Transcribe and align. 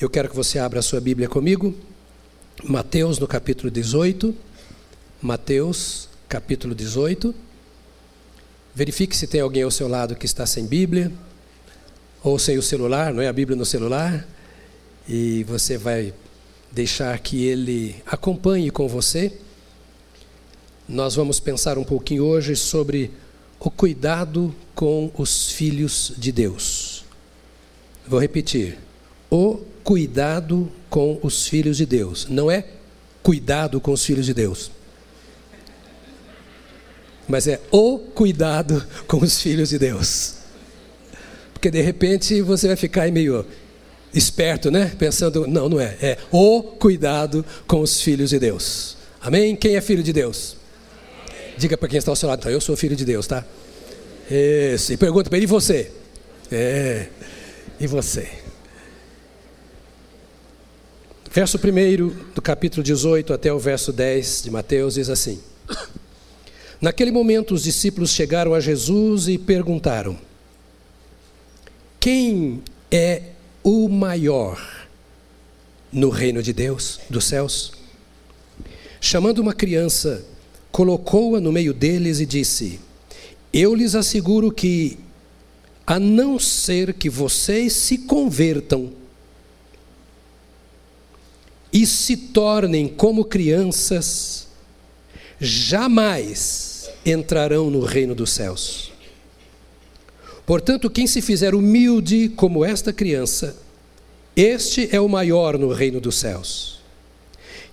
Eu 0.00 0.08
quero 0.08 0.30
que 0.30 0.34
você 0.34 0.58
abra 0.58 0.78
a 0.78 0.82
sua 0.82 0.98
Bíblia 0.98 1.28
comigo. 1.28 1.74
Mateus 2.64 3.18
no 3.18 3.28
capítulo 3.28 3.70
18. 3.70 4.34
Mateus, 5.20 6.08
capítulo 6.26 6.74
18. 6.74 7.34
Verifique 8.74 9.14
se 9.14 9.26
tem 9.26 9.42
alguém 9.42 9.62
ao 9.62 9.70
seu 9.70 9.86
lado 9.86 10.16
que 10.16 10.24
está 10.24 10.46
sem 10.46 10.64
Bíblia 10.64 11.12
ou 12.22 12.38
sem 12.38 12.56
o 12.56 12.62
celular, 12.62 13.12
não 13.12 13.22
é 13.22 13.28
a 13.28 13.32
Bíblia 13.32 13.54
no 13.54 13.66
celular, 13.66 14.26
e 15.06 15.44
você 15.44 15.76
vai 15.76 16.14
deixar 16.72 17.18
que 17.18 17.44
ele 17.44 17.96
acompanhe 18.06 18.70
com 18.70 18.88
você. 18.88 19.30
Nós 20.88 21.14
vamos 21.14 21.38
pensar 21.38 21.76
um 21.76 21.84
pouquinho 21.84 22.24
hoje 22.24 22.56
sobre 22.56 23.10
o 23.58 23.70
cuidado 23.70 24.54
com 24.74 25.12
os 25.18 25.52
filhos 25.52 26.14
de 26.16 26.32
Deus. 26.32 27.04
Vou 28.08 28.18
repetir: 28.18 28.78
o 29.30 29.60
cuidado 29.90 30.70
com 30.88 31.18
os 31.20 31.48
filhos 31.48 31.76
de 31.76 31.84
Deus. 31.84 32.28
Não 32.30 32.48
é 32.48 32.64
cuidado 33.24 33.80
com 33.80 33.90
os 33.90 34.04
filhos 34.04 34.24
de 34.24 34.32
Deus. 34.32 34.70
Mas 37.26 37.48
é 37.48 37.60
o 37.72 37.98
cuidado 37.98 38.86
com 39.08 39.16
os 39.16 39.42
filhos 39.42 39.70
de 39.70 39.80
Deus. 39.80 40.34
Porque 41.52 41.72
de 41.72 41.80
repente 41.80 42.40
você 42.40 42.68
vai 42.68 42.76
ficar 42.76 43.10
meio 43.10 43.44
esperto, 44.14 44.70
né? 44.70 44.92
Pensando, 44.96 45.44
não, 45.48 45.68
não 45.68 45.80
é. 45.80 45.96
É 46.00 46.18
o 46.30 46.62
cuidado 46.62 47.44
com 47.66 47.80
os 47.80 48.00
filhos 48.00 48.30
de 48.30 48.38
Deus. 48.38 48.96
Amém? 49.20 49.56
Quem 49.56 49.74
é 49.74 49.80
filho 49.80 50.04
de 50.04 50.12
Deus? 50.12 50.56
Diga 51.58 51.76
para 51.76 51.88
quem 51.88 51.98
está 51.98 52.12
ao 52.12 52.16
seu 52.16 52.28
lado, 52.28 52.38
então, 52.38 52.52
eu 52.52 52.60
sou 52.60 52.76
filho 52.76 52.94
de 52.94 53.04
Deus, 53.04 53.26
tá? 53.26 53.44
Isso. 54.30 54.92
E 54.92 54.96
pergunta 54.96 55.28
para 55.28 55.36
ele, 55.36 55.46
e 55.46 55.48
você? 55.48 55.90
É. 56.48 57.08
E 57.80 57.88
você? 57.88 58.49
Verso 61.32 61.58
1 61.58 62.34
do 62.34 62.42
capítulo 62.42 62.82
18 62.82 63.32
até 63.32 63.52
o 63.52 63.58
verso 63.58 63.92
10 63.92 64.42
de 64.42 64.50
Mateus 64.50 64.94
diz 64.94 65.08
assim: 65.08 65.38
Naquele 66.80 67.12
momento 67.12 67.54
os 67.54 67.62
discípulos 67.62 68.10
chegaram 68.10 68.52
a 68.52 68.58
Jesus 68.58 69.28
e 69.28 69.38
perguntaram: 69.38 70.18
Quem 72.00 72.60
é 72.90 73.22
o 73.62 73.88
maior 73.88 74.60
no 75.92 76.08
reino 76.08 76.42
de 76.42 76.52
Deus, 76.52 76.98
dos 77.08 77.26
céus? 77.26 77.74
Chamando 79.00 79.38
uma 79.38 79.54
criança, 79.54 80.24
colocou-a 80.72 81.40
no 81.40 81.52
meio 81.52 81.72
deles 81.72 82.18
e 82.18 82.26
disse: 82.26 82.80
Eu 83.52 83.72
lhes 83.72 83.94
asseguro 83.94 84.50
que, 84.50 84.98
a 85.86 86.00
não 86.00 86.40
ser 86.40 86.92
que 86.92 87.08
vocês 87.08 87.72
se 87.72 87.98
convertam, 87.98 88.98
e 91.72 91.86
se 91.86 92.16
tornem 92.16 92.88
como 92.88 93.24
crianças, 93.24 94.48
jamais 95.40 96.90
entrarão 97.04 97.70
no 97.70 97.80
reino 97.80 98.14
dos 98.14 98.30
céus. 98.32 98.92
Portanto, 100.44 100.90
quem 100.90 101.06
se 101.06 101.22
fizer 101.22 101.54
humilde 101.54 102.28
como 102.30 102.64
esta 102.64 102.92
criança, 102.92 103.56
este 104.34 104.88
é 104.90 105.00
o 105.00 105.08
maior 105.08 105.56
no 105.56 105.72
reino 105.72 106.00
dos 106.00 106.16
céus. 106.16 106.80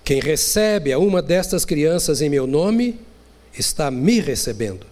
Quem 0.03 0.19
recebe 0.19 0.93
a 0.93 0.99
uma 0.99 1.21
destas 1.21 1.65
crianças 1.65 2.21
em 2.21 2.29
meu 2.29 2.47
nome, 2.47 2.99
está 3.57 3.89
me 3.89 4.19
recebendo. 4.19 4.85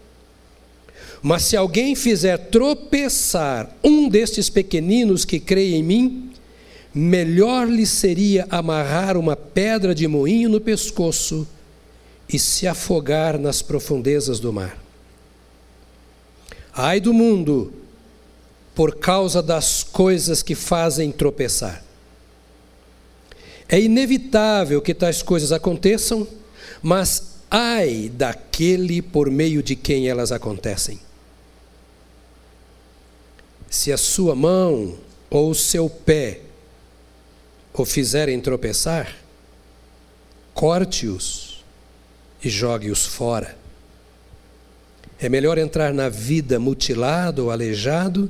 Mas 1.22 1.44
se 1.44 1.56
alguém 1.56 1.96
fizer 1.96 2.38
tropeçar 2.38 3.76
um 3.84 4.10
destes 4.10 4.50
pequeninos 4.50 5.26
que 5.26 5.40
creem 5.40 5.76
em 5.76 5.84
mim, 5.84 6.32
melhor 6.96 7.68
lhe 7.68 7.86
seria 7.86 8.48
amarrar 8.50 9.18
uma 9.18 9.36
pedra 9.36 9.94
de 9.94 10.08
moinho 10.08 10.50
no 10.50 10.62
pescoço 10.62 11.46
e 12.30 12.40
se 12.40 12.66
afogar 12.66 13.38
nas 13.38 13.62
profundezas 13.62 14.40
do 14.40 14.54
mar. 14.54 14.82
Ai 16.74 17.02
do 17.02 17.14
mundo, 17.14 17.74
por 18.74 18.96
causa 18.96 19.44
das 19.44 19.84
coisas 19.84 20.42
que 20.42 20.56
fazem 20.56 21.12
tropeçar. 21.12 21.84
É 23.68 23.80
inevitável 23.80 24.82
que 24.82 24.94
tais 24.94 25.22
coisas 25.22 25.52
aconteçam, 25.52 26.26
mas 26.82 27.40
ai 27.52 28.10
daquele 28.14 29.02
por 29.02 29.30
meio 29.30 29.62
de 29.62 29.76
quem 29.76 30.08
elas 30.08 30.32
acontecem. 30.32 31.00
Se 33.70 33.92
a 33.92 33.98
sua 33.98 34.34
mão 34.34 34.96
ou 35.30 35.50
o 35.50 35.56
seu 35.56 35.90
pé 35.90 36.45
o 37.78 37.86
fizerem 37.86 38.40
tropeçar, 38.40 39.16
corte-os 40.54 41.64
e 42.44 42.50
jogue-os 42.50 43.06
fora. 43.06 43.58
É 45.20 45.28
melhor 45.28 45.58
entrar 45.58 45.94
na 45.94 46.10
vida 46.10 46.60
mutilado 46.60 47.46
ou 47.46 47.52
aleijado 47.52 48.30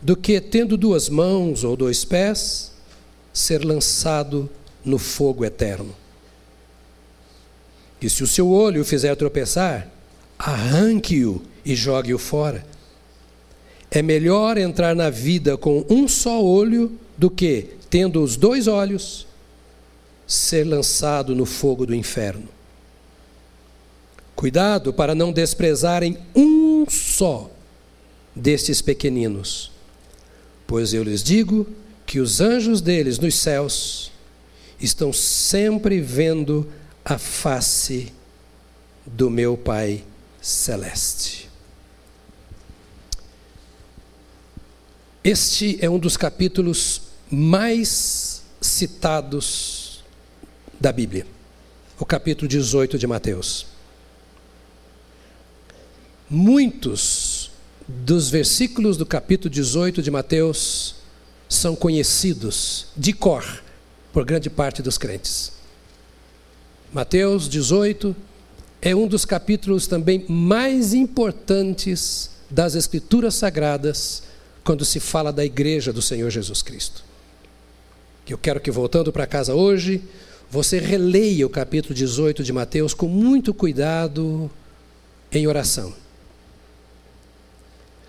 do 0.00 0.16
que, 0.16 0.40
tendo 0.40 0.76
duas 0.76 1.08
mãos 1.08 1.64
ou 1.64 1.76
dois 1.76 2.04
pés, 2.04 2.72
ser 3.32 3.64
lançado 3.64 4.48
no 4.84 4.98
fogo 4.98 5.44
eterno. 5.44 5.94
E 8.00 8.08
se 8.08 8.22
o 8.22 8.26
seu 8.26 8.50
olho 8.50 8.82
o 8.82 8.84
fizer 8.84 9.14
tropeçar, 9.16 9.88
arranque-o 10.38 11.42
e 11.64 11.74
jogue-o 11.74 12.18
fora. 12.18 12.64
É 13.90 14.02
melhor 14.02 14.58
entrar 14.58 14.94
na 14.94 15.10
vida 15.10 15.56
com 15.56 15.84
um 15.88 16.06
só 16.06 16.42
olho 16.42 16.92
do 17.16 17.30
que, 17.30 17.70
tendo 17.96 18.22
os 18.22 18.36
dois 18.36 18.66
olhos, 18.66 19.26
ser 20.26 20.64
lançado 20.64 21.34
no 21.34 21.46
fogo 21.46 21.86
do 21.86 21.94
inferno. 21.94 22.46
Cuidado 24.34 24.92
para 24.92 25.14
não 25.14 25.32
desprezarem 25.32 26.18
um 26.34 26.84
só 26.90 27.50
destes 28.34 28.82
pequeninos, 28.82 29.72
pois 30.66 30.92
eu 30.92 31.02
lhes 31.02 31.22
digo 31.22 31.66
que 32.04 32.20
os 32.20 32.38
anjos 32.38 32.82
deles 32.82 33.18
nos 33.18 33.34
céus 33.36 34.12
estão 34.78 35.10
sempre 35.10 35.98
vendo 35.98 36.70
a 37.02 37.16
face 37.16 38.12
do 39.06 39.30
meu 39.30 39.56
Pai 39.56 40.04
celeste. 40.38 41.48
Este 45.24 45.78
é 45.80 45.88
um 45.88 45.98
dos 45.98 46.18
capítulos 46.18 47.05
mais 47.30 48.42
citados 48.60 50.04
da 50.78 50.92
Bíblia, 50.92 51.26
o 51.98 52.04
capítulo 52.04 52.48
18 52.48 52.98
de 52.98 53.06
Mateus. 53.06 53.66
Muitos 56.28 57.50
dos 57.88 58.28
versículos 58.28 58.96
do 58.96 59.06
capítulo 59.06 59.48
18 59.50 60.02
de 60.02 60.10
Mateus 60.10 60.96
são 61.48 61.76
conhecidos 61.76 62.88
de 62.96 63.12
cor 63.12 63.62
por 64.12 64.24
grande 64.24 64.50
parte 64.50 64.82
dos 64.82 64.98
crentes. 64.98 65.52
Mateus 66.92 67.48
18 67.48 68.14
é 68.80 68.94
um 68.94 69.06
dos 69.06 69.24
capítulos 69.24 69.86
também 69.86 70.24
mais 70.28 70.94
importantes 70.94 72.30
das 72.50 72.74
Escrituras 72.74 73.34
Sagradas 73.34 74.22
quando 74.64 74.84
se 74.84 75.00
fala 75.00 75.32
da 75.32 75.44
igreja 75.44 75.92
do 75.92 76.02
Senhor 76.02 76.30
Jesus 76.30 76.62
Cristo. 76.62 77.04
Eu 78.28 78.38
quero 78.38 78.60
que, 78.60 78.72
voltando 78.72 79.12
para 79.12 79.26
casa 79.26 79.54
hoje, 79.54 80.02
você 80.50 80.80
releia 80.80 81.46
o 81.46 81.50
capítulo 81.50 81.94
18 81.94 82.42
de 82.42 82.52
Mateus 82.52 82.92
com 82.92 83.06
muito 83.06 83.54
cuidado 83.54 84.50
em 85.30 85.46
oração. 85.46 85.94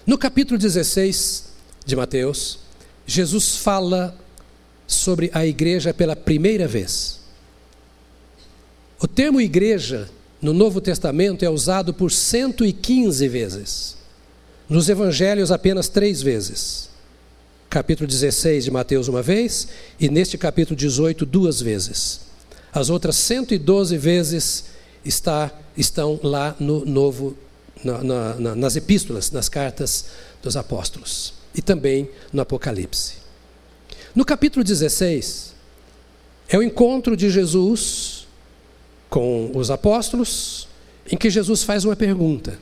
No 0.06 0.18
capítulo 0.18 0.58
16 0.58 1.50
de 1.86 1.96
Mateus, 1.96 2.60
Jesus 3.06 3.58
fala 3.58 4.18
sobre 4.88 5.30
a 5.34 5.46
igreja 5.46 5.94
pela 5.94 6.16
primeira 6.16 6.68
vez. 6.68 7.20
O 9.00 9.08
termo 9.08 9.40
igreja 9.40 10.10
no 10.42 10.52
Novo 10.54 10.82
Testamento 10.82 11.46
é 11.46 11.50
usado 11.50 11.94
por 11.94 12.12
115 12.12 13.28
vezes. 13.28 13.98
Nos 14.68 14.90
evangelhos, 14.90 15.52
apenas 15.52 15.88
três 15.88 16.24
vezes 16.24 16.97
capítulo 17.78 18.08
16 18.08 18.64
de 18.64 18.72
Mateus 18.72 19.08
uma 19.08 19.22
vez 19.22 19.68
e 20.00 20.10
neste 20.10 20.36
capítulo 20.36 20.76
18 20.76 21.28
duas 21.28 21.62
vezes. 21.62 22.22
As 22.74 22.90
outras 22.90 23.16
112 23.18 23.96
vezes 24.00 24.64
está, 25.06 25.52
estão 25.78 26.20
lá 26.24 26.56
no 26.60 26.84
novo, 26.84 27.38
na, 27.84 28.04
na, 28.04 28.56
nas 28.56 28.76
epístolas, 28.76 29.30
nas 29.30 29.48
cartas 29.48 30.06
dos 30.42 30.58
apóstolos 30.58 31.36
e 31.54 31.62
também 31.62 32.10
no 32.34 32.42
Apocalipse. 32.42 33.18
No 34.16 34.26
capítulo 34.26 34.64
16 34.64 35.54
é 36.50 36.58
o 36.58 36.64
encontro 36.64 37.16
de 37.16 37.30
Jesus 37.30 38.26
com 39.08 39.52
os 39.54 39.70
apóstolos, 39.70 40.68
em 41.12 41.16
que 41.16 41.30
Jesus 41.30 41.62
faz 41.62 41.86
uma 41.86 41.96
pergunta. 41.96 42.58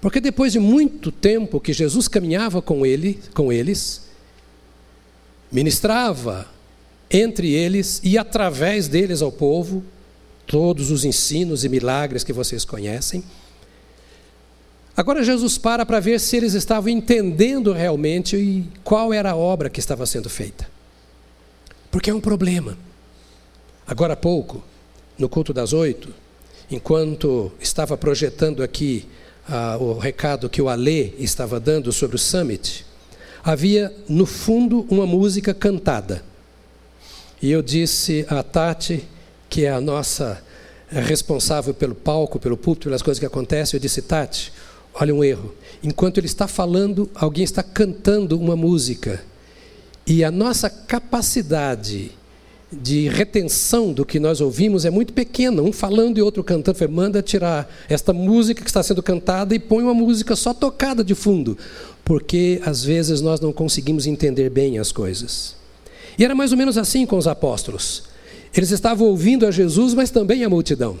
Porque 0.00 0.20
depois 0.20 0.52
de 0.52 0.58
muito 0.58 1.12
tempo 1.12 1.60
que 1.60 1.72
Jesus 1.72 2.08
caminhava 2.08 2.62
com 2.62 2.86
ele, 2.86 3.20
com 3.34 3.52
eles, 3.52 4.08
ministrava 5.52 6.48
entre 7.10 7.52
eles 7.52 8.00
e 8.02 8.16
através 8.16 8.88
deles 8.88 9.20
ao 9.20 9.30
povo, 9.30 9.84
todos 10.46 10.90
os 10.90 11.04
ensinos 11.04 11.64
e 11.64 11.68
milagres 11.68 12.24
que 12.24 12.32
vocês 12.32 12.64
conhecem. 12.64 13.22
Agora 14.96 15.22
Jesus 15.22 15.58
para 15.58 15.84
para 15.84 16.00
ver 16.00 16.18
se 16.18 16.36
eles 16.36 16.54
estavam 16.54 16.88
entendendo 16.88 17.72
realmente 17.72 18.64
qual 18.82 19.12
era 19.12 19.32
a 19.32 19.36
obra 19.36 19.70
que 19.70 19.80
estava 19.80 20.06
sendo 20.06 20.28
feita. 20.28 20.68
Porque 21.90 22.10
é 22.10 22.14
um 22.14 22.20
problema. 22.20 22.76
Agora 23.86 24.14
há 24.14 24.16
pouco, 24.16 24.62
no 25.18 25.28
culto 25.28 25.52
das 25.52 25.72
oito, 25.72 26.14
enquanto 26.70 27.50
estava 27.60 27.96
projetando 27.96 28.62
aqui 28.62 29.06
o 29.80 29.98
recado 29.98 30.48
que 30.48 30.62
o 30.62 30.68
Alê 30.68 31.12
estava 31.18 31.58
dando 31.58 31.92
sobre 31.92 32.16
o 32.16 32.18
Summit, 32.18 32.86
havia 33.42 33.92
no 34.08 34.26
fundo 34.26 34.86
uma 34.90 35.06
música 35.06 35.52
cantada. 35.52 36.22
E 37.42 37.50
eu 37.50 37.62
disse 37.62 38.24
a 38.28 38.42
Tati, 38.42 39.08
que 39.48 39.64
é 39.64 39.70
a 39.70 39.80
nossa 39.80 40.42
responsável 40.88 41.72
pelo 41.72 41.94
palco, 41.94 42.38
pelo 42.38 42.56
púlpito, 42.56 42.84
pelas 42.84 43.02
coisas 43.02 43.18
que 43.18 43.26
acontecem, 43.26 43.76
eu 43.76 43.80
disse, 43.80 44.02
Tati, 44.02 44.52
olha 44.94 45.14
um 45.14 45.24
erro. 45.24 45.54
Enquanto 45.82 46.18
ele 46.18 46.26
está 46.26 46.46
falando, 46.46 47.08
alguém 47.14 47.44
está 47.44 47.62
cantando 47.62 48.38
uma 48.38 48.56
música. 48.56 49.22
E 50.06 50.22
a 50.24 50.30
nossa 50.30 50.68
capacidade 50.68 52.12
de 52.72 53.08
retenção 53.08 53.92
do 53.92 54.04
que 54.04 54.20
nós 54.20 54.40
ouvimos 54.40 54.84
é 54.84 54.90
muito 54.90 55.12
pequena. 55.12 55.60
Um 55.62 55.72
falando 55.72 56.18
e 56.18 56.22
outro 56.22 56.44
cantando. 56.44 56.78
Falei, 56.78 56.94
manda 56.94 57.22
tirar 57.22 57.68
esta 57.88 58.12
música 58.12 58.62
que 58.62 58.70
está 58.70 58.82
sendo 58.82 59.02
cantada 59.02 59.54
e 59.54 59.58
põe 59.58 59.82
uma 59.82 59.94
música 59.94 60.36
só 60.36 60.54
tocada 60.54 61.02
de 61.02 61.14
fundo. 61.14 61.58
Porque 62.04 62.60
às 62.64 62.84
vezes 62.84 63.20
nós 63.20 63.40
não 63.40 63.52
conseguimos 63.52 64.06
entender 64.06 64.50
bem 64.50 64.78
as 64.78 64.92
coisas. 64.92 65.56
E 66.16 66.24
era 66.24 66.34
mais 66.34 66.52
ou 66.52 66.58
menos 66.58 66.78
assim 66.78 67.04
com 67.06 67.16
os 67.16 67.26
apóstolos. 67.26 68.04
Eles 68.54 68.70
estavam 68.70 69.06
ouvindo 69.06 69.46
a 69.46 69.50
Jesus, 69.50 69.94
mas 69.94 70.10
também 70.10 70.44
a 70.44 70.48
multidão. 70.48 70.98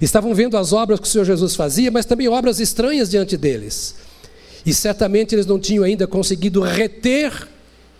Estavam 0.00 0.34
vendo 0.34 0.56
as 0.56 0.72
obras 0.72 0.98
que 0.98 1.06
o 1.06 1.10
Senhor 1.10 1.24
Jesus 1.24 1.54
fazia, 1.54 1.90
mas 1.90 2.06
também 2.06 2.28
obras 2.28 2.58
estranhas 2.58 3.10
diante 3.10 3.36
deles. 3.36 3.94
E 4.64 4.72
certamente 4.72 5.34
eles 5.34 5.46
não 5.46 5.58
tinham 5.58 5.84
ainda 5.84 6.06
conseguido 6.06 6.60
reter 6.60 7.48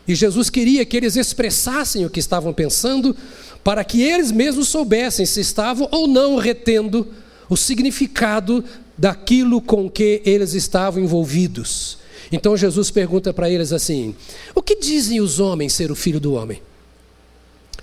e 0.06 0.14
Jesus 0.14 0.50
queria 0.50 0.84
que 0.84 0.96
eles 0.96 1.16
expressassem 1.16 2.04
o 2.04 2.10
que 2.10 2.20
estavam 2.20 2.52
pensando, 2.52 3.16
para 3.62 3.84
que 3.84 4.02
eles 4.02 4.32
mesmos 4.32 4.68
soubessem 4.68 5.26
se 5.26 5.40
estavam 5.40 5.88
ou 5.90 6.06
não 6.06 6.36
retendo 6.36 7.06
o 7.48 7.56
significado 7.56 8.64
daquilo 8.96 9.60
com 9.60 9.90
que 9.90 10.22
eles 10.24 10.54
estavam 10.54 11.02
envolvidos. 11.02 11.98
Então 12.32 12.56
Jesus 12.56 12.90
pergunta 12.90 13.32
para 13.32 13.50
eles 13.50 13.72
assim: 13.72 14.14
O 14.54 14.62
que 14.62 14.76
dizem 14.76 15.20
os 15.20 15.40
homens 15.40 15.72
ser 15.72 15.90
o 15.90 15.96
filho 15.96 16.20
do 16.20 16.34
homem? 16.34 16.62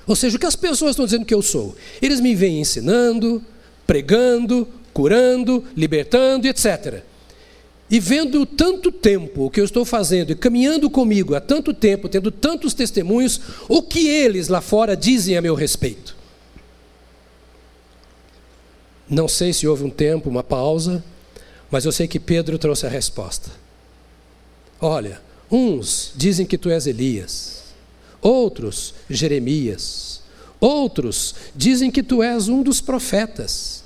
Ou 0.06 0.16
seja, 0.16 0.38
o 0.38 0.40
que 0.40 0.46
as 0.46 0.56
pessoas 0.56 0.92
estão 0.92 1.06
dizendo 1.06 1.26
que 1.26 1.34
eu 1.34 1.42
sou? 1.42 1.76
Eles 2.02 2.22
me 2.22 2.34
vêm 2.34 2.62
ensinando, 2.62 3.44
pregando, 3.86 4.68
curando, 4.94 5.64
libertando, 5.76 6.48
etc. 6.48 7.04
E 7.90 8.00
vendo 8.00 8.46
tanto 8.46 8.92
tempo 8.92 9.46
o 9.46 9.50
que 9.50 9.62
eu 9.62 9.66
estou 9.66 9.86
fazendo 9.86 10.32
e 10.32 10.36
caminhando 10.36 10.90
comigo 10.90 11.36
há 11.36 11.40
tanto 11.40 11.74
tempo, 11.74 12.10
tendo 12.10 12.32
tantos 12.32 12.74
testemunhos, 12.74 13.40
o 13.70 13.82
que 13.82 14.08
eles 14.08 14.50
lá 14.50 14.60
fora 14.60 14.96
dizem 14.96 15.38
a 15.38 15.42
meu 15.42 15.56
respeito? 15.56 16.16
Não 19.10 19.28
sei 19.28 19.54
se 19.54 19.66
houve 19.66 19.86
um 19.86 19.90
tempo, 19.90 20.30
uma 20.30 20.44
pausa, 20.44 21.02
mas 21.72 21.86
eu 21.86 21.94
sei 21.94 22.10
que 22.10 22.20
Pedro 22.20 22.60
trouxe 22.60 22.86
a 22.86 22.90
resposta. 22.90 23.50
Olha, 24.82 25.22
uns 25.50 26.12
dizem 26.14 26.46
que 26.46 26.58
tu 26.58 26.70
és 26.70 26.88
Elias, 26.88 27.64
outros 28.22 28.94
Jeremias, 29.10 30.22
outros 30.60 31.36
dizem 31.56 31.90
que 31.90 32.04
tu 32.04 32.22
és 32.22 32.50
um 32.50 32.62
dos 32.62 32.82
profetas, 32.82 33.82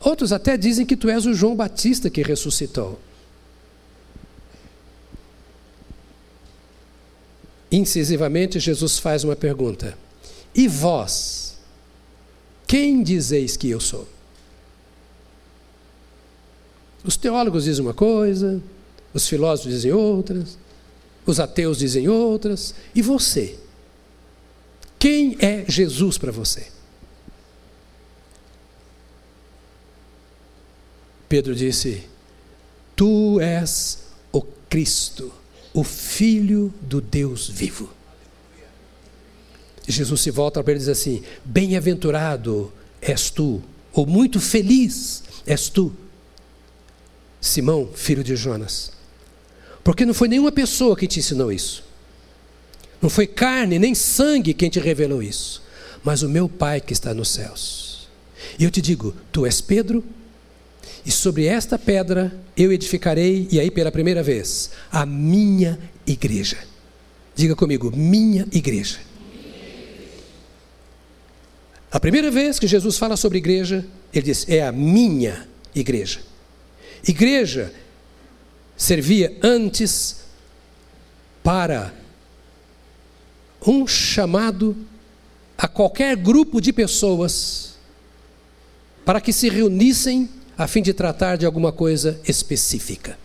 outros 0.00 0.32
até 0.32 0.56
dizem 0.56 0.84
que 0.84 0.96
tu 0.96 1.08
és 1.08 1.24
o 1.24 1.32
João 1.32 1.54
Batista 1.54 2.10
que 2.10 2.22
ressuscitou. 2.22 2.98
Incisivamente, 7.72 8.60
Jesus 8.60 8.98
faz 8.98 9.24
uma 9.24 9.34
pergunta: 9.34 9.96
E 10.54 10.68
vós? 10.68 11.56
Quem 12.66 13.02
dizeis 13.02 13.56
que 13.56 13.70
eu 13.70 13.80
sou? 13.80 14.06
Os 17.02 17.16
teólogos 17.16 17.64
dizem 17.64 17.82
uma 17.82 17.94
coisa, 17.94 18.62
os 19.12 19.26
filósofos 19.26 19.72
dizem 19.72 19.90
outras, 19.90 20.58
os 21.26 21.40
ateus 21.40 21.78
dizem 21.78 22.08
outras, 22.08 22.74
e 22.94 23.00
você? 23.00 23.58
Quem 24.98 25.36
é 25.40 25.64
Jesus 25.66 26.18
para 26.18 26.30
você? 26.30 26.68
Pedro 31.26 31.54
disse: 31.54 32.04
Tu 32.94 33.40
és 33.40 33.98
o 34.30 34.42
Cristo 34.68 35.32
o 35.72 35.82
Filho 35.82 36.72
do 36.80 37.00
Deus 37.00 37.48
vivo. 37.48 37.90
Jesus 39.86 40.20
se 40.20 40.30
volta 40.30 40.62
para 40.62 40.72
ele 40.72 40.78
e 40.78 40.84
diz 40.84 40.88
assim: 40.88 41.22
Bem-aventurado 41.44 42.72
és 43.00 43.30
tu, 43.30 43.62
ou 43.92 44.06
muito 44.06 44.40
feliz 44.40 45.22
és 45.46 45.68
tu, 45.68 45.92
Simão, 47.40 47.90
filho 47.92 48.22
de 48.22 48.36
Jonas. 48.36 48.92
Porque 49.82 50.06
não 50.06 50.14
foi 50.14 50.28
nenhuma 50.28 50.52
pessoa 50.52 50.96
que 50.96 51.08
te 51.08 51.18
ensinou 51.18 51.52
isso. 51.52 51.82
Não 53.00 53.10
foi 53.10 53.26
carne 53.26 53.80
nem 53.80 53.96
sangue 53.96 54.54
quem 54.54 54.70
te 54.70 54.78
revelou 54.78 55.20
isso, 55.20 55.60
mas 56.04 56.22
o 56.22 56.28
meu 56.28 56.48
Pai 56.48 56.80
que 56.80 56.92
está 56.92 57.12
nos 57.12 57.30
céus. 57.30 58.08
E 58.56 58.62
eu 58.62 58.70
te 58.70 58.80
digo: 58.80 59.12
tu 59.32 59.44
és 59.44 59.60
Pedro, 59.60 60.04
e 61.04 61.10
sobre 61.10 61.46
esta 61.46 61.78
pedra 61.78 62.32
eu 62.56 62.72
edificarei, 62.72 63.48
e 63.50 63.58
aí 63.58 63.70
pela 63.70 63.90
primeira 63.90 64.22
vez, 64.22 64.70
a 64.90 65.04
minha 65.04 65.78
igreja. 66.06 66.58
Diga 67.34 67.56
comigo, 67.56 67.90
minha 67.94 68.46
igreja. 68.52 68.98
A 71.90 72.00
primeira 72.00 72.30
vez 72.30 72.58
que 72.58 72.66
Jesus 72.66 72.96
fala 72.96 73.16
sobre 73.16 73.38
igreja, 73.38 73.84
ele 74.14 74.26
diz: 74.26 74.48
é 74.48 74.62
a 74.62 74.72
minha 74.72 75.46
igreja. 75.74 76.20
Igreja 77.06 77.72
servia 78.76 79.36
antes 79.42 80.24
para 81.42 81.92
um 83.66 83.86
chamado 83.86 84.76
a 85.56 85.68
qualquer 85.68 86.16
grupo 86.16 86.60
de 86.60 86.72
pessoas 86.72 87.76
para 89.04 89.20
que 89.20 89.32
se 89.32 89.48
reunissem 89.48 90.28
a 90.62 90.68
fim 90.68 90.82
de 90.82 90.92
tratar 90.92 91.36
de 91.36 91.44
alguma 91.44 91.72
coisa 91.72 92.20
específica. 92.26 93.18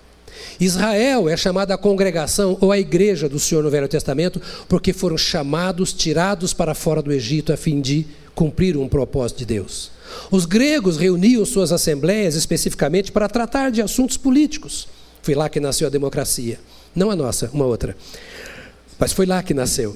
Israel 0.59 1.29
é 1.29 1.37
chamada 1.37 1.73
a 1.73 1.77
congregação 1.77 2.57
ou 2.59 2.71
a 2.71 2.79
igreja 2.79 3.29
do 3.29 3.39
Senhor 3.39 3.63
no 3.63 3.69
Velho 3.69 3.87
Testamento 3.87 4.41
porque 4.67 4.91
foram 4.91 5.17
chamados, 5.17 5.93
tirados 5.93 6.53
para 6.53 6.73
fora 6.73 7.01
do 7.01 7.11
Egito 7.11 7.53
a 7.53 7.57
fim 7.57 7.79
de 7.79 8.07
cumprir 8.33 8.75
um 8.75 8.87
propósito 8.87 9.39
de 9.39 9.45
Deus. 9.45 9.91
Os 10.31 10.45
gregos 10.45 10.97
reuniam 10.97 11.45
suas 11.45 11.71
assembleias 11.71 12.35
especificamente 12.35 13.11
para 13.11 13.27
tratar 13.27 13.69
de 13.69 13.81
assuntos 13.81 14.17
políticos. 14.17 14.87
Foi 15.21 15.35
lá 15.35 15.49
que 15.49 15.59
nasceu 15.59 15.87
a 15.87 15.91
democracia. 15.91 16.59
Não 16.95 17.11
a 17.11 17.15
nossa, 17.15 17.49
uma 17.53 17.65
outra. 17.65 17.95
Mas 18.97 19.13
foi 19.13 19.25
lá 19.25 19.43
que 19.43 19.53
nasceu. 19.53 19.95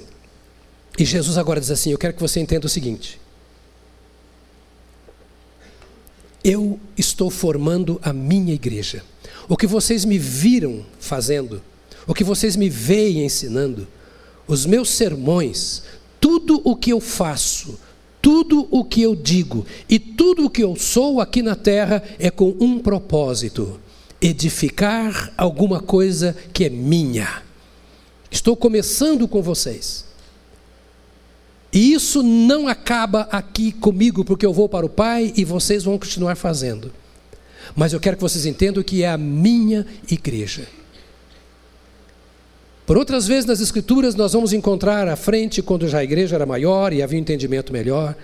E 0.97 1.05
Jesus 1.05 1.37
agora 1.37 1.59
diz 1.59 1.71
assim: 1.71 1.91
Eu 1.91 1.97
quero 1.97 2.13
que 2.13 2.21
você 2.21 2.39
entenda 2.39 2.67
o 2.67 2.69
seguinte: 2.69 3.19
Eu 6.43 6.79
estou 6.97 7.29
formando 7.29 7.99
a 8.01 8.11
minha 8.11 8.53
igreja. 8.53 9.03
O 9.47 9.55
que 9.55 9.67
vocês 9.67 10.05
me 10.05 10.17
viram 10.17 10.85
fazendo, 10.99 11.61
o 12.07 12.13
que 12.13 12.23
vocês 12.23 12.55
me 12.55 12.69
veem 12.69 13.23
ensinando, 13.23 13.87
os 14.47 14.65
meus 14.65 14.89
sermões, 14.89 15.83
tudo 16.19 16.61
o 16.63 16.75
que 16.75 16.91
eu 16.91 16.99
faço, 16.99 17.77
tudo 18.21 18.67
o 18.71 18.83
que 18.83 19.01
eu 19.01 19.15
digo 19.15 19.65
e 19.89 19.97
tudo 19.97 20.45
o 20.45 20.49
que 20.49 20.63
eu 20.63 20.75
sou 20.75 21.19
aqui 21.19 21.41
na 21.41 21.55
terra 21.55 22.03
é 22.19 22.29
com 22.29 22.55
um 22.59 22.79
propósito: 22.79 23.79
edificar 24.21 25.33
alguma 25.37 25.79
coisa 25.79 26.35
que 26.53 26.65
é 26.65 26.69
minha. 26.69 27.43
Estou 28.29 28.55
começando 28.55 29.27
com 29.27 29.41
vocês. 29.41 30.10
E 31.73 31.93
isso 31.93 32.21
não 32.21 32.67
acaba 32.67 33.27
aqui 33.31 33.71
comigo, 33.71 34.25
porque 34.25 34.45
eu 34.45 34.53
vou 34.53 34.67
para 34.67 34.85
o 34.85 34.89
Pai 34.89 35.33
e 35.37 35.45
vocês 35.45 35.83
vão 35.83 35.97
continuar 35.97 36.35
fazendo. 36.35 36.91
Mas 37.75 37.93
eu 37.93 37.99
quero 37.99 38.17
que 38.17 38.23
vocês 38.23 38.45
entendam 38.45 38.83
que 38.83 39.03
é 39.03 39.09
a 39.09 39.17
minha 39.17 39.85
igreja. 40.09 40.67
Por 42.85 42.97
outras 42.97 43.25
vezes 43.25 43.45
nas 43.45 43.61
Escrituras 43.61 44.15
nós 44.15 44.33
vamos 44.33 44.51
encontrar 44.51 45.07
à 45.07 45.15
frente, 45.15 45.61
quando 45.61 45.87
já 45.87 45.99
a 45.99 46.03
igreja 46.03 46.35
era 46.35 46.45
maior 46.45 46.91
e 46.91 47.01
havia 47.01 47.17
um 47.17 47.21
entendimento 47.21 47.71
melhor, 47.71 48.15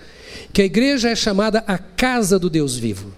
que 0.52 0.60
a 0.60 0.64
igreja 0.66 1.08
é 1.08 1.16
chamada 1.16 1.64
a 1.66 1.78
casa 1.78 2.38
do 2.38 2.50
Deus 2.50 2.76
vivo. 2.76 3.14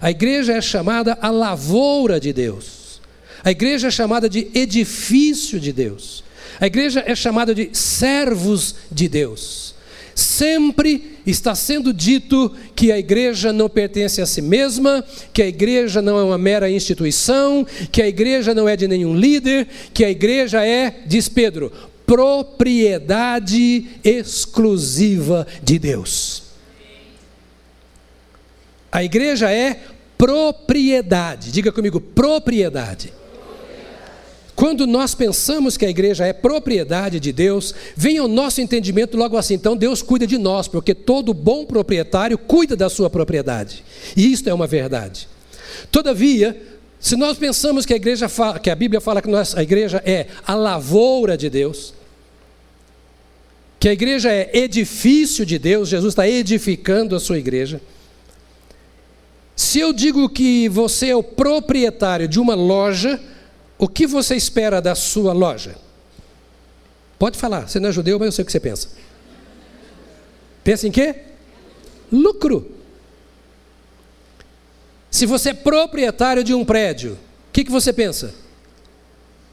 A 0.00 0.10
igreja 0.10 0.54
é 0.54 0.60
chamada 0.62 1.18
a 1.20 1.28
lavoura 1.28 2.18
de 2.18 2.32
Deus. 2.32 3.00
A 3.44 3.50
igreja 3.50 3.88
é 3.88 3.90
chamada 3.90 4.28
de 4.28 4.50
edifício 4.54 5.60
de 5.60 5.72
Deus. 5.72 6.24
A 6.58 6.66
igreja 6.66 7.02
é 7.06 7.14
chamada 7.14 7.54
de 7.54 7.70
servos 7.72 8.74
de 8.90 9.08
Deus. 9.08 9.74
Sempre 10.14 11.18
está 11.26 11.54
sendo 11.54 11.92
dito 11.92 12.54
que 12.74 12.90
a 12.90 12.98
igreja 12.98 13.52
não 13.52 13.68
pertence 13.68 14.20
a 14.20 14.26
si 14.26 14.42
mesma, 14.42 15.04
que 15.32 15.42
a 15.42 15.46
igreja 15.46 16.02
não 16.02 16.18
é 16.18 16.22
uma 16.22 16.38
mera 16.38 16.70
instituição, 16.70 17.66
que 17.92 18.02
a 18.02 18.08
igreja 18.08 18.54
não 18.54 18.68
é 18.68 18.76
de 18.76 18.88
nenhum 18.88 19.14
líder, 19.14 19.66
que 19.94 20.04
a 20.04 20.10
igreja 20.10 20.64
é, 20.64 21.02
diz 21.06 21.28
Pedro, 21.28 21.72
propriedade 22.04 23.86
exclusiva 24.02 25.46
de 25.62 25.78
Deus. 25.78 26.42
A 28.90 29.04
igreja 29.04 29.50
é 29.50 29.80
propriedade, 30.18 31.52
diga 31.52 31.70
comigo, 31.70 32.00
propriedade. 32.00 33.12
Quando 34.60 34.86
nós 34.86 35.14
pensamos 35.14 35.78
que 35.78 35.86
a 35.86 35.88
igreja 35.88 36.26
é 36.26 36.34
propriedade 36.34 37.18
de 37.18 37.32
Deus, 37.32 37.74
vem 37.96 38.18
ao 38.18 38.28
nosso 38.28 38.60
entendimento 38.60 39.16
logo 39.16 39.38
assim: 39.38 39.54
então 39.54 39.74
Deus 39.74 40.02
cuida 40.02 40.26
de 40.26 40.36
nós, 40.36 40.68
porque 40.68 40.94
todo 40.94 41.32
bom 41.32 41.64
proprietário 41.64 42.36
cuida 42.36 42.76
da 42.76 42.90
sua 42.90 43.08
propriedade. 43.08 43.82
E 44.14 44.30
isto 44.30 44.50
é 44.50 44.52
uma 44.52 44.66
verdade. 44.66 45.26
Todavia, 45.90 46.60
se 47.00 47.16
nós 47.16 47.38
pensamos 47.38 47.86
que 47.86 47.94
a 47.94 47.96
igreja 47.96 48.28
fala, 48.28 48.58
que 48.58 48.68
a 48.68 48.74
Bíblia 48.74 49.00
fala 49.00 49.22
que 49.22 49.30
nós, 49.30 49.56
a 49.56 49.62
igreja 49.62 50.02
é 50.04 50.26
a 50.46 50.54
lavoura 50.54 51.38
de 51.38 51.48
Deus, 51.48 51.94
que 53.78 53.88
a 53.88 53.94
igreja 53.94 54.30
é 54.30 54.50
edifício 54.52 55.46
de 55.46 55.58
Deus, 55.58 55.88
Jesus 55.88 56.12
está 56.12 56.28
edificando 56.28 57.16
a 57.16 57.20
sua 57.20 57.38
igreja. 57.38 57.80
Se 59.56 59.80
eu 59.80 59.90
digo 59.94 60.28
que 60.28 60.68
você 60.68 61.08
é 61.08 61.16
o 61.16 61.22
proprietário 61.22 62.28
de 62.28 62.38
uma 62.38 62.54
loja, 62.54 63.18
o 63.80 63.88
que 63.88 64.06
você 64.06 64.36
espera 64.36 64.80
da 64.80 64.94
sua 64.94 65.32
loja? 65.32 65.74
Pode 67.18 67.38
falar, 67.38 67.66
você 67.66 67.80
não 67.80 67.88
é 67.88 67.92
judeu, 67.92 68.18
mas 68.18 68.26
eu 68.26 68.32
sei 68.32 68.42
o 68.42 68.46
que 68.46 68.52
você 68.52 68.60
pensa. 68.60 68.88
Pensa 70.62 70.86
em 70.86 70.92
quê? 70.92 71.14
Lucro. 72.12 72.76
Se 75.10 75.24
você 75.24 75.50
é 75.50 75.54
proprietário 75.54 76.44
de 76.44 76.52
um 76.52 76.62
prédio, 76.62 77.14
o 77.14 77.52
que, 77.52 77.64
que 77.64 77.70
você 77.70 77.90
pensa? 77.90 78.34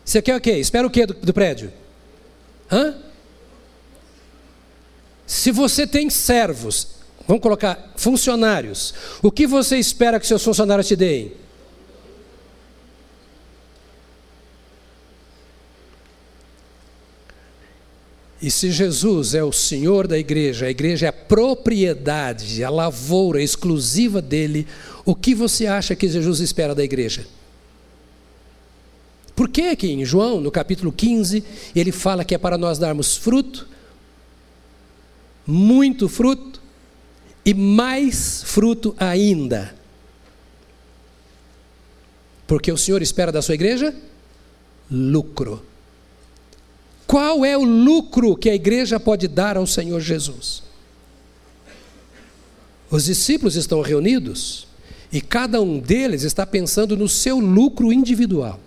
Você 0.03 0.21
quer 0.21 0.35
o 0.35 0.41
quê? 0.41 0.51
Espera 0.51 0.85
o 0.85 0.89
quê 0.89 1.05
do, 1.05 1.13
do 1.13 1.33
prédio? 1.33 1.71
Hã? 2.69 2.95
Se 5.25 5.51
você 5.51 5.87
tem 5.87 6.09
servos, 6.09 6.89
vamos 7.25 7.41
colocar 7.41 7.93
funcionários, 7.95 8.93
o 9.23 9.31
que 9.31 9.47
você 9.47 9.77
espera 9.77 10.19
que 10.19 10.27
seus 10.27 10.43
funcionários 10.43 10.87
te 10.87 10.97
deem? 10.97 11.46
E 18.47 18.49
se 18.49 18.71
Jesus 18.71 19.35
é 19.35 19.43
o 19.43 19.51
Senhor 19.51 20.07
da 20.07 20.17
igreja, 20.17 20.67
a 20.67 20.69
igreja 20.69 21.07
é 21.07 21.09
a 21.09 21.11
propriedade, 21.11 22.63
a 22.63 22.69
lavoura 22.69 23.43
exclusiva 23.43 24.21
dele, 24.21 24.65
o 25.03 25.13
que 25.13 25.35
você 25.35 25.67
acha 25.67 25.97
que 25.97 26.07
Jesus 26.07 26.39
espera 26.39 26.73
da 26.73 26.81
igreja? 26.81 27.27
Por 29.35 29.49
que 29.49 29.75
que 29.75 29.91
em 29.91 30.05
João, 30.05 30.39
no 30.39 30.49
capítulo 30.49 30.93
15, 30.93 31.43
ele 31.75 31.91
fala 31.91 32.23
que 32.23 32.33
é 32.33 32.37
para 32.37 32.57
nós 32.57 32.79
darmos 32.79 33.17
fruto, 33.17 33.67
muito 35.45 36.07
fruto 36.07 36.61
e 37.43 37.53
mais 37.53 38.43
fruto 38.43 38.95
ainda? 38.97 39.75
Porque 42.47 42.71
o 42.71 42.77
Senhor 42.77 43.01
espera 43.01 43.29
da 43.29 43.41
sua 43.41 43.55
igreja 43.55 43.93
lucro. 44.89 45.61
Qual 47.07 47.45
é 47.45 47.57
o 47.57 47.63
lucro 47.63 48.35
que 48.35 48.49
a 48.49 48.55
igreja 48.55 48.99
pode 48.99 49.29
dar 49.29 49.55
ao 49.55 49.65
Senhor 49.65 50.01
Jesus? 50.01 50.61
Os 52.91 53.05
discípulos 53.05 53.55
estão 53.55 53.81
reunidos 53.81 54.67
e 55.11 55.21
cada 55.21 55.61
um 55.61 55.79
deles 55.79 56.23
está 56.23 56.45
pensando 56.45 56.97
no 56.97 57.07
seu 57.07 57.39
lucro 57.39 57.93
individual. 57.93 58.59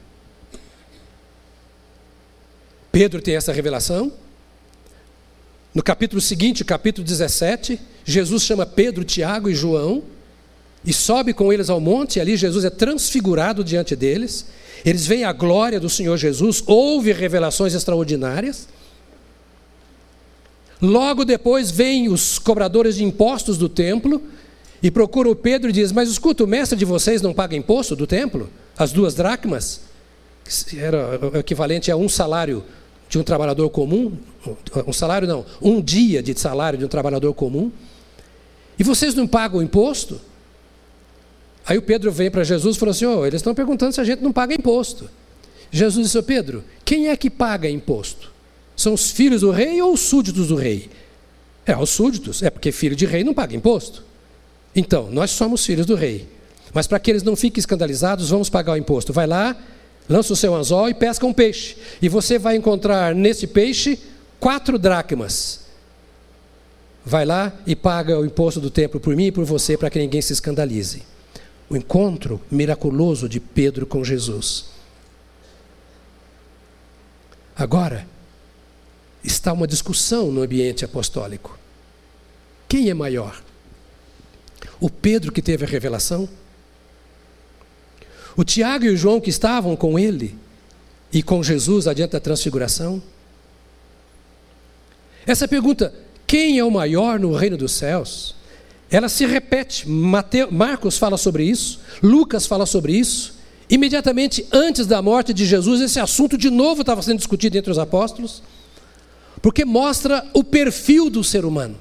Pedro 2.91 3.21
tem 3.21 3.37
essa 3.37 3.53
revelação. 3.53 4.13
No 5.75 5.83
capítulo 5.83 6.21
seguinte, 6.21 6.65
capítulo 6.65 7.07
17, 7.07 7.79
Jesus 8.05 8.43
chama 8.43 8.65
Pedro, 8.65 9.05
Tiago 9.05 9.49
e 9.49 9.55
João 9.55 10.03
e 10.85 10.93
sobe 10.93 11.33
com 11.33 11.53
eles 11.53 11.69
ao 11.69 11.81
monte, 11.81 12.17
e 12.17 12.21
ali 12.21 12.37
Jesus 12.37 12.65
é 12.65 12.71
transfigurado 12.71 13.63
diante 13.63 13.95
deles. 13.95 14.47
Eles 14.85 15.07
veem 15.07 15.25
a 15.25 15.33
glória 15.33 15.79
do 15.79 15.91
Senhor 15.91 16.17
Jesus, 16.17 16.63
houve 16.67 17.13
revelações 17.13 17.75
extraordinárias. 17.75 18.67
Logo 20.81 21.25
depois 21.25 21.71
vêm 21.71 22.09
os 22.09 22.39
cobradores 22.39 22.97
de 22.97 23.05
impostos 23.05 23.59
do 23.59 23.69
templo 23.69 24.23
e 24.83 24.91
procuram 24.91 25.35
Pedro 25.35 25.69
e 25.69 25.73
diz: 25.73 25.93
Mas 25.93 26.09
escuta, 26.09 26.43
o 26.43 26.47
mestre 26.47 26.79
de 26.79 26.87
vocês 26.87 27.21
não 27.21 27.35
paga 27.35 27.55
imposto 27.55 27.95
do 27.95 28.07
templo? 28.07 28.49
As 28.79 28.91
duas 28.91 29.15
dracmas? 29.15 29.83
Era 30.75 31.21
o 31.35 31.39
equivalente 31.39 31.91
a 31.91 31.97
um 31.97 32.09
salário 32.09 32.65
de 33.11 33.19
um 33.19 33.23
trabalhador 33.23 33.69
comum. 33.69 34.17
Um 34.87 34.93
salário 34.93 35.29
não, 35.29 35.45
um 35.61 35.83
dia 35.83 36.23
de 36.23 36.39
salário 36.39 36.79
de 36.79 36.85
um 36.87 36.89
trabalhador 36.89 37.35
comum. 37.35 37.71
E 38.79 38.83
vocês 38.83 39.15
não 39.15 39.27
pagam 39.27 39.61
imposto? 39.61 40.19
Aí 41.71 41.79
o 41.79 41.83
Pedro 41.83 42.11
vem 42.11 42.29
para 42.29 42.43
Jesus 42.43 42.75
e 42.75 42.79
falou 42.81 42.91
assim: 42.91 43.07
oh, 43.07 43.25
eles 43.25 43.39
estão 43.39 43.55
perguntando 43.55 43.93
se 43.93 44.01
a 44.01 44.05
gente 44.05 44.21
não 44.25 44.33
paga 44.33 44.53
imposto. 44.53 45.09
Jesus 45.71 46.07
disse: 46.07 46.19
oh, 46.19 46.23
Pedro, 46.25 46.65
quem 46.85 47.07
é 47.07 47.17
que 47.17 47.31
paga 47.31 47.71
imposto? 47.71 48.33
São 48.77 48.93
os 48.93 49.13
filhos 49.13 49.43
do 49.43 49.53
rei 49.53 49.81
ou 49.81 49.93
os 49.93 50.01
súditos 50.01 50.49
do 50.49 50.57
rei? 50.57 50.91
É, 51.65 51.77
os 51.77 51.91
súditos. 51.91 52.43
É 52.43 52.51
porque 52.51 52.73
filho 52.73 52.97
de 52.97 53.07
rei 53.07 53.23
não 53.23 53.33
paga 53.33 53.55
imposto. 53.55 54.03
Então, 54.75 55.13
nós 55.13 55.31
somos 55.31 55.65
filhos 55.65 55.87
do 55.87 55.95
rei. 55.95 56.27
Mas 56.75 56.89
para 56.89 56.99
que 56.99 57.09
eles 57.09 57.23
não 57.23 57.37
fiquem 57.37 57.61
escandalizados, 57.61 58.31
vamos 58.31 58.51
pagar 58.51 58.73
o 58.73 58.77
imposto. 58.77 59.13
Vai 59.13 59.29
lá, 59.29 59.57
lança 60.09 60.33
o 60.33 60.37
seu 60.37 60.53
anzol 60.57 60.89
e 60.89 60.95
pesca 60.95 61.25
um 61.25 61.33
peixe. 61.33 61.77
E 62.03 62.09
você 62.09 62.37
vai 62.37 62.57
encontrar 62.57 63.15
nesse 63.15 63.47
peixe 63.47 63.97
quatro 64.41 64.77
dracmas. 64.77 65.61
Vai 67.07 67.25
lá 67.25 67.53
e 67.65 67.77
paga 67.77 68.19
o 68.19 68.27
imposto 68.27 68.61
do 68.61 68.73
templo 68.73 68.99
por 68.99 69.15
mim 69.15 69.27
e 69.27 69.33
por 69.33 69.45
você, 69.45 69.77
para 69.77 69.89
que 69.89 70.01
ninguém 70.01 70.21
se 70.21 70.33
escandalize 70.33 71.03
o 71.71 71.77
encontro 71.77 72.41
miraculoso 72.51 73.29
de 73.29 73.39
Pedro 73.39 73.87
com 73.87 74.03
Jesus. 74.03 74.67
Agora, 77.55 78.09
está 79.23 79.53
uma 79.53 79.69
discussão 79.69 80.33
no 80.33 80.43
ambiente 80.43 80.85
apostólico. 80.85 81.57
Quem 82.69 82.91
é 82.91 82.95
maior? 82.95 83.41
O 84.81 84.91
Pedro 84.91 85.31
que 85.31 85.41
teve 85.41 85.65
a 85.65 85.69
revelação? 85.69 86.29
O 88.37 88.43
Tiago 88.43 88.87
e 88.87 88.89
o 88.89 88.97
João 88.97 89.21
que 89.21 89.31
estavam 89.31 89.77
com 89.77 89.97
ele 89.97 90.37
e 91.13 91.23
com 91.23 91.41
Jesus 91.41 91.87
adiante 91.87 92.13
da 92.13 92.21
transfiguração? 92.21 93.01
Essa 95.25 95.47
pergunta, 95.47 95.95
quem 96.27 96.59
é 96.59 96.65
o 96.65 96.71
maior 96.71 97.21
no 97.21 97.33
reino 97.33 97.57
dos 97.57 97.73
céus? 97.73 98.35
Ela 98.91 99.09
se 99.09 99.25
repete. 99.25 99.87
Marcos 100.51 100.99
fala 100.99 101.17
sobre 101.17 101.45
isso, 101.45 101.81
Lucas 102.03 102.47
fala 102.47 102.67
sobre 102.67 102.93
isso. 102.93 103.39
Imediatamente 103.69 104.45
antes 104.51 104.87
da 104.87 105.01
morte 105.01 105.33
de 105.33 105.47
Jesus, 105.47 105.81
esse 105.81 106.01
assunto 106.01 106.37
de 106.37 106.51
novo 106.51 106.81
estava 106.81 107.01
sendo 107.03 107.19
discutido 107.19 107.57
entre 107.57 107.71
os 107.71 107.79
apóstolos, 107.79 108.43
porque 109.41 109.65
mostra 109.65 110.27
o 110.35 110.43
perfil 110.43 111.09
do 111.09 111.23
ser 111.23 111.45
humano, 111.45 111.79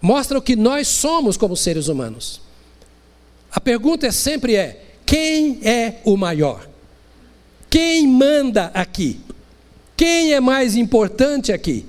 mostra 0.00 0.38
o 0.38 0.42
que 0.42 0.54
nós 0.54 0.86
somos 0.86 1.36
como 1.36 1.56
seres 1.56 1.88
humanos. 1.88 2.40
A 3.50 3.60
pergunta 3.60 4.06
é 4.06 4.12
sempre 4.12 4.54
é: 4.54 4.84
quem 5.04 5.58
é 5.64 6.00
o 6.04 6.16
maior? 6.16 6.68
Quem 7.68 8.06
manda 8.06 8.70
aqui? 8.72 9.20
Quem 9.96 10.32
é 10.32 10.40
mais 10.40 10.76
importante 10.76 11.52
aqui? 11.52 11.84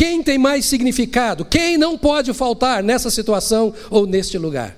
Quem 0.00 0.22
tem 0.22 0.38
mais 0.38 0.64
significado? 0.64 1.44
Quem 1.44 1.76
não 1.76 1.98
pode 1.98 2.32
faltar 2.32 2.82
nessa 2.82 3.10
situação 3.10 3.74
ou 3.90 4.06
neste 4.06 4.38
lugar? 4.38 4.74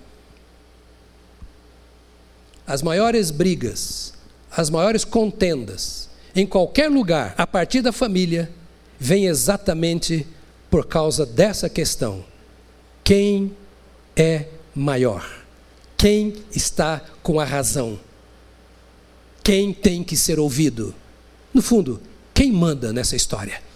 As 2.67 2.83
maiores 2.83 3.31
brigas, 3.31 4.14
as 4.50 4.69
maiores 4.69 5.05
contendas, 5.05 6.09
em 6.35 6.45
qualquer 6.45 6.91
lugar, 6.91 7.37
a 7.38 7.47
partir 7.47 7.83
da 7.83 7.93
família, 7.93 8.50
vem 8.99 9.26
exatamente 9.26 10.26
por 10.69 10.88
causa 10.88 11.25
dessa 11.25 11.69
questão: 11.69 12.25
quem 13.05 13.55
é 14.17 14.47
maior? 14.75 15.25
Quem 15.97 16.35
está 16.50 17.00
com 17.23 17.38
a 17.38 17.45
razão? 17.45 17.97
Quem 19.45 19.73
tem 19.73 20.02
que 20.02 20.17
ser 20.17 20.41
ouvido? 20.41 20.93
No 21.55 21.62
fundo, 21.62 22.02
quem 22.35 22.50
manda 22.50 22.93
nessa 22.93 23.14
história? 23.14 23.71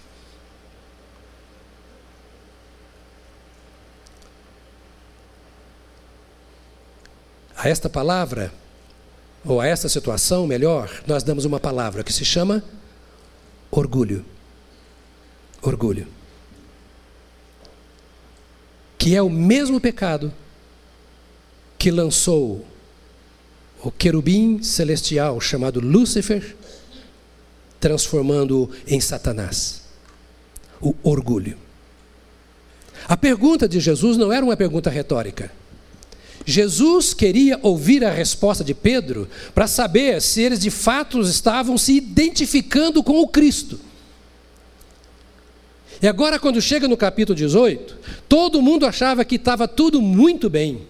A 7.67 7.69
esta 7.69 7.91
palavra, 7.91 8.53
ou 9.45 9.61
a 9.61 9.67
esta 9.67 9.89
situação, 9.89 10.47
melhor, 10.47 11.03
nós 11.05 11.25
damos 11.25 11.45
uma 11.45 11.59
palavra 11.59 12.05
que 12.05 12.13
se 12.13 12.25
chama 12.25 12.63
orgulho. 13.73 14.25
Orgulho. 15.61 16.07
Que 18.97 19.17
é 19.17 19.21
o 19.21 19.29
mesmo 19.29 19.81
pecado 19.81 20.33
que 21.77 21.91
lançou 21.91 22.65
o 23.83 23.91
querubim 23.91 24.63
celestial 24.63 25.41
chamado 25.41 25.81
Lúcifer, 25.81 26.57
transformando-o 27.81 28.71
em 28.87 29.01
Satanás. 29.01 29.83
O 30.81 30.95
orgulho. 31.03 31.59
A 33.09 33.17
pergunta 33.17 33.69
de 33.69 33.81
Jesus 33.81 34.17
não 34.17 34.33
era 34.33 34.45
uma 34.45 34.57
pergunta 34.57 34.89
retórica. 34.89 35.51
Jesus 36.49 37.13
queria 37.13 37.59
ouvir 37.61 38.05
a 38.05 38.11
resposta 38.11 38.63
de 38.63 38.73
Pedro 38.73 39.29
para 39.53 39.67
saber 39.67 40.23
se 40.23 40.41
eles 40.41 40.61
de 40.61 40.71
fato 40.71 41.21
estavam 41.21 41.77
se 41.77 41.97
identificando 41.97 43.03
com 43.03 43.21
o 43.21 43.27
Cristo. 43.27 43.81
E 46.01 46.07
agora, 46.07 46.39
quando 46.39 46.63
chega 46.63 46.87
no 46.87 46.97
capítulo 46.97 47.35
18, 47.35 47.97
todo 48.29 48.63
mundo 48.63 48.87
achava 48.87 49.25
que 49.25 49.35
estava 49.35 49.67
tudo 49.67 50.01
muito 50.01 50.49
bem, 50.49 50.83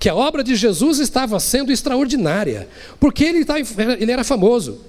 que 0.00 0.08
a 0.08 0.16
obra 0.16 0.42
de 0.42 0.56
Jesus 0.56 0.98
estava 0.98 1.38
sendo 1.38 1.70
extraordinária, 1.70 2.68
porque 2.98 3.24
ele, 3.24 3.46
ele 4.00 4.10
era 4.10 4.24
famoso. 4.24 4.80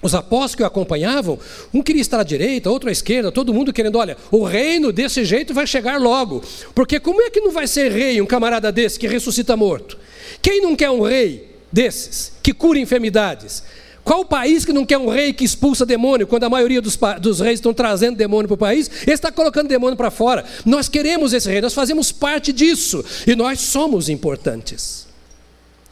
Os 0.00 0.14
apóstolos 0.14 0.54
que 0.54 0.62
o 0.62 0.66
acompanhavam, 0.66 1.38
um 1.74 1.82
queria 1.82 2.00
estar 2.00 2.20
à 2.20 2.22
direita, 2.22 2.70
outro 2.70 2.88
à 2.88 2.92
esquerda, 2.92 3.32
todo 3.32 3.52
mundo 3.52 3.72
querendo, 3.72 3.98
olha, 3.98 4.16
o 4.30 4.44
reino 4.44 4.92
desse 4.92 5.24
jeito 5.24 5.52
vai 5.52 5.66
chegar 5.66 6.00
logo. 6.00 6.42
Porque 6.74 7.00
como 7.00 7.20
é 7.20 7.30
que 7.30 7.40
não 7.40 7.50
vai 7.50 7.66
ser 7.66 7.90
rei 7.90 8.20
um 8.20 8.26
camarada 8.26 8.70
desse 8.70 8.98
que 8.98 9.08
ressuscita 9.08 9.56
morto? 9.56 9.98
Quem 10.40 10.60
não 10.60 10.76
quer 10.76 10.90
um 10.90 11.00
rei 11.00 11.48
desses, 11.72 12.32
que 12.42 12.52
cura 12.52 12.78
enfermidades? 12.78 13.62
Qual 14.04 14.24
país 14.24 14.64
que 14.64 14.72
não 14.72 14.86
quer 14.86 14.96
um 14.96 15.08
rei 15.08 15.34
que 15.34 15.44
expulsa 15.44 15.84
demônio, 15.84 16.26
quando 16.26 16.44
a 16.44 16.48
maioria 16.48 16.80
dos, 16.80 16.98
dos 17.20 17.40
reis 17.40 17.58
estão 17.58 17.74
trazendo 17.74 18.16
demônio 18.16 18.48
para 18.48 18.54
o 18.54 18.58
país? 18.58 18.90
Ele 19.02 19.12
está 19.12 19.30
colocando 19.30 19.68
demônio 19.68 19.98
para 19.98 20.10
fora. 20.10 20.46
Nós 20.64 20.88
queremos 20.88 21.34
esse 21.34 21.46
rei, 21.50 21.60
nós 21.60 21.74
fazemos 21.74 22.10
parte 22.10 22.50
disso. 22.50 23.04
E 23.26 23.36
nós 23.36 23.60
somos 23.60 24.08
importantes. 24.08 25.06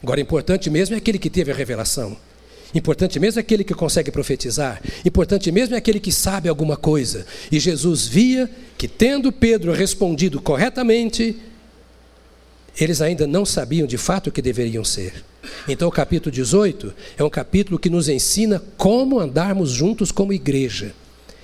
Agora, 0.02 0.18
importante 0.18 0.70
mesmo 0.70 0.94
é 0.94 0.98
aquele 0.98 1.18
que 1.18 1.28
teve 1.28 1.52
a 1.52 1.54
revelação. 1.54 2.16
Importante 2.74 3.18
mesmo 3.18 3.38
é 3.38 3.42
aquele 3.42 3.64
que 3.64 3.74
consegue 3.74 4.10
profetizar. 4.10 4.82
Importante 5.04 5.50
mesmo 5.50 5.74
é 5.74 5.78
aquele 5.78 6.00
que 6.00 6.12
sabe 6.12 6.48
alguma 6.48 6.76
coisa. 6.76 7.26
E 7.50 7.58
Jesus 7.58 8.06
via 8.06 8.50
que, 8.76 8.88
tendo 8.88 9.32
Pedro 9.32 9.72
respondido 9.72 10.40
corretamente, 10.40 11.36
eles 12.78 13.00
ainda 13.00 13.26
não 13.26 13.44
sabiam 13.44 13.86
de 13.86 13.96
fato 13.96 14.28
o 14.28 14.32
que 14.32 14.42
deveriam 14.42 14.84
ser. 14.84 15.24
Então, 15.68 15.88
o 15.88 15.92
capítulo 15.92 16.30
18 16.30 16.92
é 17.16 17.24
um 17.24 17.30
capítulo 17.30 17.78
que 17.78 17.88
nos 17.88 18.08
ensina 18.08 18.62
como 18.76 19.18
andarmos 19.18 19.70
juntos 19.70 20.12
como 20.12 20.32
igreja. 20.32 20.92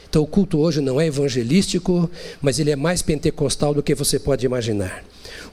Então, 0.08 0.22
o 0.22 0.26
culto 0.26 0.58
hoje 0.58 0.82
não 0.82 1.00
é 1.00 1.06
evangelístico, 1.06 2.10
mas 2.42 2.58
ele 2.58 2.70
é 2.70 2.76
mais 2.76 3.00
pentecostal 3.00 3.72
do 3.72 3.82
que 3.82 3.94
você 3.94 4.18
pode 4.18 4.44
imaginar. 4.44 5.02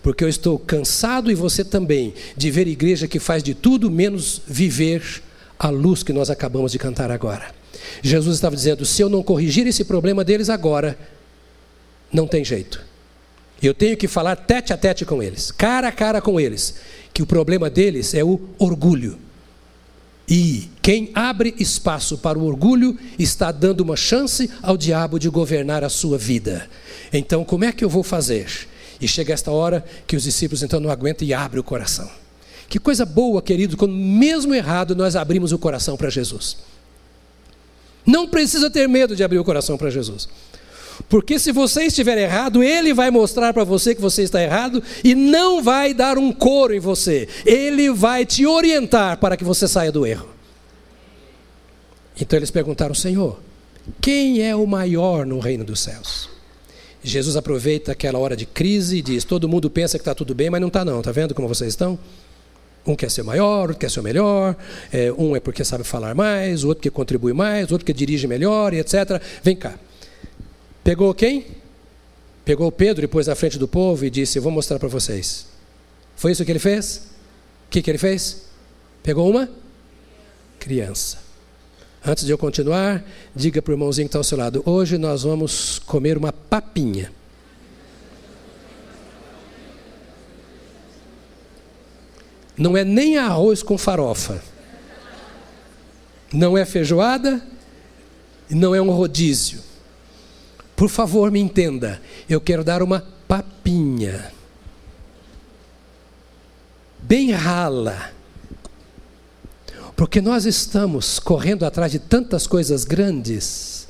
Porque 0.03 0.23
eu 0.23 0.27
estou 0.27 0.59
cansado, 0.59 1.31
e 1.31 1.35
você 1.35 1.63
também, 1.63 2.13
de 2.35 2.51
ver 2.51 2.67
igreja 2.67 3.07
que 3.07 3.19
faz 3.19 3.41
de 3.41 3.53
tudo 3.53 3.89
menos 3.89 4.41
viver 4.45 5.21
a 5.59 5.69
luz 5.69 6.01
que 6.01 6.13
nós 6.13 6.29
acabamos 6.29 6.71
de 6.71 6.79
cantar 6.79 7.11
agora. 7.11 7.53
Jesus 8.01 8.37
estava 8.37 8.55
dizendo: 8.55 8.85
se 8.85 9.01
eu 9.01 9.09
não 9.09 9.21
corrigir 9.21 9.67
esse 9.67 9.83
problema 9.83 10.23
deles 10.23 10.49
agora, 10.49 10.97
não 12.11 12.25
tem 12.25 12.45
jeito. 12.45 12.87
Eu 13.61 13.73
tenho 13.73 13.97
que 13.97 14.07
falar 14.07 14.37
tete 14.37 14.71
a 14.71 14.77
tete 14.77 15.03
com 15.03 15.21
eles, 15.21 15.51
cara 15.51 15.89
a 15.89 15.91
cara 15.91 16.21
com 16.21 16.39
eles, 16.39 16.75
que 17.13 17.21
o 17.21 17.27
problema 17.27 17.69
deles 17.69 18.13
é 18.13 18.23
o 18.23 18.39
orgulho. 18.57 19.19
E 20.29 20.69
quem 20.81 21.11
abre 21.13 21.55
espaço 21.59 22.17
para 22.19 22.37
o 22.37 22.45
orgulho 22.45 22.97
está 23.17 23.51
dando 23.51 23.81
uma 23.81 23.97
chance 23.97 24.49
ao 24.61 24.77
diabo 24.77 25.19
de 25.19 25.27
governar 25.27 25.83
a 25.83 25.89
sua 25.89 26.17
vida. 26.17 26.69
Então, 27.11 27.43
como 27.43 27.65
é 27.65 27.71
que 27.71 27.83
eu 27.83 27.89
vou 27.89 28.03
fazer? 28.03 28.47
E 29.01 29.07
chega 29.07 29.33
esta 29.33 29.49
hora 29.49 29.83
que 30.05 30.15
os 30.15 30.23
discípulos 30.23 30.61
então 30.61 30.79
não 30.79 30.91
aguentam 30.91 31.27
e 31.27 31.33
abrem 31.33 31.59
o 31.59 31.63
coração. 31.63 32.09
Que 32.69 32.77
coisa 32.77 33.03
boa, 33.03 33.41
querido, 33.41 33.75
quando 33.75 33.93
mesmo 33.93 34.53
errado 34.53 34.95
nós 34.95 35.15
abrimos 35.15 35.51
o 35.51 35.57
coração 35.57 35.97
para 35.97 36.09
Jesus. 36.09 36.57
Não 38.05 38.27
precisa 38.27 38.69
ter 38.69 38.87
medo 38.87 39.15
de 39.15 39.23
abrir 39.23 39.39
o 39.39 39.43
coração 39.43 39.75
para 39.75 39.89
Jesus. 39.89 40.29
Porque 41.07 41.39
se 41.39 41.51
você 41.51 41.85
estiver 41.85 42.17
errado, 42.17 42.61
ele 42.61 42.93
vai 42.93 43.09
mostrar 43.09 43.53
para 43.53 43.63
você 43.63 43.95
que 43.95 44.01
você 44.01 44.21
está 44.21 44.41
errado 44.41 44.83
e 45.03 45.15
não 45.15 45.63
vai 45.63 45.93
dar 45.93 46.17
um 46.17 46.31
coro 46.31 46.73
em 46.73 46.79
você. 46.79 47.27
Ele 47.45 47.89
vai 47.89 48.25
te 48.25 48.45
orientar 48.45 49.17
para 49.17 49.35
que 49.35 49.43
você 49.43 49.67
saia 49.67 49.91
do 49.91 50.05
erro. 50.05 50.27
Então 52.19 52.37
eles 52.37 52.51
perguntaram: 52.51 52.93
Senhor, 52.93 53.39
quem 53.99 54.41
é 54.41 54.55
o 54.55 54.67
maior 54.67 55.25
no 55.25 55.39
reino 55.39 55.63
dos 55.63 55.79
céus? 55.79 56.29
Jesus 57.01 57.37
aproveita 57.37 57.93
aquela 57.93 58.19
hora 58.19 58.35
de 58.35 58.45
crise 58.45 58.97
e 58.97 59.01
diz: 59.01 59.23
Todo 59.23 59.49
mundo 59.49 59.69
pensa 59.69 59.97
que 59.97 60.01
está 60.01 60.13
tudo 60.13 60.35
bem, 60.35 60.49
mas 60.49 60.61
não 60.61 60.67
está, 60.67 60.83
não. 60.83 60.99
Está 60.99 61.11
vendo 61.11 61.33
como 61.33 61.47
vocês 61.47 61.69
estão? 61.69 61.97
Um 62.85 62.95
quer 62.95 63.11
ser 63.11 63.23
maior, 63.23 63.61
outro 63.61 63.77
quer 63.77 63.91
ser 63.91 63.99
o 63.99 64.03
melhor, 64.03 64.55
é, 64.91 65.11
um 65.11 65.35
é 65.35 65.39
porque 65.39 65.63
sabe 65.63 65.83
falar 65.83 66.15
mais, 66.15 66.63
outro 66.63 66.81
que 66.81 66.89
contribui 66.89 67.33
mais, 67.33 67.71
outro 67.71 67.85
que 67.85 67.93
dirige 67.93 68.25
melhor, 68.25 68.73
etc. 68.73 69.21
Vem 69.43 69.55
cá. 69.55 69.77
Pegou 70.83 71.13
quem? 71.13 71.45
Pegou 72.45 72.71
Pedro 72.71 73.05
e 73.05 73.07
pôs 73.07 73.29
à 73.29 73.35
frente 73.35 73.59
do 73.59 73.67
povo 73.67 74.05
e 74.05 74.09
disse: 74.09 74.39
vou 74.39 74.51
mostrar 74.51 74.79
para 74.79 74.87
vocês. 74.87 75.45
Foi 76.15 76.31
isso 76.31 76.43
que 76.43 76.51
ele 76.51 76.59
fez? 76.59 77.09
O 77.67 77.69
que, 77.69 77.81
que 77.81 77.91
ele 77.91 77.97
fez? 77.97 78.45
Pegou 79.03 79.29
uma 79.29 79.47
criança. 80.59 81.19
Antes 82.03 82.25
de 82.25 82.31
eu 82.31 82.37
continuar, 82.37 83.03
diga 83.35 83.61
para 83.61 83.71
o 83.71 83.75
irmãozinho 83.75 84.07
que 84.07 84.09
está 84.09 84.19
ao 84.19 84.23
seu 84.23 84.37
lado: 84.37 84.63
Hoje 84.65 84.97
nós 84.97 85.23
vamos 85.23 85.79
comer 85.79 86.17
uma 86.17 86.33
papinha. 86.33 87.11
Não 92.59 92.77
é 92.77 92.83
nem 92.83 93.17
arroz 93.17 93.63
com 93.63 93.75
farofa. 93.75 94.39
Não 96.31 96.55
é 96.55 96.63
feijoada 96.63 97.41
não 98.55 98.73
é 98.73 98.81
um 98.81 98.89
rodízio. 98.89 99.61
Por 100.75 100.89
favor, 100.89 101.29
me 101.31 101.39
entenda. 101.39 102.01
Eu 102.27 102.41
quero 102.41 102.63
dar 102.63 102.81
uma 102.81 103.05
papinha. 103.27 104.31
Bem 106.99 107.31
rala. 107.31 108.11
Porque 109.95 110.21
nós 110.21 110.45
estamos 110.45 111.19
correndo 111.19 111.65
atrás 111.65 111.91
de 111.91 111.99
tantas 111.99 112.47
coisas 112.47 112.85
grandes 112.85 113.87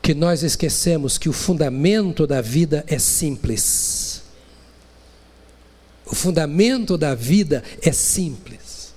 que 0.00 0.14
nós 0.14 0.42
esquecemos 0.42 1.18
que 1.18 1.28
o 1.28 1.32
fundamento 1.32 2.26
da 2.26 2.40
vida 2.40 2.84
é 2.86 2.98
simples. 2.98 4.11
O 6.12 6.14
fundamento 6.14 6.98
da 6.98 7.14
vida 7.14 7.64
é 7.80 7.90
simples. 7.90 8.92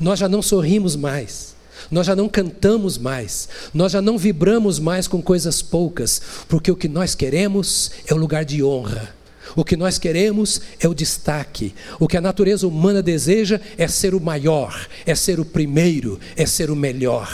Nós 0.00 0.18
já 0.18 0.28
não 0.28 0.42
sorrimos 0.42 0.96
mais. 0.96 1.56
Nós 1.88 2.06
já 2.06 2.16
não 2.16 2.28
cantamos 2.28 2.98
mais, 2.98 3.48
nós 3.72 3.92
já 3.92 4.02
não 4.02 4.18
vibramos 4.18 4.78
mais 4.78 5.06
com 5.06 5.22
coisas 5.22 5.62
poucas, 5.62 6.20
porque 6.46 6.70
o 6.70 6.76
que 6.76 6.88
nós 6.88 7.14
queremos 7.14 7.92
é 8.06 8.12
o 8.12 8.16
lugar 8.18 8.44
de 8.44 8.62
honra, 8.62 9.14
o 9.56 9.64
que 9.64 9.76
nós 9.76 9.98
queremos 9.98 10.60
é 10.80 10.88
o 10.88 10.94
destaque. 10.94 11.74
O 11.98 12.06
que 12.06 12.16
a 12.16 12.20
natureza 12.20 12.66
humana 12.66 13.02
deseja 13.02 13.60
é 13.76 13.88
ser 13.88 14.14
o 14.14 14.20
maior, 14.20 14.86
é 15.06 15.14
ser 15.14 15.40
o 15.40 15.44
primeiro, 15.44 16.18
é 16.36 16.46
ser 16.46 16.70
o 16.70 16.76
melhor. 16.76 17.28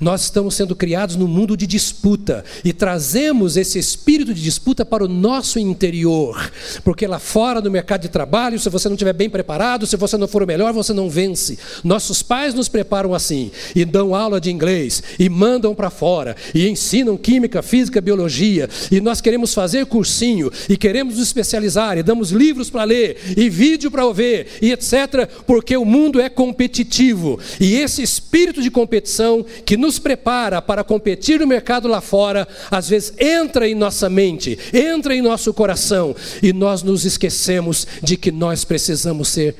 Nós 0.00 0.22
estamos 0.22 0.54
sendo 0.54 0.76
criados 0.76 1.16
num 1.16 1.26
mundo 1.26 1.56
de 1.56 1.66
disputa 1.66 2.44
e 2.64 2.72
trazemos 2.72 3.56
esse 3.56 3.78
espírito 3.78 4.34
de 4.34 4.42
disputa 4.42 4.84
para 4.84 5.04
o 5.04 5.08
nosso 5.08 5.58
interior, 5.58 6.50
porque 6.82 7.06
lá 7.06 7.18
fora 7.18 7.60
no 7.60 7.70
mercado 7.70 8.02
de 8.02 8.08
trabalho, 8.08 8.58
se 8.58 8.68
você 8.68 8.88
não 8.88 8.94
estiver 8.94 9.12
bem 9.12 9.30
preparado, 9.30 9.86
se 9.86 9.96
você 9.96 10.16
não 10.16 10.28
for 10.28 10.42
o 10.42 10.46
melhor, 10.46 10.72
você 10.72 10.92
não 10.92 11.08
vence. 11.08 11.58
Nossos 11.82 12.22
pais 12.22 12.54
nos 12.54 12.68
preparam 12.68 13.14
assim 13.14 13.50
e 13.74 13.84
dão 13.84 14.14
aula 14.14 14.40
de 14.40 14.50
inglês 14.50 15.02
e 15.18 15.28
mandam 15.28 15.74
para 15.74 15.90
fora 15.90 16.36
e 16.54 16.68
ensinam 16.68 17.16
química, 17.16 17.62
física, 17.62 18.00
biologia 18.00 18.68
e 18.90 19.00
nós 19.00 19.20
queremos 19.20 19.54
fazer 19.54 19.86
cursinho 19.86 20.50
e 20.68 20.76
queremos 20.76 21.14
nos 21.14 21.26
especializar 21.26 21.53
e 21.98 22.02
damos 22.02 22.30
livros 22.30 22.70
para 22.70 22.84
ler, 22.84 23.16
e 23.36 23.48
vídeo 23.48 23.90
para 23.90 24.10
ver, 24.12 24.46
e 24.60 24.72
etc., 24.72 25.28
porque 25.46 25.76
o 25.76 25.84
mundo 25.84 26.20
é 26.20 26.28
competitivo. 26.28 27.38
E 27.60 27.76
esse 27.76 28.02
espírito 28.02 28.62
de 28.62 28.70
competição 28.70 29.44
que 29.64 29.76
nos 29.76 29.98
prepara 29.98 30.60
para 30.60 30.82
competir 30.82 31.40
no 31.40 31.46
mercado 31.46 31.88
lá 31.88 32.00
fora, 32.00 32.46
às 32.70 32.88
vezes 32.88 33.12
entra 33.18 33.68
em 33.68 33.74
nossa 33.74 34.08
mente, 34.08 34.58
entra 34.72 35.14
em 35.14 35.22
nosso 35.22 35.52
coração, 35.54 36.14
e 36.42 36.52
nós 36.52 36.82
nos 36.82 37.04
esquecemos 37.04 37.86
de 38.02 38.16
que 38.16 38.32
nós 38.32 38.64
precisamos 38.64 39.28
ser 39.28 39.54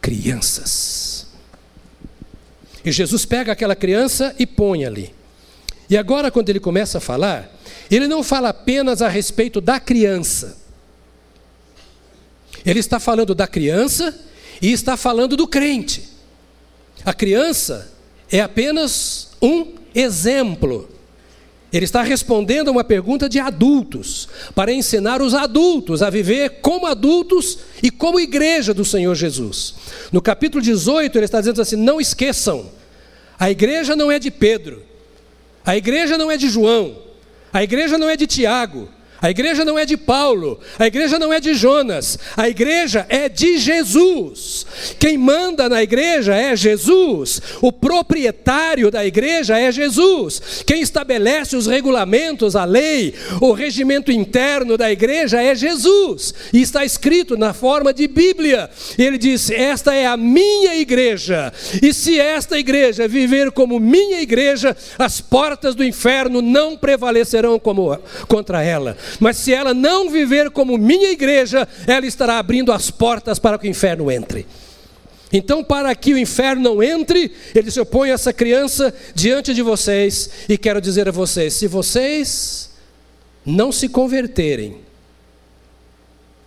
crianças. 0.00 1.26
E 2.84 2.90
Jesus 2.90 3.24
pega 3.24 3.52
aquela 3.52 3.76
criança 3.76 4.34
e 4.38 4.46
põe 4.46 4.84
ali. 4.84 5.12
E 5.88 5.96
agora, 5.96 6.30
quando 6.30 6.48
ele 6.48 6.60
começa 6.60 6.98
a 6.98 7.00
falar, 7.00 7.52
ele 7.90 8.06
não 8.06 8.22
fala 8.22 8.50
apenas 8.50 9.02
a 9.02 9.08
respeito 9.08 9.60
da 9.60 9.80
criança, 9.80 10.56
ele 12.64 12.80
está 12.80 13.00
falando 13.00 13.34
da 13.34 13.46
criança 13.46 14.18
e 14.60 14.72
está 14.72 14.96
falando 14.96 15.36
do 15.36 15.46
crente. 15.46 16.08
A 17.04 17.14
criança 17.14 17.90
é 18.30 18.40
apenas 18.40 19.30
um 19.40 19.74
exemplo. 19.94 20.88
Ele 21.72 21.84
está 21.84 22.02
respondendo 22.02 22.68
a 22.68 22.72
uma 22.72 22.82
pergunta 22.82 23.28
de 23.28 23.38
adultos, 23.38 24.28
para 24.54 24.72
ensinar 24.72 25.22
os 25.22 25.34
adultos 25.34 26.02
a 26.02 26.10
viver 26.10 26.60
como 26.60 26.86
adultos 26.86 27.58
e 27.80 27.90
como 27.90 28.18
igreja 28.18 28.74
do 28.74 28.84
Senhor 28.84 29.14
Jesus. 29.14 29.74
No 30.10 30.20
capítulo 30.20 30.62
18, 30.62 31.16
ele 31.16 31.24
está 31.24 31.38
dizendo 31.38 31.62
assim: 31.62 31.76
não 31.76 32.00
esqueçam, 32.00 32.68
a 33.38 33.50
igreja 33.50 33.94
não 33.94 34.10
é 34.10 34.18
de 34.18 34.32
Pedro, 34.32 34.82
a 35.64 35.76
igreja 35.76 36.18
não 36.18 36.28
é 36.28 36.36
de 36.36 36.48
João, 36.48 36.96
a 37.52 37.62
igreja 37.62 37.96
não 37.96 38.08
é 38.08 38.16
de 38.16 38.26
Tiago, 38.26 38.88
a 39.20 39.30
igreja 39.30 39.64
não 39.64 39.78
é 39.78 39.84
de 39.84 39.96
Paulo, 39.96 40.58
a 40.78 40.86
igreja 40.86 41.18
não 41.18 41.32
é 41.32 41.40
de 41.40 41.54
Jonas, 41.54 42.18
a 42.36 42.48
igreja 42.48 43.04
é 43.08 43.28
de 43.28 43.58
Jesus. 43.58 44.66
Quem 44.98 45.18
manda 45.18 45.68
na 45.68 45.82
igreja 45.82 46.34
é 46.34 46.56
Jesus, 46.56 47.40
o 47.60 47.70
proprietário 47.70 48.90
da 48.90 49.04
igreja 49.04 49.58
é 49.58 49.70
Jesus. 49.70 50.62
Quem 50.66 50.80
estabelece 50.80 51.56
os 51.56 51.66
regulamentos, 51.66 52.56
a 52.56 52.64
lei, 52.64 53.14
o 53.40 53.52
regimento 53.52 54.10
interno 54.10 54.76
da 54.76 54.90
igreja 54.90 55.42
é 55.42 55.54
Jesus. 55.54 56.32
E 56.52 56.62
está 56.62 56.84
escrito 56.84 57.36
na 57.36 57.52
forma 57.52 57.92
de 57.92 58.08
Bíblia. 58.08 58.70
Ele 58.98 59.18
diz: 59.18 59.50
Esta 59.50 59.94
é 59.94 60.06
a 60.06 60.16
minha 60.16 60.76
igreja, 60.76 61.52
e 61.82 61.92
se 61.92 62.18
esta 62.18 62.58
igreja 62.58 63.06
viver 63.06 63.50
como 63.50 63.78
minha 63.78 64.20
igreja, 64.22 64.76
as 64.98 65.20
portas 65.20 65.74
do 65.74 65.84
inferno 65.84 66.40
não 66.40 66.76
prevalecerão 66.76 67.58
como, 67.58 67.98
contra 68.26 68.62
ela. 68.62 68.96
Mas 69.18 69.36
se 69.38 69.52
ela 69.52 69.74
não 69.74 70.10
viver 70.10 70.50
como 70.50 70.78
minha 70.78 71.10
igreja, 71.10 71.66
ela 71.86 72.06
estará 72.06 72.38
abrindo 72.38 72.72
as 72.72 72.90
portas 72.90 73.38
para 73.38 73.58
que 73.58 73.66
o 73.66 73.70
inferno 73.70 74.10
entre. 74.10 74.46
Então, 75.32 75.62
para 75.62 75.94
que 75.94 76.12
o 76.12 76.18
inferno 76.18 76.62
não 76.62 76.82
entre, 76.82 77.30
ele 77.54 77.70
se 77.70 77.80
opõe 77.80 78.10
a 78.10 78.14
essa 78.14 78.32
criança 78.32 78.92
diante 79.14 79.54
de 79.54 79.62
vocês, 79.62 80.30
e 80.48 80.58
quero 80.58 80.80
dizer 80.80 81.08
a 81.08 81.12
vocês: 81.12 81.54
se 81.54 81.66
vocês 81.68 82.70
não 83.46 83.70
se 83.70 83.88
converterem 83.88 84.78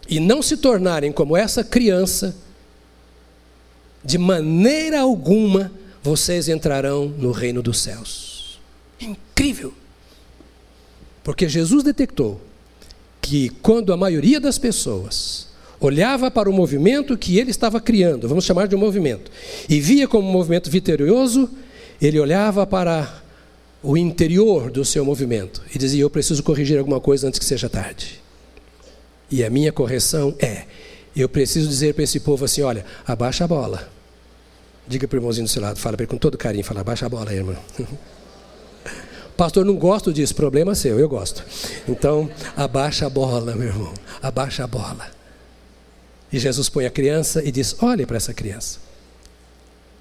e 0.07 0.19
não 0.19 0.41
se 0.41 0.57
tornarem 0.57 1.11
como 1.11 1.37
essa 1.37 1.63
criança, 1.63 2.35
de 4.03 4.17
maneira 4.17 4.99
alguma 4.99 5.71
vocês 6.01 6.49
entrarão 6.49 7.07
no 7.07 7.31
reino 7.31 7.61
dos 7.61 7.79
céus. 7.79 8.59
Incrível! 8.99 9.73
Porque 11.23 11.47
Jesus 11.47 11.83
detectou 11.83 12.41
que 13.23 13.49
quando 13.61 13.93
a 13.93 13.97
maioria 13.97 14.37
das 14.37 14.57
pessoas 14.57 15.47
olhava 15.79 16.29
para 16.29 16.49
o 16.49 16.53
movimento 16.53 17.17
que 17.17 17.39
ele 17.39 17.51
estava 17.51 17.79
criando, 17.79 18.27
vamos 18.27 18.43
chamar 18.43 18.67
de 18.67 18.75
um 18.75 18.79
movimento, 18.79 19.31
e 19.69 19.79
via 19.79 20.07
como 20.09 20.27
um 20.27 20.31
movimento 20.31 20.69
vitorioso, 20.69 21.49
ele 22.01 22.19
olhava 22.19 22.67
para 22.67 23.23
o 23.81 23.95
interior 23.95 24.69
do 24.69 24.83
seu 24.83 25.05
movimento 25.05 25.61
e 25.73 25.77
dizia: 25.77 26.01
Eu 26.01 26.09
preciso 26.09 26.43
corrigir 26.43 26.77
alguma 26.77 26.99
coisa 26.99 27.27
antes 27.27 27.39
que 27.39 27.45
seja 27.45 27.69
tarde. 27.69 28.21
E 29.31 29.43
a 29.43 29.49
minha 29.49 29.71
correção 29.71 30.35
é: 30.37 30.65
eu 31.15 31.29
preciso 31.29 31.67
dizer 31.67 31.93
para 31.93 32.03
esse 32.03 32.19
povo 32.19 32.43
assim: 32.43 32.61
olha, 32.61 32.85
abaixa 33.07 33.45
a 33.45 33.47
bola. 33.47 33.89
Diga 34.85 35.07
para 35.07 35.15
o 35.15 35.19
irmãozinho 35.19 35.45
do 35.45 35.49
seu 35.49 35.61
lado, 35.61 35.79
fala 35.79 35.95
para 35.95 36.03
ele 36.03 36.11
com 36.11 36.17
todo 36.17 36.37
carinho, 36.37 36.63
fala, 36.63 36.81
abaixa 36.81 37.05
a 37.05 37.09
bola 37.09 37.33
irmão. 37.33 37.55
Pastor, 39.35 39.65
não 39.65 39.75
gosto 39.75 40.13
disso, 40.13 40.35
problema 40.35 40.75
seu, 40.75 40.99
eu 40.99 41.09
gosto. 41.09 41.43
Então, 41.87 42.29
abaixa 42.55 43.07
a 43.07 43.09
bola, 43.09 43.55
meu 43.55 43.67
irmão, 43.67 43.93
abaixa 44.21 44.63
a 44.63 44.67
bola. 44.67 45.09
E 46.31 46.39
Jesus 46.39 46.69
põe 46.69 46.85
a 46.85 46.91
criança 46.91 47.43
e 47.43 47.51
diz: 47.51 47.75
olhe 47.81 48.05
para 48.05 48.17
essa 48.17 48.33
criança. 48.33 48.79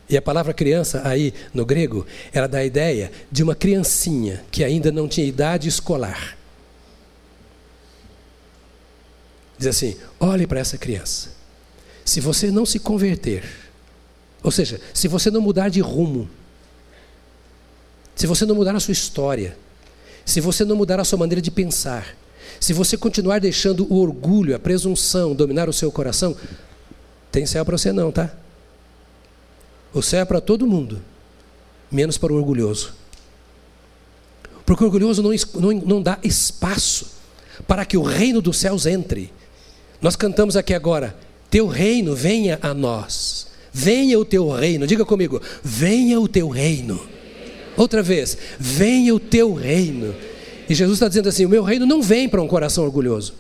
E 0.08 0.16
a 0.16 0.22
palavra 0.22 0.52
criança, 0.52 1.00
aí 1.04 1.32
no 1.54 1.64
grego, 1.64 2.06
ela 2.32 2.46
dá 2.46 2.58
a 2.58 2.64
ideia 2.64 3.10
de 3.30 3.42
uma 3.42 3.54
criancinha 3.54 4.44
que 4.50 4.62
ainda 4.62 4.92
não 4.92 5.08
tinha 5.08 5.26
idade 5.26 5.68
escolar. 5.68 6.36
Diz 9.56 9.68
assim: 9.68 9.96
olhe 10.20 10.46
para 10.46 10.60
essa 10.60 10.76
criança. 10.76 11.30
Se 12.04 12.20
você 12.20 12.50
não 12.50 12.66
se 12.66 12.78
converter, 12.78 13.44
ou 14.42 14.50
seja, 14.50 14.80
se 14.92 15.06
você 15.08 15.30
não 15.30 15.40
mudar 15.40 15.68
de 15.68 15.80
rumo, 15.80 16.28
se 18.14 18.26
você 18.26 18.44
não 18.44 18.54
mudar 18.54 18.74
a 18.74 18.80
sua 18.80 18.92
história, 18.92 19.56
se 20.24 20.40
você 20.40 20.64
não 20.64 20.76
mudar 20.76 21.00
a 21.00 21.04
sua 21.04 21.18
maneira 21.18 21.40
de 21.40 21.50
pensar, 21.50 22.16
se 22.60 22.72
você 22.72 22.96
continuar 22.96 23.40
deixando 23.40 23.86
o 23.92 24.00
orgulho, 24.00 24.54
a 24.54 24.58
presunção 24.58 25.34
dominar 25.34 25.68
o 25.68 25.72
seu 25.72 25.90
coração, 25.90 26.36
tem 27.30 27.46
céu 27.46 27.64
para 27.64 27.76
você 27.76 27.92
não, 27.92 28.12
tá? 28.12 28.32
O 29.92 30.02
céu 30.02 30.20
é 30.20 30.24
para 30.24 30.40
todo 30.40 30.66
mundo, 30.66 31.02
menos 31.90 32.16
para 32.16 32.32
o 32.32 32.36
orgulhoso. 32.36 32.94
Porque 34.64 34.84
o 34.84 34.86
orgulhoso 34.86 35.22
não, 35.22 35.30
não, 35.60 35.72
não 35.72 36.02
dá 36.02 36.18
espaço 36.22 37.06
para 37.66 37.84
que 37.84 37.96
o 37.96 38.02
reino 38.02 38.40
dos 38.40 38.58
céus 38.58 38.86
entre. 38.86 39.32
Nós 40.00 40.16
cantamos 40.16 40.56
aqui 40.56 40.72
agora: 40.72 41.16
Teu 41.50 41.66
reino 41.66 42.14
venha 42.14 42.58
a 42.62 42.72
nós. 42.72 43.48
Venha 43.72 44.18
o 44.18 44.24
teu 44.24 44.50
reino. 44.50 44.86
Diga 44.86 45.04
comigo: 45.04 45.40
Venha 45.62 46.20
o 46.20 46.28
teu 46.28 46.48
reino. 46.48 47.00
Outra 47.76 48.02
vez, 48.02 48.36
venha 48.58 49.14
o 49.14 49.20
teu 49.20 49.54
reino. 49.54 50.14
E 50.68 50.74
Jesus 50.74 50.96
está 50.96 51.08
dizendo 51.08 51.28
assim: 51.28 51.46
o 51.46 51.48
meu 51.48 51.62
reino 51.62 51.86
não 51.86 52.02
vem 52.02 52.28
para 52.28 52.42
um 52.42 52.48
coração 52.48 52.84
orgulhoso. 52.84 53.34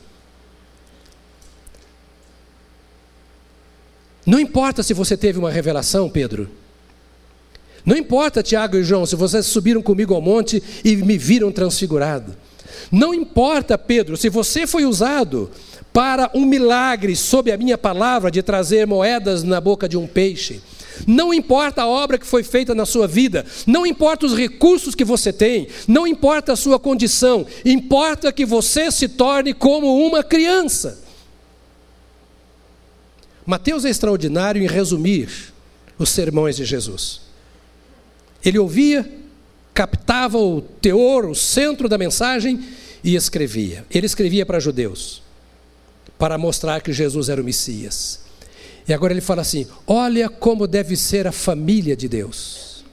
Não 4.24 4.38
importa 4.38 4.82
se 4.82 4.94
você 4.94 5.16
teve 5.16 5.38
uma 5.38 5.50
revelação, 5.50 6.08
Pedro. 6.08 6.48
Não 7.84 7.96
importa, 7.96 8.42
Tiago 8.42 8.76
e 8.76 8.84
João, 8.84 9.04
se 9.04 9.16
vocês 9.16 9.46
subiram 9.46 9.82
comigo 9.82 10.14
ao 10.14 10.20
monte 10.20 10.62
e 10.84 10.94
me 10.96 11.18
viram 11.18 11.50
transfigurado. 11.50 12.36
Não 12.90 13.12
importa, 13.12 13.76
Pedro, 13.76 14.16
se 14.16 14.28
você 14.28 14.66
foi 14.66 14.84
usado 14.84 15.50
para 15.92 16.30
um 16.34 16.46
milagre 16.46 17.14
sob 17.16 17.50
a 17.50 17.56
minha 17.56 17.76
palavra 17.76 18.30
de 18.30 18.42
trazer 18.42 18.86
moedas 18.86 19.42
na 19.42 19.60
boca 19.60 19.88
de 19.88 19.96
um 19.96 20.06
peixe. 20.06 20.60
Não 21.06 21.32
importa 21.32 21.82
a 21.82 21.86
obra 21.86 22.18
que 22.18 22.26
foi 22.26 22.42
feita 22.42 22.74
na 22.74 22.86
sua 22.86 23.06
vida, 23.06 23.44
não 23.66 23.86
importa 23.86 24.26
os 24.26 24.36
recursos 24.36 24.94
que 24.94 25.04
você 25.04 25.32
tem, 25.32 25.68
não 25.88 26.06
importa 26.06 26.52
a 26.52 26.56
sua 26.56 26.78
condição, 26.78 27.46
importa 27.64 28.32
que 28.32 28.44
você 28.44 28.90
se 28.90 29.08
torne 29.08 29.52
como 29.52 30.06
uma 30.06 30.22
criança. 30.22 31.02
Mateus 33.44 33.84
é 33.84 33.90
extraordinário 33.90 34.62
em 34.62 34.66
resumir 34.66 35.52
os 35.98 36.10
sermões 36.10 36.56
de 36.56 36.64
Jesus. 36.64 37.22
Ele 38.44 38.58
ouvia, 38.58 39.10
captava 39.74 40.38
o 40.38 40.60
teor, 40.60 41.26
o 41.26 41.34
centro 41.34 41.88
da 41.88 41.98
mensagem 41.98 42.62
e 43.02 43.14
escrevia. 43.14 43.84
Ele 43.90 44.06
escrevia 44.06 44.46
para 44.46 44.60
judeus, 44.60 45.22
para 46.18 46.38
mostrar 46.38 46.80
que 46.80 46.92
Jesus 46.92 47.28
era 47.28 47.40
o 47.40 47.44
Messias. 47.44 48.21
E 48.86 48.92
agora 48.92 49.12
ele 49.12 49.20
fala 49.20 49.42
assim: 49.42 49.66
olha 49.86 50.28
como 50.28 50.66
deve 50.66 50.96
ser 50.96 51.26
a 51.26 51.32
família 51.32 51.96
de 51.96 52.08
Deus. 52.08 52.84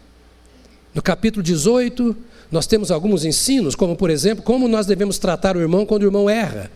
No 0.93 1.02
capítulo 1.02 1.43
18, 1.43 2.15
nós 2.52 2.65
temos 2.65 2.91
alguns 2.91 3.23
ensinos, 3.23 3.75
como 3.75 3.95
por 3.95 4.10
exemplo, 4.10 4.43
como 4.43 4.67
nós 4.67 4.86
devemos 4.86 5.17
tratar 5.17 5.56
o 5.56 5.60
irmão 5.60 5.86
quando 5.86 6.04
o 6.04 6.06
irmão 6.06 6.30
erra. 6.30 6.71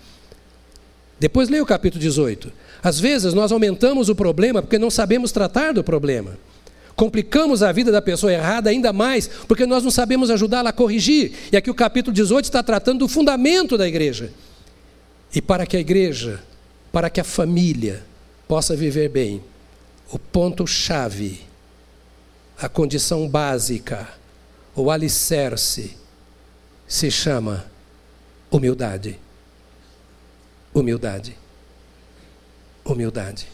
Depois 1.19 1.49
leia 1.49 1.63
o 1.63 1.65
capítulo 1.65 2.01
18. 2.01 2.51
Às 2.83 2.99
vezes 2.99 3.33
nós 3.33 3.51
aumentamos 3.51 4.09
o 4.09 4.15
problema 4.15 4.61
porque 4.61 4.77
não 4.77 4.91
sabemos 4.91 5.31
tratar 5.31 5.73
do 5.73 5.83
problema. 5.83 6.37
Complicamos 6.95 7.63
a 7.63 7.71
vida 7.71 7.91
da 7.91 8.01
pessoa 8.01 8.31
errada 8.31 8.69
ainda 8.69 8.93
mais 8.93 9.27
porque 9.47 9.65
nós 9.65 9.83
não 9.83 9.89
sabemos 9.89 10.29
ajudá-la 10.29 10.69
a 10.69 10.73
corrigir. 10.73 11.31
E 11.51 11.57
aqui 11.57 11.71
o 11.71 11.75
capítulo 11.75 12.13
18 12.13 12.45
está 12.45 12.61
tratando 12.61 12.99
do 12.99 13.07
fundamento 13.07 13.77
da 13.77 13.87
igreja. 13.87 14.31
E 15.33 15.41
para 15.41 15.65
que 15.65 15.75
a 15.75 15.79
igreja, 15.79 16.43
para 16.91 17.09
que 17.09 17.19
a 17.19 17.23
família, 17.23 18.03
possa 18.47 18.75
viver 18.75 19.09
bem, 19.09 19.43
o 20.11 20.19
ponto-chave, 20.19 21.41
a 22.57 22.69
condição 22.69 23.27
básica, 23.27 24.07
o 24.75 24.91
alicerce, 24.91 25.97
se 26.87 27.09
chama 27.09 27.65
humildade. 28.51 29.19
Humildade. 30.73 31.37
Humildade. 32.85 33.47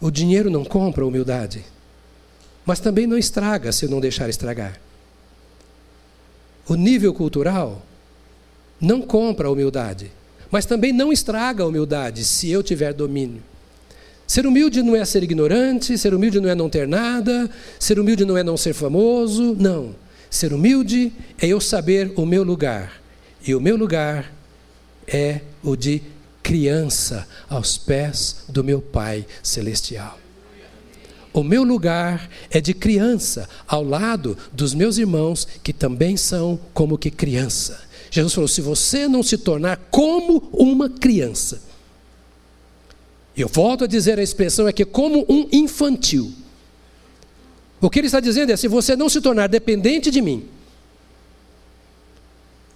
O 0.00 0.10
dinheiro 0.10 0.48
não 0.48 0.64
compra 0.64 1.04
humildade, 1.04 1.64
mas 2.64 2.80
também 2.80 3.06
não 3.06 3.18
estraga 3.18 3.70
se 3.70 3.86
não 3.86 4.00
deixar 4.00 4.28
estragar. 4.30 4.80
O 6.66 6.74
nível 6.74 7.12
cultural 7.12 7.82
não 8.80 9.02
compra 9.02 9.48
a 9.48 9.50
humildade, 9.50 10.10
mas 10.50 10.66
também 10.66 10.92
não 10.92 11.12
estraga 11.12 11.62
a 11.62 11.66
humildade 11.66 12.24
se 12.24 12.50
eu 12.50 12.62
tiver 12.62 12.92
domínio. 12.92 13.42
Ser 14.26 14.46
humilde 14.46 14.80
não 14.82 14.94
é 14.94 15.04
ser 15.04 15.24
ignorante, 15.24 15.98
ser 15.98 16.14
humilde 16.14 16.40
não 16.40 16.48
é 16.48 16.54
não 16.54 16.70
ter 16.70 16.86
nada, 16.86 17.50
ser 17.78 17.98
humilde 17.98 18.24
não 18.24 18.38
é 18.38 18.44
não 18.44 18.56
ser 18.56 18.72
famoso, 18.74 19.56
não. 19.58 19.94
Ser 20.30 20.52
humilde 20.52 21.12
é 21.40 21.48
eu 21.48 21.60
saber 21.60 22.12
o 22.14 22.24
meu 22.24 22.44
lugar, 22.44 23.02
e 23.44 23.54
o 23.54 23.60
meu 23.60 23.76
lugar 23.76 24.32
é 25.06 25.40
o 25.62 25.74
de 25.74 26.00
criança 26.42 27.26
aos 27.48 27.76
pés 27.76 28.44
do 28.48 28.62
meu 28.62 28.80
Pai 28.80 29.26
celestial. 29.42 30.18
o 31.32 31.44
meu 31.44 31.62
lugar 31.62 32.28
é 32.50 32.60
de 32.60 32.74
criança, 32.74 33.48
ao 33.66 33.84
lado 33.84 34.36
dos 34.52 34.74
meus 34.74 34.98
irmãos 34.98 35.46
que 35.62 35.72
também 35.72 36.16
são 36.16 36.58
como 36.72 36.98
que 36.98 37.10
criança. 37.10 37.89
Jesus 38.10 38.34
falou: 38.34 38.48
se 38.48 38.60
você 38.60 39.06
não 39.06 39.22
se 39.22 39.38
tornar 39.38 39.76
como 39.90 40.48
uma 40.52 40.88
criança, 40.88 41.62
eu 43.36 43.48
volto 43.48 43.84
a 43.84 43.86
dizer 43.86 44.18
a 44.18 44.22
expressão 44.22 44.66
é 44.66 44.72
que 44.72 44.84
como 44.84 45.24
um 45.28 45.48
infantil. 45.52 46.32
O 47.80 47.88
que 47.88 48.00
ele 48.00 48.06
está 48.06 48.20
dizendo 48.20 48.50
é: 48.50 48.56
se 48.56 48.68
você 48.68 48.96
não 48.96 49.08
se 49.08 49.20
tornar 49.20 49.48
dependente 49.48 50.10
de 50.10 50.20
mim, 50.20 50.46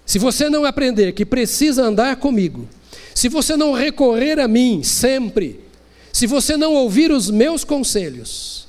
se 0.07 0.18
você 0.18 0.49
não 0.49 0.64
aprender 0.64 1.12
que 1.12 1.27
precisa 1.27 1.83
andar 1.83 2.16
comigo, 2.16 2.68
se 3.14 3.29
você 3.29 3.57
não 3.57 3.73
recorrer 3.73 4.38
a 4.38 4.47
mim 4.47 4.83
sempre, 4.83 5.61
se 6.12 6.27
você 6.27 6.57
não 6.57 6.75
ouvir 6.75 7.11
os 7.11 7.31
meus 7.31 7.64
conselhos, 7.64 8.68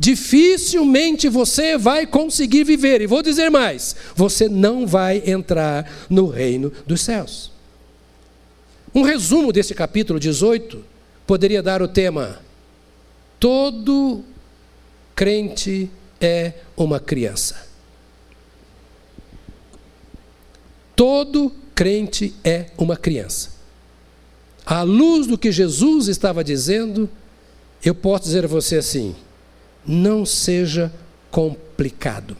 dificilmente 0.00 1.28
você 1.28 1.76
vai 1.76 2.06
conseguir 2.06 2.64
viver. 2.64 3.02
E 3.02 3.06
vou 3.06 3.22
dizer 3.22 3.50
mais: 3.50 3.94
você 4.16 4.48
não 4.48 4.86
vai 4.86 5.22
entrar 5.26 6.06
no 6.08 6.26
reino 6.26 6.72
dos 6.86 7.02
céus. 7.02 7.52
Um 8.94 9.02
resumo 9.02 9.52
desse 9.52 9.74
capítulo 9.74 10.18
18 10.18 10.82
poderia 11.26 11.62
dar 11.62 11.82
o 11.82 11.86
tema: 11.86 12.40
Todo 13.38 14.24
crente 15.14 15.90
é 16.18 16.54
uma 16.74 16.98
criança. 16.98 17.68
Todo 20.96 21.52
crente 21.74 22.34
é 22.42 22.66
uma 22.78 22.96
criança. 22.96 23.50
À 24.64 24.82
luz 24.82 25.26
do 25.26 25.36
que 25.36 25.52
Jesus 25.52 26.08
estava 26.08 26.42
dizendo, 26.42 27.08
eu 27.84 27.94
posso 27.94 28.24
dizer 28.24 28.46
a 28.46 28.48
você 28.48 28.76
assim: 28.76 29.14
não 29.86 30.24
seja 30.24 30.92
complicado. 31.30 32.36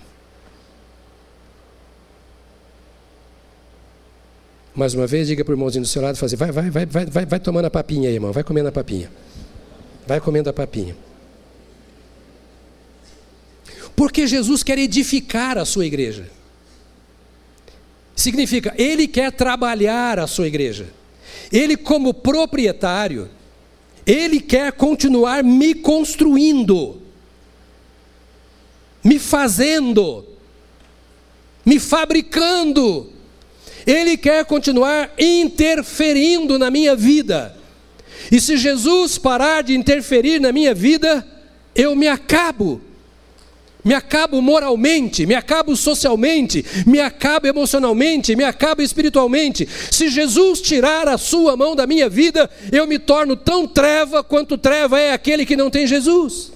Mais 4.74 4.94
uma 4.94 5.06
vez, 5.06 5.26
diga 5.26 5.44
para 5.44 5.52
o 5.52 5.54
irmãozinho 5.54 5.82
do 5.82 5.88
seu 5.88 6.00
lado, 6.00 6.16
fazer, 6.16 6.36
vai, 6.36 6.52
vai, 6.52 6.70
vai, 6.70 6.86
vai, 6.86 7.06
vai, 7.06 7.26
vai 7.26 7.40
tomando 7.40 7.66
a 7.66 7.70
papinha 7.70 8.08
aí, 8.08 8.14
irmão, 8.14 8.32
vai 8.32 8.44
comendo 8.44 8.68
a 8.68 8.72
papinha. 8.72 9.10
Vai 10.06 10.20
comendo 10.20 10.48
a 10.48 10.52
papinha. 10.52 10.96
Porque 13.94 14.26
Jesus 14.26 14.62
quer 14.62 14.78
edificar 14.78 15.58
a 15.58 15.64
sua 15.64 15.84
igreja. 15.84 16.30
Significa, 18.16 18.74
ele 18.78 19.06
quer 19.06 19.32
trabalhar 19.32 20.18
a 20.18 20.26
sua 20.26 20.46
igreja. 20.46 20.86
Ele, 21.52 21.76
como 21.76 22.14
proprietário, 22.14 23.28
ele 24.06 24.40
quer 24.40 24.72
continuar 24.72 25.42
me 25.42 25.74
construindo, 25.74 27.00
me 29.02 29.18
fazendo, 29.18 30.24
me 31.64 31.78
fabricando. 31.78 33.10
Ele 33.86 34.16
quer 34.16 34.44
continuar 34.44 35.10
interferindo 35.18 36.58
na 36.58 36.70
minha 36.70 36.94
vida. 36.94 37.56
E 38.30 38.40
se 38.40 38.56
Jesus 38.56 39.18
parar 39.18 39.62
de 39.62 39.74
interferir 39.74 40.40
na 40.40 40.52
minha 40.52 40.74
vida, 40.74 41.26
eu 41.74 41.96
me 41.96 42.06
acabo 42.06 42.80
me 43.84 43.94
acabo 43.94 44.42
moralmente, 44.42 45.24
me 45.24 45.34
acabo 45.34 45.74
socialmente, 45.74 46.64
me 46.86 47.00
acabo 47.00 47.46
emocionalmente, 47.46 48.36
me 48.36 48.44
acabo 48.44 48.82
espiritualmente. 48.82 49.66
Se 49.90 50.08
Jesus 50.08 50.60
tirar 50.60 51.08
a 51.08 51.16
sua 51.16 51.56
mão 51.56 51.74
da 51.74 51.86
minha 51.86 52.08
vida, 52.08 52.50
eu 52.70 52.86
me 52.86 52.98
torno 52.98 53.36
tão 53.36 53.66
treva 53.66 54.22
quanto 54.22 54.58
treva 54.58 55.00
é 55.00 55.12
aquele 55.12 55.46
que 55.46 55.56
não 55.56 55.70
tem 55.70 55.86
Jesus. 55.86 56.52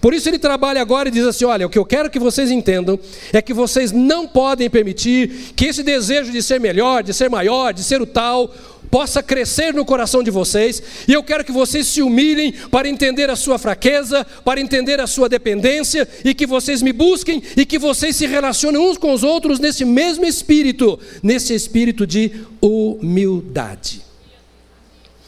Por 0.00 0.12
isso 0.14 0.28
ele 0.28 0.38
trabalha 0.38 0.80
agora 0.80 1.08
e 1.08 1.12
diz 1.12 1.26
assim: 1.26 1.44
olha, 1.44 1.66
o 1.66 1.70
que 1.70 1.78
eu 1.78 1.84
quero 1.84 2.10
que 2.10 2.18
vocês 2.18 2.50
entendam 2.50 2.98
é 3.32 3.40
que 3.40 3.54
vocês 3.54 3.92
não 3.92 4.26
podem 4.26 4.68
permitir 4.68 5.52
que 5.56 5.66
esse 5.66 5.82
desejo 5.82 6.30
de 6.30 6.42
ser 6.42 6.60
melhor, 6.60 7.02
de 7.02 7.14
ser 7.14 7.30
maior, 7.30 7.72
de 7.72 7.82
ser 7.82 8.00
o 8.00 8.06
tal, 8.06 8.54
possa 8.90 9.22
crescer 9.22 9.72
no 9.72 9.84
coração 9.84 10.22
de 10.22 10.30
vocês, 10.30 10.82
e 11.06 11.12
eu 11.12 11.22
quero 11.22 11.44
que 11.44 11.52
vocês 11.52 11.86
se 11.86 12.02
humilhem 12.02 12.52
para 12.70 12.88
entender 12.88 13.30
a 13.30 13.36
sua 13.36 13.58
fraqueza, 13.58 14.26
para 14.44 14.60
entender 14.60 15.00
a 15.00 15.06
sua 15.06 15.28
dependência, 15.28 16.08
e 16.24 16.34
que 16.34 16.46
vocês 16.46 16.82
me 16.82 16.92
busquem 16.92 17.42
e 17.56 17.64
que 17.64 17.78
vocês 17.78 18.16
se 18.16 18.26
relacionem 18.26 18.80
uns 18.80 18.98
com 18.98 19.12
os 19.12 19.22
outros 19.22 19.60
nesse 19.60 19.84
mesmo 19.84 20.26
espírito, 20.26 20.98
nesse 21.22 21.54
espírito 21.54 22.06
de 22.06 22.32
humildade. 22.60 24.02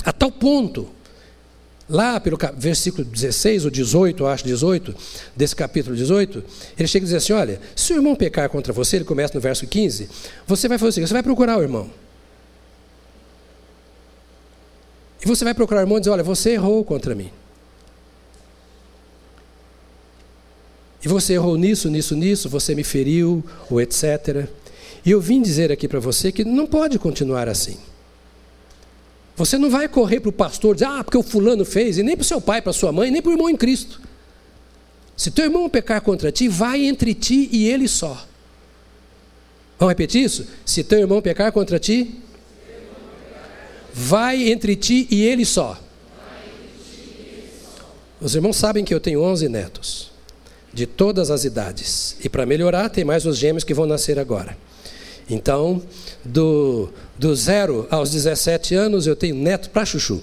A 0.04 0.12
tal 0.12 0.32
ponto, 0.32 0.88
lá 1.92 2.18
pelo 2.18 2.38
versículo 2.56 3.04
16 3.04 3.66
ou 3.66 3.70
18, 3.70 4.22
eu 4.22 4.26
acho 4.26 4.44
18, 4.44 4.94
desse 5.36 5.54
capítulo 5.54 5.94
18, 5.94 6.42
ele 6.78 6.88
chega 6.88 7.04
e 7.04 7.08
diz 7.08 7.14
assim: 7.14 7.34
Olha, 7.34 7.60
se 7.76 7.92
o 7.92 7.96
irmão 7.96 8.16
pecar 8.16 8.48
contra 8.48 8.72
você, 8.72 8.96
ele 8.96 9.04
começa 9.04 9.34
no 9.34 9.40
verso 9.40 9.66
15, 9.66 10.08
você 10.46 10.68
vai 10.68 10.78
fazer 10.78 10.88
o 10.88 10.92
seguinte: 10.92 11.08
você 11.08 11.14
vai 11.14 11.22
procurar 11.22 11.58
o 11.58 11.62
irmão. 11.62 11.90
E 15.24 15.28
você 15.28 15.44
vai 15.44 15.52
procurar 15.52 15.80
o 15.80 15.82
irmão 15.82 15.98
e 15.98 16.00
dizer: 16.00 16.10
Olha, 16.10 16.22
você 16.22 16.52
errou 16.52 16.82
contra 16.82 17.14
mim. 17.14 17.30
E 21.04 21.08
você 21.08 21.34
errou 21.34 21.58
nisso, 21.58 21.90
nisso, 21.90 22.16
nisso, 22.16 22.48
você 22.48 22.74
me 22.74 22.84
feriu, 22.84 23.44
ou 23.68 23.80
etc. 23.80 24.48
E 25.04 25.10
eu 25.10 25.20
vim 25.20 25.42
dizer 25.42 25.70
aqui 25.70 25.86
para 25.86 26.00
você 26.00 26.32
que 26.32 26.44
não 26.44 26.66
pode 26.66 26.98
continuar 26.98 27.48
assim. 27.48 27.76
Você 29.42 29.58
não 29.58 29.68
vai 29.68 29.88
correr 29.88 30.20
para 30.20 30.28
o 30.28 30.32
pastor 30.32 30.76
dizer, 30.76 30.84
ah, 30.84 31.02
porque 31.02 31.18
o 31.18 31.22
fulano 31.22 31.64
fez, 31.64 31.98
e 31.98 32.02
nem 32.04 32.16
para 32.16 32.22
o 32.22 32.24
seu 32.24 32.40
pai, 32.40 32.62
para 32.62 32.72
sua 32.72 32.92
mãe, 32.92 33.10
nem 33.10 33.20
para 33.20 33.30
o 33.30 33.32
irmão 33.32 33.50
em 33.50 33.56
Cristo. 33.56 34.00
Se 35.16 35.32
teu 35.32 35.46
irmão 35.46 35.68
pecar 35.68 36.00
contra 36.00 36.30
ti, 36.30 36.46
vai 36.46 36.84
entre 36.84 37.12
ti 37.12 37.48
e 37.50 37.66
ele 37.66 37.88
só. 37.88 38.24
Vamos 39.80 39.90
repetir 39.90 40.22
isso? 40.22 40.46
Se 40.64 40.84
teu 40.84 41.00
irmão 41.00 41.20
pecar 41.20 41.50
contra 41.50 41.76
ti, 41.76 42.20
vai 43.92 44.48
entre 44.48 44.76
ti 44.76 45.08
e 45.10 45.24
ele 45.24 45.44
só. 45.44 45.76
Os 48.20 48.36
irmãos 48.36 48.56
sabem 48.56 48.84
que 48.84 48.94
eu 48.94 49.00
tenho 49.00 49.20
11 49.22 49.48
netos, 49.48 50.12
de 50.72 50.86
todas 50.86 51.32
as 51.32 51.44
idades. 51.44 52.16
E 52.22 52.28
para 52.28 52.46
melhorar, 52.46 52.90
tem 52.90 53.04
mais 53.04 53.26
os 53.26 53.38
gêmeos 53.38 53.64
que 53.64 53.74
vão 53.74 53.86
nascer 53.86 54.20
agora. 54.20 54.56
Então, 55.28 55.82
do, 56.24 56.88
do 57.18 57.34
zero 57.34 57.86
aos 57.90 58.10
17 58.10 58.74
anos, 58.74 59.06
eu 59.06 59.16
tenho 59.16 59.34
neto 59.34 59.70
para 59.70 59.84
chuchu. 59.84 60.22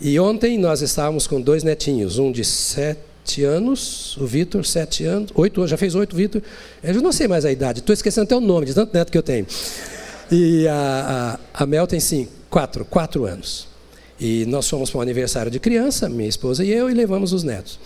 E 0.00 0.18
ontem 0.18 0.58
nós 0.58 0.82
estávamos 0.82 1.26
com 1.26 1.40
dois 1.40 1.62
netinhos, 1.62 2.18
um 2.18 2.32
de 2.32 2.44
sete 2.44 3.42
anos, 3.44 4.16
o 4.16 4.26
Vitor, 4.26 4.64
sete 4.64 5.04
anos, 5.04 5.30
oito 5.34 5.60
anos, 5.60 5.70
já 5.70 5.76
fez 5.76 5.94
oito, 5.94 6.14
Vitor. 6.14 6.42
Eu 6.82 7.00
não 7.00 7.12
sei 7.12 7.28
mais 7.28 7.44
a 7.44 7.52
idade, 7.52 7.80
estou 7.80 7.92
esquecendo 7.92 8.24
até 8.24 8.36
o 8.36 8.40
nome 8.40 8.66
de 8.66 8.74
tanto 8.74 8.92
neto 8.92 9.10
que 9.10 9.18
eu 9.18 9.22
tenho. 9.22 9.46
E 10.30 10.66
a, 10.66 11.38
a, 11.54 11.62
a 11.62 11.66
Mel 11.66 11.86
tem 11.86 12.00
sim, 12.00 12.28
quatro, 12.50 12.84
quatro 12.84 13.24
anos. 13.24 13.68
E 14.18 14.44
nós 14.46 14.68
fomos 14.68 14.90
para 14.90 14.98
um 14.98 15.02
aniversário 15.02 15.50
de 15.50 15.58
criança, 15.58 16.08
minha 16.08 16.28
esposa 16.28 16.64
e 16.64 16.70
eu, 16.70 16.90
e 16.90 16.94
levamos 16.94 17.32
os 17.32 17.42
netos. 17.42 17.78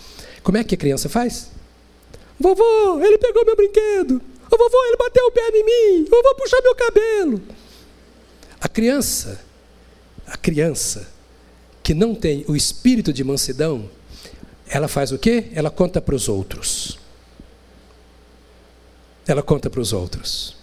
Como 0.43 0.57
é 0.57 0.63
que 0.63 0.75
a 0.75 0.77
criança 0.77 1.09
faz? 1.09 1.49
Vovô, 2.39 2.99
ele 3.01 3.17
pegou 3.17 3.45
meu 3.45 3.55
brinquedo. 3.55 4.21
Ô, 4.51 4.57
vovô, 4.57 4.85
ele 4.85 4.97
bateu 4.97 5.25
o 5.25 5.31
pé 5.31 5.49
em 5.49 5.63
mim. 5.63 6.05
Vovô, 6.09 6.35
puxar 6.35 6.61
meu 6.61 6.75
cabelo. 6.75 7.41
A 8.59 8.67
criança, 8.67 9.39
a 10.27 10.37
criança 10.37 11.07
que 11.81 11.93
não 11.93 12.13
tem 12.13 12.45
o 12.47 12.55
espírito 12.55 13.11
de 13.13 13.23
mansidão, 13.23 13.89
ela 14.67 14.87
faz 14.87 15.11
o 15.11 15.17
quê? 15.17 15.45
Ela 15.53 15.71
conta 15.71 16.01
para 16.01 16.15
os 16.15 16.29
outros. 16.29 16.99
Ela 19.27 19.41
conta 19.41 19.69
para 19.69 19.81
os 19.81 19.93
outros. 19.93 20.55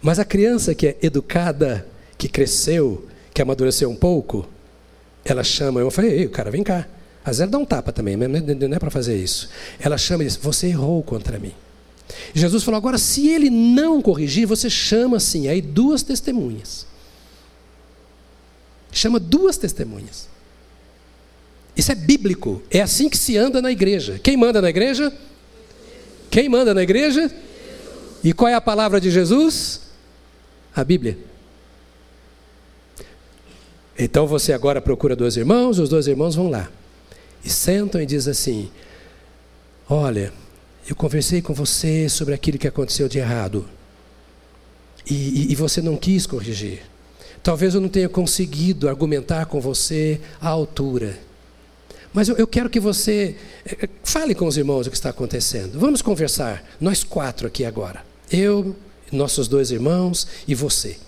Mas 0.00 0.18
a 0.18 0.24
criança 0.24 0.74
que 0.74 0.88
é 0.88 0.96
educada, 1.02 1.86
que 2.18 2.28
cresceu, 2.28 3.08
que 3.32 3.40
amadureceu 3.40 3.88
um 3.88 3.96
pouco, 3.96 4.48
ela 5.24 5.44
chama, 5.44 5.80
eu 5.80 5.90
falei, 5.90 6.10
ei, 6.10 6.28
cara, 6.28 6.50
vem 6.50 6.62
cá. 6.62 6.88
Às 7.24 7.38
vezes 7.38 7.40
ela 7.42 7.50
dá 7.52 7.58
um 7.58 7.64
tapa 7.64 7.92
também, 7.92 8.16
mas 8.16 8.28
não 8.28 8.76
é 8.76 8.78
para 8.78 8.90
fazer 8.90 9.16
isso. 9.16 9.48
Ela 9.78 9.96
chama 9.96 10.24
e 10.24 10.26
diz, 10.26 10.36
você 10.36 10.66
errou 10.66 11.02
contra 11.02 11.38
mim. 11.38 11.54
Jesus 12.34 12.62
falou, 12.62 12.78
agora 12.78 12.98
se 12.98 13.28
ele 13.28 13.50
não 13.50 14.02
corrigir, 14.02 14.46
você 14.46 14.68
chama 14.68 15.16
assim, 15.16 15.48
aí 15.48 15.60
duas 15.60 16.02
testemunhas. 16.02 16.86
Chama 18.90 19.18
duas 19.18 19.56
testemunhas. 19.56 20.28
Isso 21.76 21.90
é 21.90 21.94
bíblico, 21.94 22.62
é 22.70 22.80
assim 22.80 23.08
que 23.08 23.16
se 23.16 23.36
anda 23.36 23.62
na 23.62 23.70
igreja. 23.72 24.20
Quem 24.22 24.36
manda 24.36 24.60
na 24.60 24.68
igreja? 24.68 25.12
Quem 26.30 26.48
manda 26.48 26.74
na 26.74 26.82
igreja? 26.82 27.30
E 28.22 28.32
qual 28.32 28.48
é 28.48 28.54
a 28.54 28.60
palavra 28.60 29.00
de 29.00 29.10
Jesus? 29.10 29.82
a 30.74 30.82
Bíblia. 30.82 31.18
Então 33.98 34.26
você 34.26 34.52
agora 34.52 34.80
procura 34.80 35.14
dois 35.14 35.36
irmãos, 35.36 35.78
os 35.78 35.88
dois 35.88 36.06
irmãos 36.06 36.34
vão 36.34 36.48
lá 36.48 36.68
e 37.44 37.50
sentam 37.50 38.00
e 38.00 38.06
dizem 38.06 38.30
assim: 38.30 38.70
Olha, 39.88 40.32
eu 40.88 40.96
conversei 40.96 41.40
com 41.40 41.54
você 41.54 42.08
sobre 42.08 42.34
aquilo 42.34 42.58
que 42.58 42.68
aconteceu 42.68 43.08
de 43.08 43.18
errado 43.18 43.68
e, 45.08 45.14
e, 45.14 45.52
e 45.52 45.54
você 45.54 45.80
não 45.80 45.96
quis 45.96 46.26
corrigir. 46.26 46.82
Talvez 47.42 47.74
eu 47.74 47.80
não 47.80 47.88
tenha 47.88 48.08
conseguido 48.08 48.88
argumentar 48.88 49.46
com 49.46 49.60
você 49.60 50.20
à 50.40 50.48
altura, 50.48 51.18
Mas 52.12 52.28
eu, 52.28 52.36
eu 52.36 52.46
quero 52.46 52.68
que 52.68 52.78
você 52.78 53.36
eh, 53.64 53.88
fale 54.04 54.34
com 54.34 54.46
os 54.46 54.56
irmãos 54.56 54.86
o 54.86 54.90
que 54.90 54.96
está 54.96 55.10
acontecendo. 55.10 55.78
Vamos 55.78 56.02
conversar, 56.02 56.62
nós 56.80 57.02
quatro 57.02 57.46
aqui 57.46 57.64
agora. 57.64 58.04
Eu, 58.30 58.76
nossos 59.10 59.48
dois 59.48 59.70
irmãos 59.70 60.26
e 60.46 60.54
você. 60.54 60.98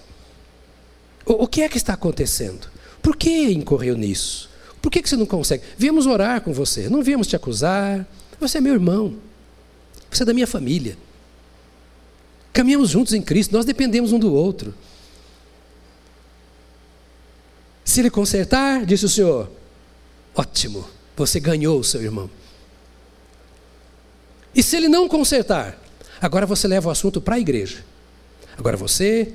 O, 1.27 1.45
o 1.45 1.47
que 1.47 1.63
é 1.63 1.69
que 1.69 1.77
está 1.77 1.93
acontecendo? 1.93 2.69
Por 3.03 3.17
que 3.17 3.53
incorreu 3.53 3.97
nisso? 3.97 4.49
Por 4.81 4.91
que, 4.91 5.03
que 5.03 5.09
você 5.09 5.17
não 5.17 5.27
consegue? 5.27 5.63
Viemos 5.77 6.07
orar 6.07 6.41
com 6.41 6.53
você, 6.53 6.89
não 6.89 7.03
viemos 7.03 7.27
te 7.27 7.37
acusar. 7.37 8.07
Você 8.41 8.59
é 8.59 8.61
meu 8.61 8.75
irmão, 8.75 9.15
você 10.17 10.23
é 10.23 10.27
da 10.27 10.35
minha 10.35 10.47
família. 10.47 10.97
Caminhamos 12.53 12.91
juntos 12.91 13.13
em 13.13 13.23
Cristo, 13.23 13.53
nós 13.53 13.65
dependemos 13.65 14.13
um 14.13 14.19
do 14.19 14.33
outro. 14.33 14.75
Se 17.85 18.01
ele 18.01 18.11
consertar, 18.11 18.87
disse 18.87 19.05
o 19.05 19.09
Senhor, 19.09 19.51
ótimo, 20.35 20.89
você 21.17 21.39
ganhou 21.39 21.79
o 21.79 21.85
seu 21.85 22.03
irmão. 22.03 22.31
E 24.55 24.63
se 24.63 24.77
ele 24.77 24.89
não 24.89 25.09
consertar, 25.09 25.79
agora 26.21 26.47
você 26.47 26.69
leva 26.69 26.89
o 26.89 26.93
assunto 26.93 27.21
para 27.21 27.35
a 27.35 27.41
igreja. 27.41 27.85
Agora 28.57 28.77
você, 28.77 29.35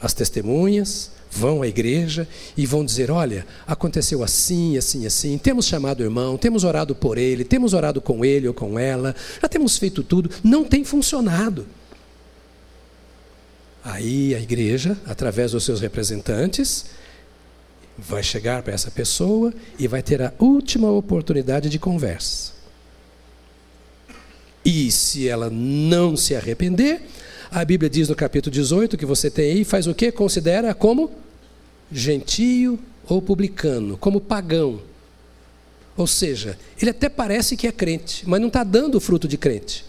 as 0.00 0.12
testemunhas, 0.12 1.12
vão 1.36 1.62
à 1.62 1.68
igreja 1.68 2.26
e 2.56 2.64
vão 2.66 2.84
dizer: 2.84 3.10
olha, 3.10 3.46
aconteceu 3.66 4.22
assim, 4.24 4.76
assim, 4.76 5.06
assim. 5.06 5.38
Temos 5.38 5.66
chamado 5.66 6.00
o 6.00 6.02
irmão, 6.02 6.36
temos 6.36 6.64
orado 6.64 6.94
por 6.94 7.18
ele, 7.18 7.44
temos 7.44 7.74
orado 7.74 8.00
com 8.00 8.24
ele 8.24 8.48
ou 8.48 8.54
com 8.54 8.78
ela, 8.78 9.14
já 9.40 9.48
temos 9.48 9.76
feito 9.76 10.02
tudo, 10.02 10.30
não 10.42 10.64
tem 10.64 10.84
funcionado. 10.84 11.66
Aí 13.84 14.34
a 14.34 14.40
igreja, 14.40 14.98
através 15.06 15.52
dos 15.52 15.64
seus 15.64 15.80
representantes, 15.80 16.86
vai 17.96 18.22
chegar 18.22 18.62
para 18.62 18.74
essa 18.74 18.90
pessoa 18.90 19.54
e 19.78 19.86
vai 19.86 20.02
ter 20.02 20.20
a 20.20 20.32
última 20.38 20.90
oportunidade 20.90 21.68
de 21.68 21.78
conversa. 21.78 22.56
E 24.64 24.90
se 24.90 25.28
ela 25.28 25.48
não 25.48 26.16
se 26.16 26.34
arrepender, 26.34 27.02
a 27.50 27.64
Bíblia 27.64 27.88
diz 27.88 28.08
no 28.08 28.16
capítulo 28.16 28.52
18 28.52 28.96
que 28.96 29.06
você 29.06 29.30
tem 29.30 29.52
aí, 29.52 29.64
faz 29.64 29.86
o 29.86 29.94
que? 29.94 30.10
Considera 30.10 30.74
como 30.74 31.10
gentio 31.90 32.78
ou 33.08 33.22
publicano, 33.22 33.96
como 33.96 34.20
pagão. 34.20 34.80
Ou 35.96 36.06
seja, 36.06 36.58
ele 36.80 36.90
até 36.90 37.08
parece 37.08 37.56
que 37.56 37.66
é 37.66 37.72
crente, 37.72 38.24
mas 38.26 38.40
não 38.40 38.48
está 38.48 38.62
dando 38.62 38.96
o 38.96 39.00
fruto 39.00 39.26
de 39.26 39.38
crente. 39.38 39.84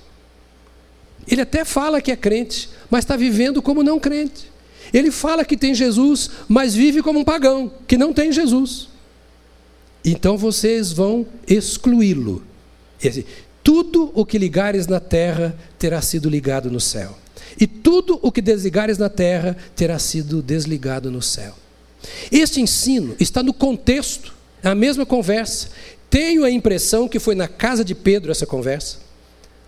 Ele 1.28 1.42
até 1.42 1.66
fala 1.66 2.02
que 2.02 2.12
é 2.12 2.16
crente, 2.16 2.70
mas 2.90 3.04
está 3.04 3.18
vivendo 3.18 3.62
como 3.62 3.84
não 3.84 4.00
crente. 4.00 4.50
Ele 4.94 5.12
fala 5.12 5.44
que 5.44 5.58
tem 5.58 5.76
Jesus, 5.76 6.30
mas 6.48 6.74
vive 6.74 7.02
como 7.02 7.20
um 7.20 7.26
pagão, 7.26 7.72
que 7.86 7.98
não 7.98 8.14
tem 8.14 8.32
Jesus. 8.32 8.88
Então 10.06 10.38
vocês 10.38 10.94
vão 10.94 11.26
excluí-lo. 11.46 12.42
Tudo 13.62 14.12
o 14.14 14.26
que 14.26 14.38
ligares 14.38 14.88
na 14.88 15.02
terra 15.02 15.58
terá 15.78 16.02
sido 16.02 16.30
ligado 16.30 16.72
no 16.72 16.80
céu. 16.80 17.18
E 17.60 17.68
tudo 17.68 18.18
o 18.22 18.32
que 18.32 18.42
desligares 18.42 18.98
na 18.98 19.10
terra 19.10 19.58
terá 19.76 20.00
sido 20.00 20.42
desligado 20.42 21.12
no 21.12 21.22
céu. 21.22 21.54
Este 22.32 22.62
ensino 22.62 23.16
está 23.20 23.42
no 23.44 23.54
contexto, 23.54 24.34
é 24.64 24.70
a 24.70 24.76
mesma 24.76 25.06
conversa. 25.06 25.70
Tenho 26.10 26.44
a 26.44 26.52
impressão 26.52 27.08
que 27.08 27.20
foi 27.20 27.36
na 27.36 27.48
casa 27.48 27.84
de 27.84 27.94
Pedro 27.94 28.32
essa 28.32 28.46
conversa, 28.46 28.98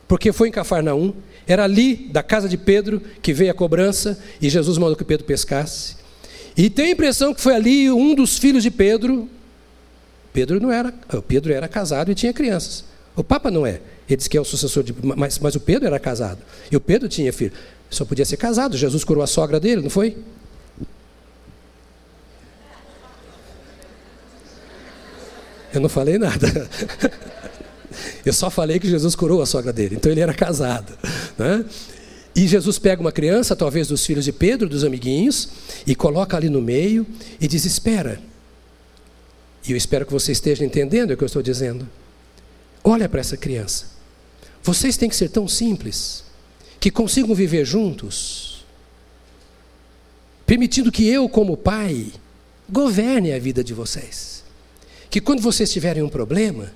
porque 0.07 0.31
foi 0.31 0.47
em 0.47 0.51
Cafarnaum, 0.51 1.13
era 1.47 1.63
ali 1.63 1.95
da 2.11 2.21
casa 2.21 2.47
de 2.47 2.57
Pedro 2.57 3.01
que 3.21 3.33
veio 3.33 3.51
a 3.51 3.53
cobrança 3.53 4.19
e 4.41 4.49
Jesus 4.49 4.77
mandou 4.77 4.95
que 4.95 5.03
Pedro 5.03 5.25
pescasse. 5.25 5.95
E 6.55 6.69
tenho 6.69 6.89
a 6.89 6.91
impressão 6.91 7.33
que 7.33 7.41
foi 7.41 7.55
ali 7.55 7.89
um 7.89 8.13
dos 8.13 8.37
filhos 8.37 8.63
de 8.63 8.69
Pedro. 8.69 9.27
Pedro 10.31 10.59
não 10.59 10.71
era, 10.71 10.93
Pedro 11.27 11.51
era 11.51 11.67
casado 11.67 12.11
e 12.11 12.15
tinha 12.15 12.31
crianças. 12.33 12.85
O 13.15 13.23
Papa 13.23 13.49
não 13.49 13.65
é. 13.65 13.81
Ele 14.07 14.17
disse 14.17 14.29
que 14.29 14.37
é 14.37 14.41
o 14.41 14.45
sucessor 14.45 14.83
de. 14.83 14.93
Mas, 15.03 15.39
mas 15.39 15.55
o 15.55 15.59
Pedro 15.59 15.87
era 15.87 15.99
casado. 15.99 16.39
E 16.71 16.75
o 16.75 16.79
Pedro 16.81 17.09
tinha 17.09 17.33
filho. 17.33 17.51
Só 17.89 18.05
podia 18.05 18.25
ser 18.25 18.37
casado. 18.37 18.77
Jesus 18.77 19.03
curou 19.03 19.23
a 19.23 19.27
sogra 19.27 19.59
dele, 19.59 19.81
não 19.81 19.89
foi? 19.89 20.17
Eu 25.79 25.83
não 25.83 25.89
falei 25.89 26.17
nada. 26.17 26.69
Eu 28.25 28.33
só 28.33 28.49
falei 28.49 28.79
que 28.79 28.87
Jesus 28.87 29.15
curou 29.15 29.41
a 29.41 29.45
sogra 29.45 29.71
dele, 29.71 29.95
então 29.95 30.11
ele 30.11 30.21
era 30.21 30.33
casado. 30.33 30.93
Né? 31.37 31.65
E 32.35 32.47
Jesus 32.47 32.77
pega 32.77 33.01
uma 33.01 33.11
criança, 33.11 33.55
talvez 33.55 33.87
dos 33.87 34.05
filhos 34.05 34.25
de 34.25 34.33
Pedro, 34.33 34.67
dos 34.67 34.83
amiguinhos, 34.83 35.49
e 35.87 35.95
coloca 35.95 36.35
ali 36.35 36.49
no 36.49 36.61
meio 36.61 37.07
e 37.39 37.47
diz: 37.47 37.65
Espera. 37.65 38.21
E 39.65 39.71
eu 39.71 39.77
espero 39.77 40.05
que 40.05 40.11
você 40.11 40.33
esteja 40.33 40.65
entendendo 40.65 41.11
o 41.11 41.17
que 41.17 41.23
eu 41.23 41.27
estou 41.27 41.41
dizendo. 41.41 41.87
Olha 42.83 43.07
para 43.07 43.21
essa 43.21 43.37
criança. 43.37 43.85
Vocês 44.61 44.97
têm 44.97 45.09
que 45.09 45.15
ser 45.15 45.29
tão 45.29 45.47
simples 45.47 46.23
que 46.79 46.91
consigam 46.91 47.33
viver 47.33 47.65
juntos, 47.65 48.65
permitindo 50.45 50.91
que 50.91 51.07
eu, 51.07 51.27
como 51.29 51.57
pai, 51.57 52.11
governe 52.69 53.33
a 53.33 53.39
vida 53.39 53.63
de 53.63 53.73
vocês. 53.73 54.38
Que 55.09 55.19
quando 55.19 55.41
vocês 55.41 55.71
tiverem 55.71 56.03
um 56.03 56.09
problema, 56.09 56.71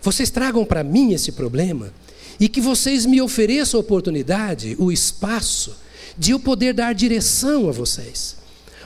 vocês 0.00 0.30
tragam 0.30 0.64
para 0.64 0.84
mim 0.84 1.12
esse 1.12 1.32
problema 1.32 1.92
e 2.38 2.48
que 2.48 2.60
vocês 2.60 3.06
me 3.06 3.20
ofereçam 3.20 3.78
a 3.78 3.82
oportunidade, 3.82 4.76
o 4.78 4.92
espaço, 4.92 5.76
de 6.16 6.32
eu 6.32 6.40
poder 6.40 6.72
dar 6.74 6.94
direção 6.94 7.68
a 7.68 7.72
vocês. 7.72 8.36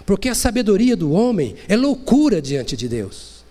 Porque 0.06 0.28
a 0.28 0.34
sabedoria 0.34 0.96
do 0.96 1.12
homem 1.12 1.56
é 1.68 1.76
loucura 1.76 2.40
diante 2.40 2.76
de 2.76 2.88
Deus. 2.88 3.44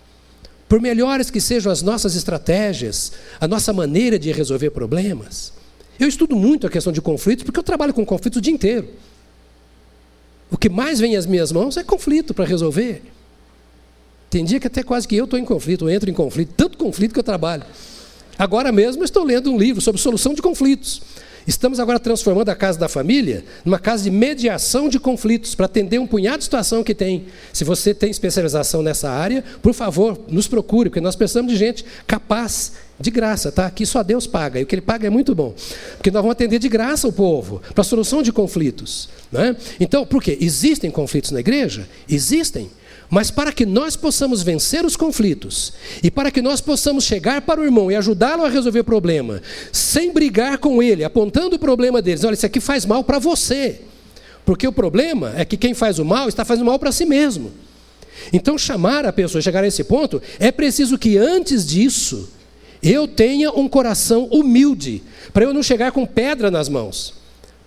Por 0.68 0.80
melhores 0.80 1.30
que 1.30 1.40
sejam 1.40 1.70
as 1.70 1.82
nossas 1.82 2.14
estratégias, 2.14 3.12
a 3.40 3.46
nossa 3.46 3.72
maneira 3.72 4.18
de 4.18 4.32
resolver 4.32 4.70
problemas. 4.70 5.52
Eu 5.98 6.08
estudo 6.08 6.36
muito 6.36 6.66
a 6.66 6.70
questão 6.70 6.92
de 6.92 7.00
conflitos, 7.00 7.44
porque 7.44 7.58
eu 7.58 7.62
trabalho 7.62 7.94
com 7.94 8.04
conflitos 8.04 8.38
o 8.38 8.42
dia 8.42 8.52
inteiro. 8.52 8.88
O 10.50 10.56
que 10.56 10.68
mais 10.68 11.00
vem 11.00 11.16
às 11.16 11.26
minhas 11.26 11.52
mãos 11.52 11.76
é 11.76 11.84
conflito 11.84 12.34
para 12.34 12.44
resolver. 12.44 13.02
Tem 14.30 14.44
dia 14.44 14.60
que 14.60 14.66
até 14.66 14.82
quase 14.82 15.08
que 15.08 15.16
eu 15.16 15.24
estou 15.24 15.38
em 15.38 15.44
conflito, 15.44 15.86
eu 15.86 15.90
entro 15.90 16.10
em 16.10 16.14
conflito, 16.14 16.52
tanto 16.56 16.76
conflito 16.76 17.12
que 17.12 17.18
eu 17.18 17.24
trabalho. 17.24 17.64
Agora 18.38 18.70
mesmo 18.70 19.02
estou 19.02 19.24
lendo 19.24 19.50
um 19.50 19.58
livro 19.58 19.80
sobre 19.80 20.00
solução 20.00 20.34
de 20.34 20.42
conflitos. 20.42 21.02
Estamos 21.48 21.80
agora 21.80 21.98
transformando 21.98 22.50
a 22.50 22.54
casa 22.54 22.78
da 22.78 22.90
família 22.90 23.42
numa 23.64 23.78
casa 23.78 24.04
de 24.04 24.10
mediação 24.10 24.86
de 24.86 25.00
conflitos, 25.00 25.54
para 25.54 25.64
atender 25.64 25.98
um 25.98 26.06
punhado 26.06 26.38
de 26.38 26.44
situação 26.44 26.84
que 26.84 26.94
tem. 26.94 27.24
Se 27.54 27.64
você 27.64 27.94
tem 27.94 28.10
especialização 28.10 28.82
nessa 28.82 29.10
área, 29.10 29.42
por 29.62 29.72
favor, 29.72 30.20
nos 30.28 30.46
procure, 30.46 30.90
porque 30.90 31.00
nós 31.00 31.16
precisamos 31.16 31.50
de 31.50 31.58
gente 31.58 31.86
capaz, 32.06 32.74
de 33.00 33.10
graça, 33.10 33.50
tá? 33.50 33.64
Aqui 33.64 33.86
só 33.86 34.02
Deus 34.02 34.26
paga, 34.26 34.60
e 34.60 34.62
o 34.62 34.66
que 34.66 34.74
Ele 34.74 34.82
paga 34.82 35.06
é 35.06 35.10
muito 35.10 35.34
bom. 35.34 35.54
Porque 35.96 36.10
nós 36.10 36.20
vamos 36.20 36.32
atender 36.32 36.58
de 36.58 36.68
graça 36.68 37.08
o 37.08 37.12
povo, 37.12 37.62
para 37.72 37.80
a 37.80 37.84
solução 37.84 38.22
de 38.22 38.30
conflitos. 38.30 39.08
Né? 39.32 39.56
Então, 39.80 40.04
por 40.04 40.22
quê? 40.22 40.36
Existem 40.38 40.90
conflitos 40.90 41.30
na 41.30 41.40
igreja? 41.40 41.88
Existem. 42.06 42.70
Mas 43.10 43.30
para 43.30 43.52
que 43.52 43.64
nós 43.64 43.96
possamos 43.96 44.42
vencer 44.42 44.84
os 44.84 44.94
conflitos 44.94 45.72
e 46.02 46.10
para 46.10 46.30
que 46.30 46.42
nós 46.42 46.60
possamos 46.60 47.04
chegar 47.04 47.40
para 47.40 47.60
o 47.60 47.64
irmão 47.64 47.90
e 47.90 47.96
ajudá-lo 47.96 48.44
a 48.44 48.50
resolver 48.50 48.80
o 48.80 48.84
problema, 48.84 49.40
sem 49.72 50.12
brigar 50.12 50.58
com 50.58 50.82
ele, 50.82 51.04
apontando 51.04 51.56
o 51.56 51.58
problema 51.58 52.02
deles, 52.02 52.24
olha, 52.24 52.34
isso 52.34 52.44
aqui 52.44 52.60
faz 52.60 52.84
mal 52.84 53.02
para 53.02 53.18
você. 53.18 53.80
Porque 54.44 54.66
o 54.66 54.72
problema 54.72 55.32
é 55.36 55.44
que 55.44 55.56
quem 55.56 55.72
faz 55.72 55.98
o 55.98 56.04
mal 56.04 56.28
está 56.28 56.44
fazendo 56.44 56.66
mal 56.66 56.78
para 56.78 56.92
si 56.92 57.06
mesmo. 57.06 57.50
Então, 58.32 58.58
chamar 58.58 59.06
a 59.06 59.12
pessoa, 59.12 59.40
chegar 59.40 59.64
a 59.64 59.66
esse 59.66 59.84
ponto, 59.84 60.20
é 60.38 60.52
preciso 60.52 60.98
que 60.98 61.16
antes 61.16 61.66
disso 61.66 62.28
eu 62.82 63.08
tenha 63.08 63.50
um 63.50 63.68
coração 63.68 64.24
humilde, 64.26 65.02
para 65.32 65.44
eu 65.44 65.54
não 65.54 65.62
chegar 65.62 65.92
com 65.92 66.04
pedra 66.04 66.50
nas 66.50 66.68
mãos 66.68 67.17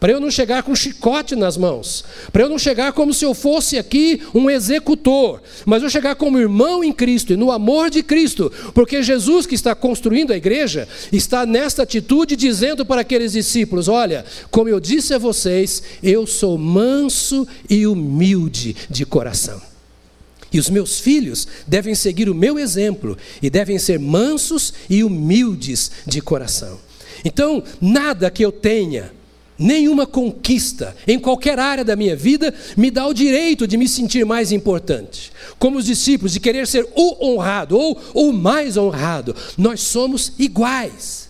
para 0.02 0.14
eu 0.14 0.20
não 0.20 0.32
chegar 0.32 0.64
com 0.64 0.74
chicote 0.74 1.36
nas 1.36 1.56
mãos, 1.56 2.04
para 2.34 2.42
eu 2.42 2.50
não 2.50 2.58
chegar 2.58 2.92
como 2.92 3.14
se 3.14 3.24
eu 3.24 3.36
fosse 3.36 3.78
aqui 3.78 4.20
um 4.34 4.50
executor, 4.50 5.40
mas 5.64 5.84
eu 5.84 5.92
chegar 5.92 6.16
como 6.16 6.40
irmão 6.40 6.84
em 6.84 6.92
Cristo 6.92 7.34
e 7.34 7.38
no 7.38 7.52
amor 7.52 7.92
de 7.92 8.02
Cristo, 8.02 8.52
porque 8.74 9.04
Jesus 9.04 9.46
que 9.46 9.54
está 9.54 9.76
construindo 9.76 10.34
a 10.34 10.36
igreja 10.36 10.88
está 11.14 11.46
nesta 11.46 11.84
atitude 11.84 12.36
dizendo 12.36 12.84
para 12.84 13.02
aqueles 13.02 13.34
discípulos: 13.34 13.88
Olha, 13.88 14.26
como 14.50 14.70
eu 14.70 14.80
disse 14.80 15.14
a 15.14 15.20
vocês, 15.20 15.84
eu 16.02 16.26
sou 16.26 16.58
manso 16.58 17.48
e 17.70 17.86
humilde 17.86 18.76
de 18.90 19.06
coração. 19.06 19.62
E 20.52 20.58
os 20.58 20.68
meus 20.68 21.00
filhos 21.00 21.48
devem 21.68 21.94
seguir 21.94 22.28
o 22.28 22.34
meu 22.34 22.58
exemplo 22.58 23.16
e 23.40 23.52
devem 23.52 23.78
ser 23.78 24.00
mansos 24.00 24.74
e 24.90 25.04
humildes 25.04 25.92
de 26.08 26.22
coração. 26.22 26.80
Então, 27.24 27.64
nada 27.80 28.32
que 28.32 28.44
eu 28.44 28.52
tenha, 28.52 29.21
Nenhuma 29.62 30.08
conquista 30.08 30.96
em 31.08 31.20
qualquer 31.20 31.60
área 31.60 31.86
da 31.86 31.96
minha 31.96 32.16
vida 32.16 32.52
me 32.76 32.90
dá 32.90 33.06
o 33.06 33.14
direito 33.14 33.68
de 33.68 33.78
me 33.78 33.88
sentir 33.88 34.26
mais 34.26 34.52
importante. 34.52 35.32
Como 35.60 35.78
os 35.78 35.86
discípulos, 35.86 36.34
de 36.34 36.40
querer 36.40 36.66
ser 36.66 36.90
o 36.96 37.24
honrado 37.24 37.78
ou 37.78 38.02
o 38.16 38.34
mais 38.34 38.76
honrado. 38.76 39.36
Nós 39.56 39.82
somos 39.82 40.34
iguais. 40.40 41.30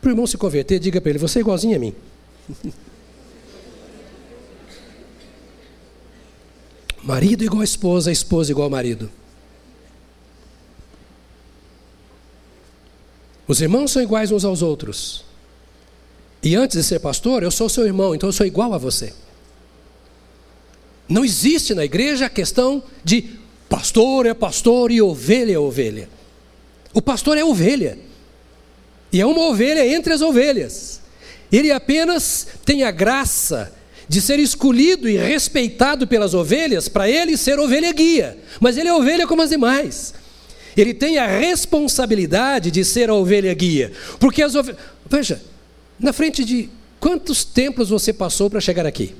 Para 0.00 0.08
o 0.08 0.10
irmão 0.10 0.26
se 0.26 0.36
converter, 0.36 0.80
diga 0.80 1.00
para 1.00 1.10
ele: 1.10 1.20
você 1.20 1.38
é 1.38 1.42
igualzinho 1.42 1.76
a 1.76 1.78
mim. 1.78 1.94
marido 7.00 7.44
igual 7.44 7.60
a 7.60 7.64
esposa, 7.64 8.10
a 8.10 8.12
esposa 8.12 8.50
igual 8.50 8.64
ao 8.64 8.70
marido. 8.70 9.08
Os 13.46 13.60
irmãos 13.60 13.92
são 13.92 14.02
iguais 14.02 14.32
uns 14.32 14.44
aos 14.44 14.62
outros. 14.62 15.27
E 16.42 16.54
antes 16.54 16.76
de 16.76 16.84
ser 16.84 17.00
pastor, 17.00 17.42
eu 17.42 17.50
sou 17.50 17.68
seu 17.68 17.84
irmão, 17.84 18.14
então 18.14 18.28
eu 18.28 18.32
sou 18.32 18.46
igual 18.46 18.72
a 18.72 18.78
você. 18.78 19.12
Não 21.08 21.24
existe 21.24 21.74
na 21.74 21.84
igreja 21.84 22.26
a 22.26 22.30
questão 22.30 22.82
de 23.02 23.38
pastor 23.68 24.26
é 24.26 24.34
pastor 24.34 24.90
e 24.90 25.00
ovelha 25.00 25.52
é 25.52 25.58
ovelha. 25.58 26.08
O 26.92 27.02
pastor 27.02 27.36
é 27.36 27.44
ovelha. 27.44 27.98
E 29.12 29.20
é 29.20 29.26
uma 29.26 29.48
ovelha 29.48 29.86
entre 29.86 30.12
as 30.12 30.20
ovelhas. 30.20 31.00
Ele 31.50 31.72
apenas 31.72 32.46
tem 32.64 32.82
a 32.82 32.90
graça 32.90 33.72
de 34.08 34.20
ser 34.20 34.38
escolhido 34.38 35.08
e 35.08 35.16
respeitado 35.16 36.06
pelas 36.06 36.34
ovelhas, 36.34 36.88
para 36.88 37.08
ele 37.08 37.36
ser 37.36 37.58
ovelha 37.58 37.92
guia. 37.92 38.38
Mas 38.60 38.76
ele 38.76 38.88
é 38.88 38.94
ovelha 38.94 39.26
como 39.26 39.42
as 39.42 39.50
demais. 39.50 40.14
Ele 40.76 40.94
tem 40.94 41.18
a 41.18 41.26
responsabilidade 41.26 42.70
de 42.70 42.84
ser 42.84 43.10
a 43.10 43.14
ovelha 43.14 43.52
guia. 43.54 43.92
Porque 44.18 44.42
as 44.42 44.54
ovelhas. 44.54 44.80
Veja, 45.08 45.40
na 45.98 46.12
frente 46.12 46.44
de 46.44 46.70
quantos 47.00 47.44
templos 47.44 47.90
você 47.90 48.12
passou 48.12 48.48
para 48.48 48.60
chegar 48.60 48.86
aqui? 48.86 49.14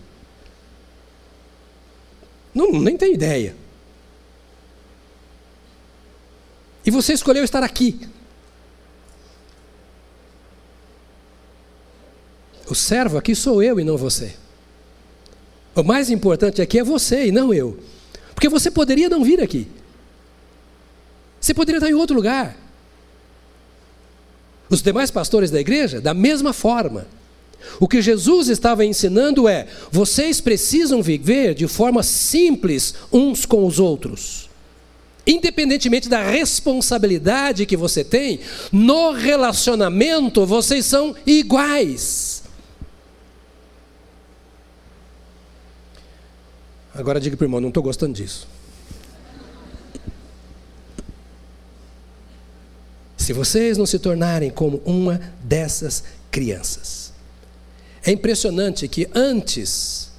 Não, 2.55 2.73
nem 2.73 2.97
tem 2.97 3.15
ideia. 3.15 3.55
E 6.85 6.91
você 6.91 7.13
escolheu 7.13 7.45
estar 7.45 7.63
aqui. 7.63 8.01
O 12.69 12.75
servo 12.75 13.17
aqui 13.17 13.35
sou 13.35 13.63
eu 13.63 13.81
e 13.81 13.85
não 13.85 13.97
você. 13.97 14.35
O 15.75 15.83
mais 15.83 16.11
importante 16.11 16.61
aqui 16.61 16.79
é 16.79 16.85
você 16.85 17.27
e 17.27 17.33
não 17.33 17.53
eu. 17.53 17.79
Porque 18.35 18.49
você 18.49 18.71
poderia 18.71 19.09
não 19.09 19.25
vir 19.25 19.41
aqui. 19.41 19.69
Você 21.41 21.55
poderia 21.55 21.79
estar 21.79 21.91
em 21.91 21.95
outro 21.95 22.17
lugar. 22.17 22.57
Os 24.71 24.83
demais 24.83 25.11
pastores 25.11 25.51
da 25.51 25.61
igreja, 25.61 26.01
da 26.01 26.13
mesma 26.13 26.53
forma. 26.53 27.07
O 27.81 27.89
que 27.89 28.03
Jesus 28.03 28.49
estava 28.49 28.85
ensinando 28.85 29.49
é: 29.49 29.67
vocês 29.91 30.41
precisam 30.41 31.03
viver 31.03 31.55
de 31.55 31.67
forma 31.67 32.03
simples 32.03 32.95
uns 33.13 33.47
com 33.47 33.67
os 33.67 33.79
outros. 33.79 34.49
Independentemente 35.27 36.09
da 36.09 36.23
responsabilidade 36.23 37.67
que 37.67 37.77
você 37.77 38.03
tem, 38.03 38.41
no 38.73 39.13
relacionamento 39.13 40.47
vocês 40.47 40.87
são 40.87 41.15
iguais. 41.27 42.43
Agora 46.95 47.21
diga 47.21 47.37
para 47.37 47.45
o 47.45 47.47
irmão: 47.47 47.61
não 47.61 47.69
estou 47.69 47.83
gostando 47.83 48.15
disso. 48.15 48.58
Se 53.29 53.35
vocês 53.35 53.77
não 53.77 53.85
se 53.85 53.99
tornarem 53.99 54.49
como 54.49 54.81
uma 54.87 55.21
dessas 55.45 56.03
crianças. 56.31 57.13
É 58.03 58.11
impressionante 58.11 58.89
que 58.89 59.07
antes 59.15 60.13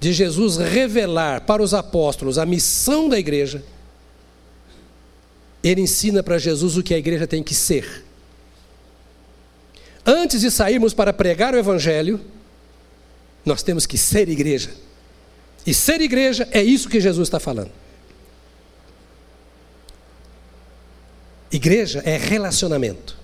de 0.00 0.12
Jesus 0.12 0.56
revelar 0.56 1.42
para 1.42 1.62
os 1.62 1.72
apóstolos 1.72 2.38
a 2.38 2.44
missão 2.44 3.08
da 3.08 3.16
igreja, 3.16 3.62
ele 5.62 5.82
ensina 5.82 6.24
para 6.24 6.38
Jesus 6.38 6.76
o 6.76 6.82
que 6.82 6.92
a 6.92 6.98
igreja 6.98 7.24
tem 7.24 7.40
que 7.40 7.54
ser. 7.54 8.04
Antes 10.04 10.40
de 10.40 10.50
sairmos 10.50 10.92
para 10.92 11.12
pregar 11.12 11.54
o 11.54 11.56
evangelho, 11.56 12.20
nós 13.46 13.62
temos 13.62 13.86
que 13.86 13.96
ser 13.96 14.28
igreja. 14.28 14.70
E 15.64 15.72
ser 15.72 16.00
igreja 16.00 16.48
é 16.50 16.60
isso 16.60 16.88
que 16.88 17.00
Jesus 17.00 17.28
está 17.28 17.38
falando. 17.38 17.70
Igreja 21.52 22.02
é 22.04 22.16
relacionamento. 22.16 23.18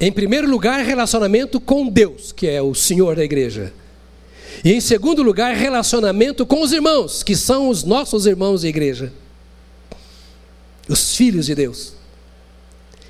Em 0.00 0.10
primeiro 0.10 0.48
lugar, 0.48 0.84
relacionamento 0.84 1.60
com 1.60 1.88
Deus, 1.88 2.32
que 2.32 2.46
é 2.46 2.60
o 2.60 2.74
Senhor 2.74 3.16
da 3.16 3.24
igreja. 3.24 3.72
E 4.64 4.72
em 4.72 4.80
segundo 4.80 5.22
lugar, 5.22 5.54
relacionamento 5.54 6.44
com 6.46 6.62
os 6.62 6.72
irmãos, 6.72 7.22
que 7.22 7.36
são 7.36 7.68
os 7.68 7.84
nossos 7.84 8.26
irmãos 8.26 8.62
da 8.62 8.68
igreja. 8.68 9.12
Os 10.88 11.16
filhos 11.16 11.46
de 11.46 11.54
Deus. 11.54 11.94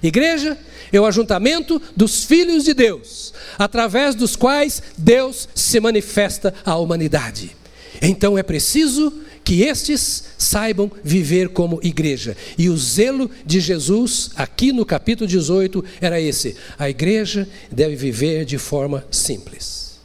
Igreja 0.03 0.59
é 0.93 1.01
o 1.01 1.07
ajuntamento 1.07 1.81
dos 1.97 2.25
filhos 2.25 2.65
de 2.65 2.75
Deus, 2.75 3.33
através 3.59 4.15
dos 4.15 4.37
quais 4.37 4.83
Deus 4.99 5.49
se 5.55 5.81
manifesta 5.81 6.55
à 6.65 6.77
humanidade. 6.77 7.57
Então 8.03 8.37
é 8.37 8.43
preciso 8.43 9.13
que 9.45 9.63
estes 9.63 10.25
saibam 10.39 10.91
viver 11.03 11.51
como 11.51 11.79
igreja. 11.83 12.35
E 12.57 12.71
o 12.71 12.77
zelo 12.77 13.31
de 13.45 13.61
Jesus, 13.61 14.31
aqui 14.35 14.73
no 14.73 14.87
capítulo 14.87 15.29
18, 15.29 15.85
era 16.01 16.19
esse: 16.19 16.57
a 16.79 16.89
igreja 16.89 17.47
deve 17.71 17.95
viver 17.95 18.45
de 18.47 18.57
forma 18.57 19.05
simples. 19.11 20.01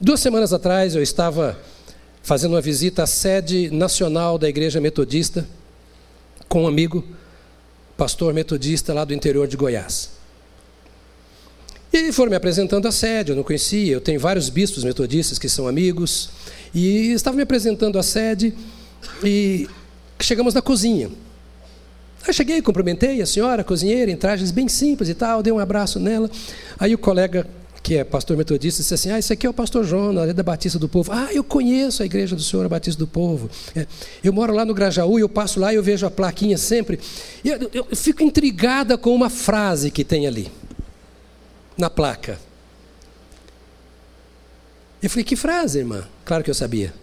Duas 0.00 0.20
semanas 0.20 0.52
atrás 0.52 0.94
eu 0.94 1.02
estava 1.02 1.58
fazendo 2.22 2.52
uma 2.52 2.60
visita 2.60 3.02
à 3.02 3.06
sede 3.06 3.68
nacional 3.70 4.38
da 4.38 4.48
Igreja 4.48 4.80
Metodista 4.80 5.46
com 6.48 6.64
um 6.64 6.66
amigo, 6.66 7.04
pastor 7.96 8.32
metodista 8.32 8.92
lá 8.92 9.04
do 9.04 9.14
interior 9.14 9.48
de 9.48 9.56
Goiás. 9.56 10.21
E 11.92 12.10
foram 12.10 12.30
me 12.30 12.36
apresentando 12.36 12.88
a 12.88 12.92
sede, 12.92 13.32
eu 13.32 13.36
não 13.36 13.42
conhecia, 13.42 13.92
eu 13.92 14.00
tenho 14.00 14.18
vários 14.18 14.48
bispos 14.48 14.82
metodistas 14.82 15.38
que 15.38 15.48
são 15.48 15.68
amigos, 15.68 16.30
e 16.74 17.12
estava 17.12 17.36
me 17.36 17.42
apresentando 17.42 17.98
a 17.98 18.02
sede 18.02 18.54
e 19.22 19.68
chegamos 20.18 20.54
na 20.54 20.62
cozinha. 20.62 21.10
Aí 22.26 22.32
cheguei, 22.32 22.62
cumprimentei 22.62 23.20
a 23.20 23.26
senhora, 23.26 23.62
a 23.62 23.64
cozinheira, 23.64 24.10
em 24.10 24.16
trajes 24.16 24.50
bem 24.50 24.68
simples 24.68 25.08
e 25.08 25.14
tal, 25.14 25.42
dei 25.42 25.52
um 25.52 25.58
abraço 25.58 25.98
nela. 25.98 26.30
Aí 26.78 26.94
o 26.94 26.98
colega, 26.98 27.46
que 27.82 27.96
é 27.96 28.04
pastor 28.04 28.36
metodista, 28.36 28.80
disse 28.80 28.94
assim: 28.94 29.10
Ah, 29.10 29.18
esse 29.18 29.32
aqui 29.32 29.44
é 29.44 29.50
o 29.50 29.52
pastor 29.52 29.84
Jonas, 29.84 30.28
é 30.28 30.32
da 30.32 30.42
Batista 30.42 30.78
do 30.78 30.88
Povo. 30.88 31.10
Ah, 31.12 31.28
eu 31.32 31.42
conheço 31.42 32.02
a 32.02 32.06
igreja 32.06 32.36
do 32.36 32.42
Senhor, 32.42 32.64
a 32.64 32.68
Batista 32.68 32.98
do 32.98 33.08
Povo. 33.08 33.50
É, 33.74 33.86
eu 34.22 34.32
moro 34.32 34.54
lá 34.54 34.64
no 34.64 34.72
Grajaú 34.72 35.18
eu 35.18 35.28
passo 35.28 35.58
lá 35.58 35.72
e 35.72 35.76
eu 35.76 35.82
vejo 35.82 36.06
a 36.06 36.10
plaquinha 36.10 36.56
sempre. 36.56 37.00
Eu, 37.44 37.68
eu, 37.74 37.86
eu 37.90 37.96
fico 37.96 38.22
intrigada 38.22 38.96
com 38.96 39.12
uma 39.12 39.28
frase 39.28 39.90
que 39.90 40.04
tem 40.04 40.26
ali, 40.26 40.48
na 41.76 41.90
placa. 41.90 42.38
Eu 45.02 45.10
falei, 45.10 45.24
que 45.24 45.36
frase, 45.36 45.78
irmã? 45.78 46.06
Claro 46.24 46.44
que 46.44 46.50
eu 46.50 46.54
sabia. 46.54 46.94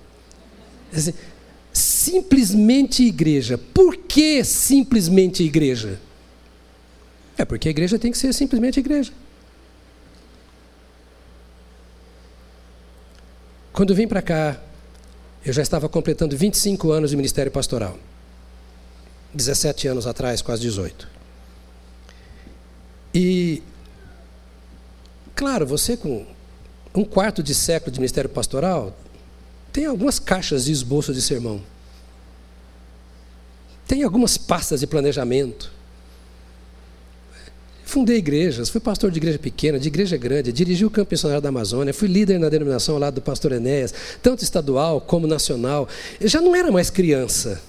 Simplesmente 1.74 3.03
igreja. 3.03 3.57
Por 3.57 3.95
que 3.97 4.43
simplesmente 4.43 5.43
igreja? 5.43 5.99
É 7.38 7.45
porque 7.45 7.67
a 7.67 7.72
igreja 7.72 7.99
tem 7.99 8.11
que 8.11 8.17
ser 8.17 8.34
simplesmente 8.34 8.80
igreja. 8.80 9.11
Quando 13.72 13.95
vim 13.95 14.07
para 14.07 14.22
cá, 14.22 14.61
eu 15.45 15.53
já 15.53 15.61
estava 15.61 15.88
completando 15.88 16.36
25 16.36 16.91
anos 16.91 17.11
de 17.11 17.15
ministério 17.15 17.51
pastoral. 17.51 17.97
17 19.34 19.88
anos 19.88 20.05
atrás, 20.05 20.41
quase 20.41 20.61
18. 20.63 21.07
E, 23.13 23.63
claro, 25.40 25.66
você 25.66 25.96
com 25.96 26.26
um 26.94 27.06
quarto 27.06 27.42
de 27.42 27.56
século 27.56 27.94
de 27.94 27.98
ministério 27.98 28.30
pastoral, 28.30 28.94
tem 29.72 29.86
algumas 29.86 30.20
caixas 30.20 30.66
de 30.66 30.74
esboço 30.74 31.14
de 31.14 31.22
sermão. 31.22 31.62
Tem 33.88 34.04
algumas 34.04 34.38
pastas 34.38 34.82
de 34.82 34.88
planejamento. 34.88 35.72
Fundei 37.86 38.18
igrejas, 38.18 38.70
fui 38.70 38.82
pastor 38.82 39.12
de 39.12 39.18
igreja 39.18 39.40
pequena, 39.40 39.80
de 39.80 39.88
igreja 39.88 40.18
grande, 40.18 40.52
dirigi 40.52 40.84
o 40.84 40.92
campo 40.92 41.14
missionário 41.14 41.42
da 41.42 41.48
Amazônia, 41.48 41.94
fui 41.94 42.10
líder 42.10 42.38
na 42.38 42.50
denominação 42.50 42.96
ao 42.96 43.00
lado 43.00 43.16
do 43.16 43.22
pastor 43.22 43.54
Enéas, 43.54 43.94
tanto 44.22 44.44
estadual 44.44 45.00
como 45.00 45.26
nacional. 45.26 45.88
Eu 46.20 46.28
já 46.28 46.42
não 46.42 46.54
era 46.54 46.70
mais 46.70 46.90
criança. 46.90 47.62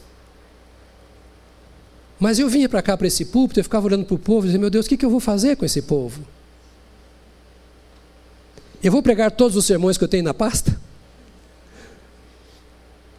Mas 2.18 2.41
eu 2.41 2.49
vinha 2.49 2.68
para 2.68 2.83
cá, 2.83 2.97
para 2.97 3.07
esse 3.07 3.27
púlpito, 3.27 3.61
eu 3.61 3.64
ficava 3.64 3.87
olhando 3.87 4.05
para 4.05 4.16
o 4.16 4.18
povo 4.18 4.45
e 4.45 4.49
dizia, 4.49 4.59
meu 4.59 4.71
Deus, 4.71 4.87
o 4.87 4.89
que 4.89 5.05
eu 5.05 5.11
vou 5.11 5.21
fazer 5.21 5.55
com 5.55 5.64
esse 5.64 5.83
povo? 5.83 6.21
Eu 8.83 8.91
vou 8.91 9.03
pregar 9.03 9.31
todos 9.31 9.57
os 9.57 9.64
sermões 9.64 9.99
que 9.99 10.05
eu 10.05 10.09
tenho 10.09 10.24
na 10.24 10.33
pasta? 10.33 10.81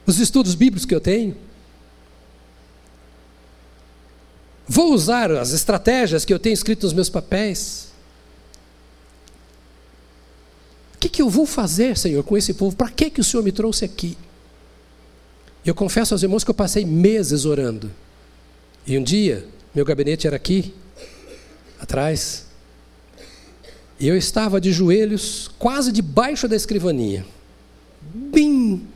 Os 0.06 0.20
estudos 0.20 0.56
bíblicos 0.56 0.86
que 0.86 0.96
eu 0.96 1.02
tenho? 1.02 1.36
Vou 4.68 4.94
usar 4.94 5.30
as 5.32 5.52
estratégias 5.52 6.26
que 6.26 6.34
eu 6.34 6.40
tenho 6.40 6.54
escrito 6.54 6.84
nos 6.84 6.94
meus 6.94 7.10
papéis? 7.10 7.90
O 10.96 10.98
que, 10.98 11.10
que 11.10 11.22
eu 11.22 11.30
vou 11.30 11.46
fazer, 11.46 11.98
Senhor, 11.98 12.24
com 12.24 12.38
esse 12.38 12.54
povo? 12.54 12.76
Para 12.76 12.90
que, 12.90 13.10
que 13.10 13.22
o 13.22 13.24
Senhor 13.24 13.44
me 13.44 13.52
trouxe 13.52 13.86
aqui? 13.86 14.18
Eu 15.66 15.76
confesso 15.76 16.14
aos 16.14 16.24
irmãos 16.24 16.44
que 16.44 16.50
eu 16.50 16.56
passei 16.56 16.86
meses 16.86 17.46
orando. 17.46 17.92
E 18.88 18.98
um 18.98 19.04
dia, 19.04 19.46
meu 19.76 19.86
gabinete 19.86 20.26
era 20.26 20.36
aqui, 20.36 20.74
atrás, 21.80 22.48
eu 24.08 24.18
estava 24.18 24.60
de 24.60 24.72
joelhos, 24.72 25.50
quase 25.60 25.92
debaixo 25.92 26.48
da 26.48 26.56
escrivaninha. 26.56 27.26
Bim! 28.02 28.88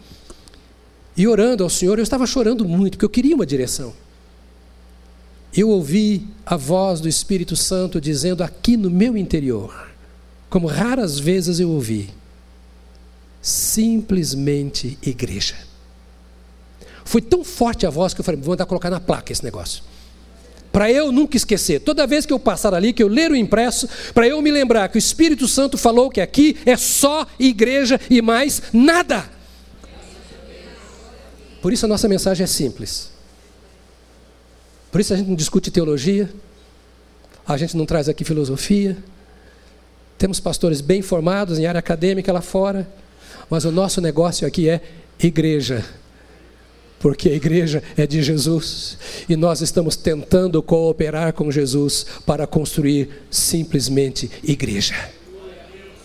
E 1.16 1.28
orando 1.28 1.64
ao 1.64 1.70
Senhor, 1.70 2.00
eu 2.00 2.04
estava 2.04 2.26
chorando 2.26 2.66
muito, 2.66 2.94
porque 2.94 3.06
eu 3.06 3.10
queria 3.10 3.36
uma 3.36 3.46
direção. 3.46 3.94
eu 5.56 5.70
ouvi 5.70 6.28
a 6.46 6.58
voz 6.58 7.00
do 7.00 7.08
Espírito 7.08 7.56
Santo 7.56 8.02
dizendo 8.02 8.44
aqui 8.44 8.76
no 8.76 8.90
meu 8.90 9.16
interior, 9.16 9.90
como 10.50 10.68
raras 10.68 11.18
vezes 11.18 11.60
eu 11.60 11.70
ouvi, 11.70 12.10
simplesmente 13.42 14.98
igreja. 15.02 15.56
Foi 17.06 17.22
tão 17.22 17.44
forte 17.44 17.86
a 17.86 17.90
voz 17.90 18.14
que 18.14 18.20
eu 18.20 18.26
falei, 18.26 18.42
vou 18.42 18.50
mandar 18.50 18.66
colocar 18.66 18.90
na 18.90 19.00
placa 19.00 19.32
esse 19.32 19.44
negócio. 19.44 19.84
Para 20.76 20.92
eu 20.92 21.10
nunca 21.10 21.38
esquecer, 21.38 21.80
toda 21.80 22.06
vez 22.06 22.26
que 22.26 22.34
eu 22.34 22.38
passar 22.38 22.74
ali, 22.74 22.92
que 22.92 23.02
eu 23.02 23.08
ler 23.08 23.32
o 23.32 23.36
impresso, 23.36 23.88
para 24.14 24.28
eu 24.28 24.42
me 24.42 24.52
lembrar 24.52 24.90
que 24.90 24.98
o 24.98 25.00
Espírito 25.00 25.48
Santo 25.48 25.78
falou 25.78 26.10
que 26.10 26.20
aqui 26.20 26.58
é 26.66 26.76
só 26.76 27.26
igreja 27.40 27.98
e 28.10 28.22
mais 28.22 28.62
nada. 28.74 29.24
Por 31.62 31.72
isso 31.72 31.86
a 31.86 31.88
nossa 31.88 32.10
mensagem 32.10 32.44
é 32.44 32.48
simples. 32.48 33.10
Por 34.92 35.00
isso 35.00 35.14
a 35.14 35.16
gente 35.16 35.28
não 35.28 35.36
discute 35.38 35.72
teologia, 35.72 36.30
a 37.48 37.56
gente 37.56 37.78
não 37.78 37.86
traz 37.86 38.10
aqui 38.10 38.26
filosofia. 38.26 38.98
Temos 40.18 40.42
pastores 40.42 40.82
bem 40.82 41.02
formados 41.02 41.58
em 41.58 41.66
área 41.66 41.80
acadêmica 41.80 42.34
lá 42.34 42.42
fora, 42.42 42.86
mas 43.50 43.64
o 43.64 43.72
nosso 43.72 44.02
negócio 44.02 44.46
aqui 44.46 44.68
é 44.68 44.82
igreja. 45.22 45.86
Porque 47.00 47.30
a 47.30 47.34
igreja 47.34 47.84
é 47.98 48.08
de 48.08 48.24
Jesus 48.24 48.98
e 49.28 49.36
nós 49.36 49.62
estamos 49.62 49.96
tentando 49.96 50.62
cooperar 50.64 51.34
com 51.34 51.52
Jesus 51.52 52.06
para 52.26 52.48
construir 52.48 53.10
simplesmente 53.30 54.30
igreja. 54.44 54.96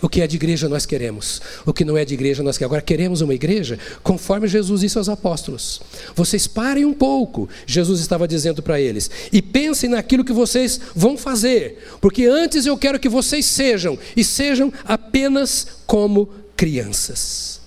O 0.03 0.09
que 0.09 0.23
é 0.23 0.27
de 0.27 0.37
igreja 0.37 0.69
nós 0.69 0.87
queremos. 0.87 1.43
O 1.67 1.75
que 1.75 1.85
não 1.85 1.97
é 1.97 2.05
de 2.05 2.15
igreja 2.15 2.43
nós 2.43 2.57
queremos. 2.57 2.73
Agora 2.73 2.83
queremos 2.83 3.21
uma 3.21 3.35
igreja 3.35 3.79
conforme 4.03 4.49
Jesus 4.49 4.81
disse 4.81 4.97
aos 4.97 5.09
apóstolos. 5.09 5.81
Vocês 6.15 6.47
parem 6.47 6.87
um 6.87 6.95
pouco, 6.95 7.49
Jesus 7.67 8.01
estava 8.01 8.27
dizendo 8.27 8.63
para 8.63 8.81
eles, 8.81 9.11
e 9.31 9.43
pensem 9.43 9.91
naquilo 9.91 10.25
que 10.25 10.33
vocês 10.33 10.81
vão 10.95 11.19
fazer, 11.19 11.79
porque 12.01 12.25
antes 12.25 12.65
eu 12.65 12.79
quero 12.79 12.99
que 12.99 13.09
vocês 13.09 13.45
sejam 13.45 13.99
e 14.17 14.25
sejam 14.25 14.73
apenas 14.87 15.67
como 15.87 16.31
crianças 16.57 17.60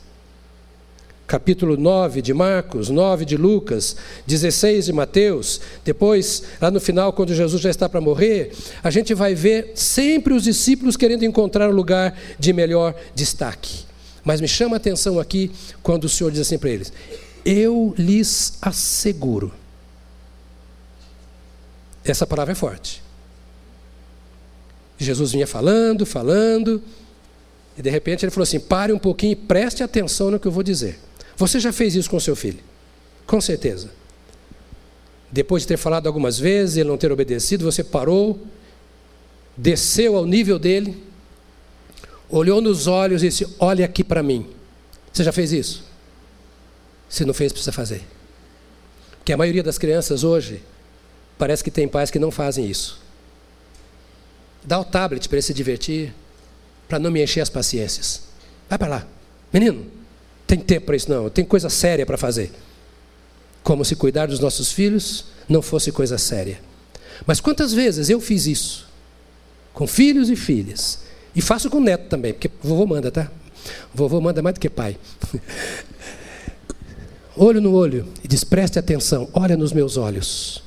capítulo 1.28 1.78
9 1.78 2.22
de 2.22 2.34
Marcos, 2.34 2.90
9 2.90 3.26
de 3.26 3.38
Lucas, 3.38 3.96
16 4.28 4.86
de 4.86 4.94
Mateus, 4.94 5.62
depois, 5.84 6.44
lá 6.62 6.70
no 6.70 6.80
final, 6.80 7.14
quando 7.14 7.34
Jesus 7.34 7.62
já 7.62 7.70
está 7.70 7.88
para 7.88 8.02
morrer, 8.02 8.52
a 8.84 8.90
gente 8.90 9.14
vai 9.14 9.34
ver 9.34 9.72
sempre 9.76 10.34
os 10.34 10.44
discípulos 10.44 10.98
querendo 10.98 11.24
encontrar 11.24 11.70
um 11.70 11.74
lugar 11.74 12.18
de 12.38 12.54
melhor 12.54 12.94
destaque. 13.16 13.86
Mas 14.24 14.40
me 14.40 14.48
chama 14.48 14.76
a 14.76 14.78
atenção 14.78 15.20
aqui 15.20 15.52
quando 15.82 16.06
o 16.06 16.10
Senhor 16.10 16.32
diz 16.32 16.42
assim 16.42 16.58
para 16.58 16.70
eles: 16.70 16.94
Eu 17.44 17.94
lhes 17.98 18.58
asseguro. 18.62 19.52
Essa 22.06 22.28
palavra 22.28 22.52
é 22.52 22.56
forte. 22.56 23.02
Jesus 24.98 25.32
vinha 25.32 25.48
falando, 25.48 26.06
falando, 26.06 26.82
e 27.78 27.82
de 27.82 27.90
repente 27.90 28.24
ele 28.24 28.32
falou 28.32 28.44
assim: 28.44 28.60
pare 28.60 28.94
um 28.94 29.00
pouquinho 29.00 29.34
e 29.34 29.36
preste 29.36 29.84
atenção 29.84 30.32
no 30.32 30.40
que 30.40 30.48
eu 30.48 30.52
vou 30.52 30.64
dizer. 30.64 31.00
Você 31.36 31.60
já 31.60 31.74
fez 31.74 31.96
isso 31.96 32.10
com 32.10 32.20
seu 32.20 32.36
filho? 32.36 32.60
Com 33.26 33.42
certeza. 33.42 33.92
Depois 35.32 35.64
de 35.64 35.68
ter 35.68 35.78
falado 35.78 36.08
algumas 36.08 36.38
vezes, 36.38 36.78
ele 36.78 36.90
não 36.90 36.98
ter 36.98 37.12
obedecido, 37.12 37.66
você 37.66 37.84
parou, 37.84 38.40
desceu 39.58 40.16
ao 40.16 40.26
nível 40.26 40.60
dele, 40.60 41.02
olhou 42.30 42.62
nos 42.62 42.86
olhos 42.86 43.24
e 43.24 43.30
disse: 43.30 43.48
Olha 43.60 43.86
aqui 43.86 44.04
para 44.04 44.22
mim. 44.22 44.48
Você 45.12 45.24
já 45.24 45.32
fez 45.32 45.52
isso? 45.52 45.84
Se 47.10 47.26
não 47.26 47.34
fez, 47.34 47.52
precisa 47.52 47.72
fazer. 47.72 48.04
Porque 49.18 49.32
a 49.32 49.38
maioria 49.38 49.64
das 49.64 49.78
crianças 49.78 50.24
hoje 50.24 50.62
parece 51.38 51.64
que 51.64 51.72
tem 51.72 51.88
pais 51.88 52.12
que 52.12 52.20
não 52.20 52.32
fazem 52.32 52.70
isso. 52.70 53.02
Dá 54.64 54.80
o 54.80 54.86
tablet 54.86 55.28
para 55.28 55.38
ele 55.38 55.42
se 55.42 55.54
divertir, 55.54 56.14
para 56.88 57.00
não 57.00 57.12
me 57.12 57.24
encher 57.24 57.42
as 57.42 57.50
paciências. 57.50 58.24
Vai 58.70 58.78
para 58.78 58.88
lá. 58.88 59.08
Menino, 59.52 59.86
tem 60.48 60.60
tempo 60.60 60.88
para 60.88 60.96
isso, 60.96 61.10
não. 61.10 61.30
Tem 61.30 61.46
coisa 61.46 61.70
séria 61.70 62.06
para 62.06 62.18
fazer. 62.18 62.52
Como 63.64 63.86
se 63.86 63.96
cuidar 63.96 64.28
dos 64.28 64.40
nossos 64.40 64.72
filhos 64.72 65.26
não 65.48 65.62
fosse 65.62 65.92
coisa 65.92 66.18
séria. 66.18 66.60
Mas 67.26 67.40
quantas 67.40 67.74
vezes 67.74 68.10
eu 68.10 68.20
fiz 68.20 68.46
isso? 68.46 68.88
Com 69.74 69.88
filhos 69.88 70.30
e 70.30 70.36
filhas. 70.36 71.00
E 71.36 71.42
faço 71.42 71.70
com 71.70 71.80
neto 71.80 72.10
também, 72.10 72.34
porque 72.34 72.50
vovô 72.62 72.86
manda, 72.86 73.12
tá? 73.12 73.32
Vovô 73.94 74.22
manda 74.22 74.42
mais 74.42 74.54
do 74.54 74.60
que 74.60 74.70
pai. 74.70 74.98
olho 77.36 77.62
no 77.62 77.74
olho 77.74 78.08
e 78.24 78.28
diz: 78.28 78.44
preste 78.44 78.78
atenção, 78.78 79.30
olha 79.34 79.58
nos 79.58 79.74
meus 79.74 79.98
olhos. 79.98 80.64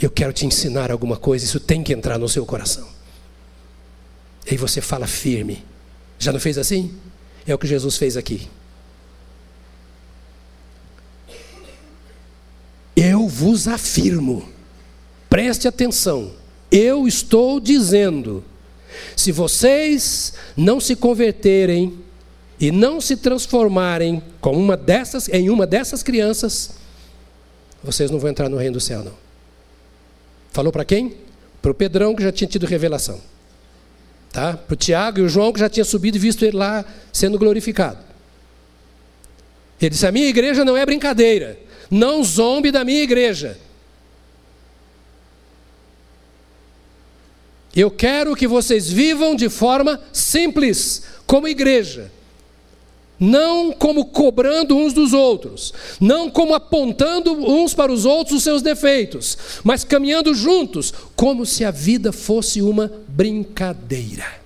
Eu 0.00 0.10
quero 0.10 0.32
te 0.32 0.44
ensinar 0.44 0.92
alguma 0.92 1.16
coisa, 1.16 1.44
isso 1.44 1.58
tem 1.58 1.82
que 1.82 1.92
entrar 1.92 2.18
no 2.18 2.28
seu 2.28 2.44
coração. 2.44 2.86
E 4.46 4.50
aí 4.50 4.56
você 4.56 4.80
fala 4.80 5.06
firme. 5.06 5.64
Já 6.18 6.32
não 6.32 6.38
fez 6.38 6.58
assim? 6.58 6.94
É 7.46 7.54
o 7.54 7.58
que 7.58 7.66
Jesus 7.66 7.96
fez 7.96 8.16
aqui. 8.16 8.48
Eu 12.96 13.28
vos 13.28 13.68
afirmo, 13.68 14.48
preste 15.28 15.68
atenção, 15.68 16.32
eu 16.70 17.06
estou 17.06 17.60
dizendo, 17.60 18.42
se 19.14 19.30
vocês 19.30 20.32
não 20.56 20.80
se 20.80 20.96
converterem 20.96 21.98
e 22.58 22.72
não 22.72 23.00
se 23.00 23.16
transformarem 23.16 24.22
com 24.40 24.52
uma 24.52 24.76
dessas, 24.78 25.28
em 25.28 25.50
uma 25.50 25.66
dessas 25.66 26.02
crianças, 26.02 26.70
vocês 27.84 28.10
não 28.10 28.18
vão 28.18 28.30
entrar 28.30 28.48
no 28.48 28.56
reino 28.56 28.74
do 28.74 28.80
céu, 28.80 29.04
não. 29.04 29.14
Falou 30.50 30.72
para 30.72 30.86
quem? 30.86 31.14
Para 31.60 31.70
o 31.70 31.74
Pedrão, 31.74 32.14
que 32.14 32.22
já 32.22 32.32
tinha 32.32 32.48
tido 32.48 32.64
revelação. 32.64 33.20
Tá? 34.32 34.56
Para 34.56 34.72
o 34.72 34.76
Tiago 34.76 35.18
e 35.18 35.22
o 35.22 35.28
João, 35.28 35.52
que 35.52 35.60
já 35.60 35.68
tinha 35.68 35.84
subido 35.84 36.16
e 36.16 36.20
visto 36.20 36.44
ele 36.44 36.56
lá 36.56 36.84
sendo 37.12 37.38
glorificado. 37.38 37.98
Ele 39.80 39.90
disse: 39.90 40.06
A 40.06 40.12
minha 40.12 40.28
igreja 40.28 40.64
não 40.64 40.76
é 40.76 40.84
brincadeira. 40.86 41.58
Não 41.90 42.22
zombe 42.22 42.70
da 42.70 42.84
minha 42.84 43.02
igreja. 43.02 43.58
Eu 47.74 47.90
quero 47.90 48.34
que 48.34 48.48
vocês 48.48 48.90
vivam 48.90 49.36
de 49.36 49.50
forma 49.50 50.00
simples, 50.10 51.02
como 51.26 51.46
igreja. 51.46 52.10
Não 53.18 53.72
como 53.72 54.06
cobrando 54.06 54.76
uns 54.76 54.92
dos 54.92 55.12
outros, 55.12 55.72
não 56.00 56.30
como 56.30 56.54
apontando 56.54 57.32
uns 57.32 57.72
para 57.72 57.92
os 57.92 58.04
outros 58.04 58.38
os 58.38 58.42
seus 58.42 58.60
defeitos, 58.60 59.38
mas 59.64 59.84
caminhando 59.84 60.34
juntos, 60.34 60.92
como 61.14 61.46
se 61.46 61.64
a 61.64 61.70
vida 61.70 62.12
fosse 62.12 62.60
uma 62.60 62.92
brincadeira. 63.08 64.45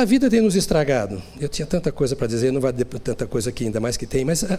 A 0.00 0.04
vida 0.06 0.30
tem 0.30 0.40
nos 0.40 0.56
estragado. 0.56 1.22
Eu 1.38 1.46
tinha 1.46 1.66
tanta 1.66 1.92
coisa 1.92 2.16
para 2.16 2.26
dizer, 2.26 2.50
não 2.50 2.58
vai 2.58 2.72
ter 2.72 2.86
tanta 2.86 3.26
coisa 3.26 3.50
aqui, 3.50 3.66
ainda 3.66 3.80
mais 3.80 3.98
que 3.98 4.06
tem, 4.06 4.24
mas 4.24 4.42
a, 4.42 4.58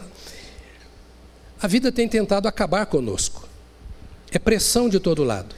a 1.60 1.66
vida 1.66 1.92
tem 1.92 2.08
tentado 2.08 2.48
acabar 2.48 2.86
conosco. 2.86 3.50
É 4.32 4.38
pressão 4.38 4.88
de 4.88 5.00
todo 5.00 5.24
lado. 5.24 5.56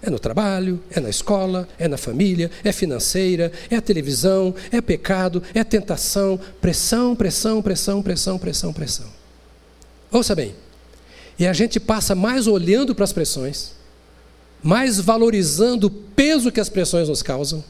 É 0.00 0.08
no 0.08 0.20
trabalho, 0.20 0.80
é 0.92 1.00
na 1.00 1.10
escola, 1.10 1.66
é 1.76 1.88
na 1.88 1.96
família, 1.96 2.52
é 2.62 2.70
financeira, 2.70 3.50
é 3.68 3.74
a 3.74 3.80
televisão, 3.80 4.54
é 4.70 4.80
pecado, 4.80 5.42
é 5.52 5.64
tentação, 5.64 6.38
pressão, 6.60 7.16
pressão, 7.16 7.60
pressão, 7.60 8.00
pressão, 8.00 8.38
pressão, 8.38 8.72
pressão. 8.72 9.06
Ouça 10.08 10.36
bem. 10.36 10.54
E 11.36 11.48
a 11.48 11.52
gente 11.52 11.80
passa 11.80 12.14
mais 12.14 12.46
olhando 12.46 12.94
para 12.94 13.02
as 13.02 13.12
pressões, 13.12 13.72
mais 14.62 15.00
valorizando 15.00 15.88
o 15.88 15.90
peso 15.90 16.52
que 16.52 16.60
as 16.60 16.68
pressões 16.68 17.08
nos 17.08 17.24
causam 17.24 17.64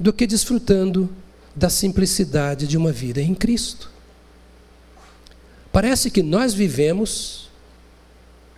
do 0.00 0.14
que 0.14 0.26
desfrutando 0.26 1.14
da 1.54 1.68
simplicidade 1.68 2.66
de 2.66 2.78
uma 2.78 2.90
vida 2.90 3.20
em 3.20 3.34
Cristo. 3.34 3.90
Parece 5.70 6.10
que 6.10 6.22
nós 6.22 6.54
vivemos 6.54 7.50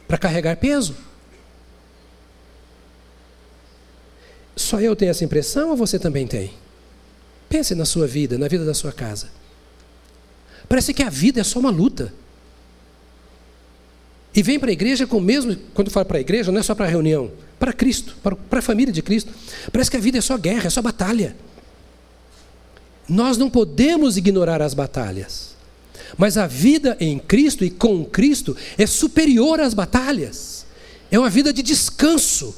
para 0.07 0.16
carregar 0.16 0.57
peso. 0.57 0.95
Só 4.55 4.80
eu 4.80 4.95
tenho 4.95 5.11
essa 5.11 5.24
impressão 5.24 5.70
ou 5.70 5.76
você 5.76 5.99
também 5.99 6.26
tem? 6.26 6.55
Pense 7.49 7.74
na 7.74 7.84
sua 7.84 8.07
vida, 8.07 8.38
na 8.38 8.47
vida 8.47 8.64
da 8.64 8.72
sua 8.72 8.93
casa. 8.93 9.28
Parece 10.68 10.95
que 10.95 11.03
a 11.03 11.11
vida 11.11 11.40
é 11.40 11.45
só 11.45 11.59
uma 11.59 11.70
luta. 11.70 12.14
E 14.34 14.43
vem 14.43 14.59
para 14.59 14.70
a 14.70 14.72
igreja 14.72 15.07
com 15.07 15.18
o 15.18 15.20
mesmo, 15.20 15.57
quando 15.74 15.90
fala 15.90 16.07
para 16.07 16.18
a 16.18 16.20
igreja, 16.20 16.53
não 16.53 16.61
é 16.61 16.62
só 16.62 16.74
para 16.74 16.86
a 16.86 16.88
reunião, 16.88 17.30
para 17.62 17.72
Cristo, 17.72 18.16
para, 18.20 18.34
para 18.34 18.58
a 18.58 18.62
família 18.62 18.92
de 18.92 19.00
Cristo. 19.00 19.32
Parece 19.70 19.88
que 19.88 19.96
a 19.96 20.00
vida 20.00 20.18
é 20.18 20.20
só 20.20 20.36
guerra, 20.36 20.66
é 20.66 20.70
só 20.70 20.82
batalha. 20.82 21.36
Nós 23.08 23.38
não 23.38 23.48
podemos 23.48 24.16
ignorar 24.16 24.60
as 24.60 24.74
batalhas. 24.74 25.54
Mas 26.18 26.36
a 26.36 26.48
vida 26.48 26.96
em 26.98 27.20
Cristo 27.20 27.64
e 27.64 27.70
com 27.70 28.04
Cristo 28.04 28.56
é 28.76 28.84
superior 28.84 29.60
às 29.60 29.74
batalhas. 29.74 30.66
É 31.08 31.16
uma 31.16 31.30
vida 31.30 31.52
de 31.52 31.62
descanso. 31.62 32.52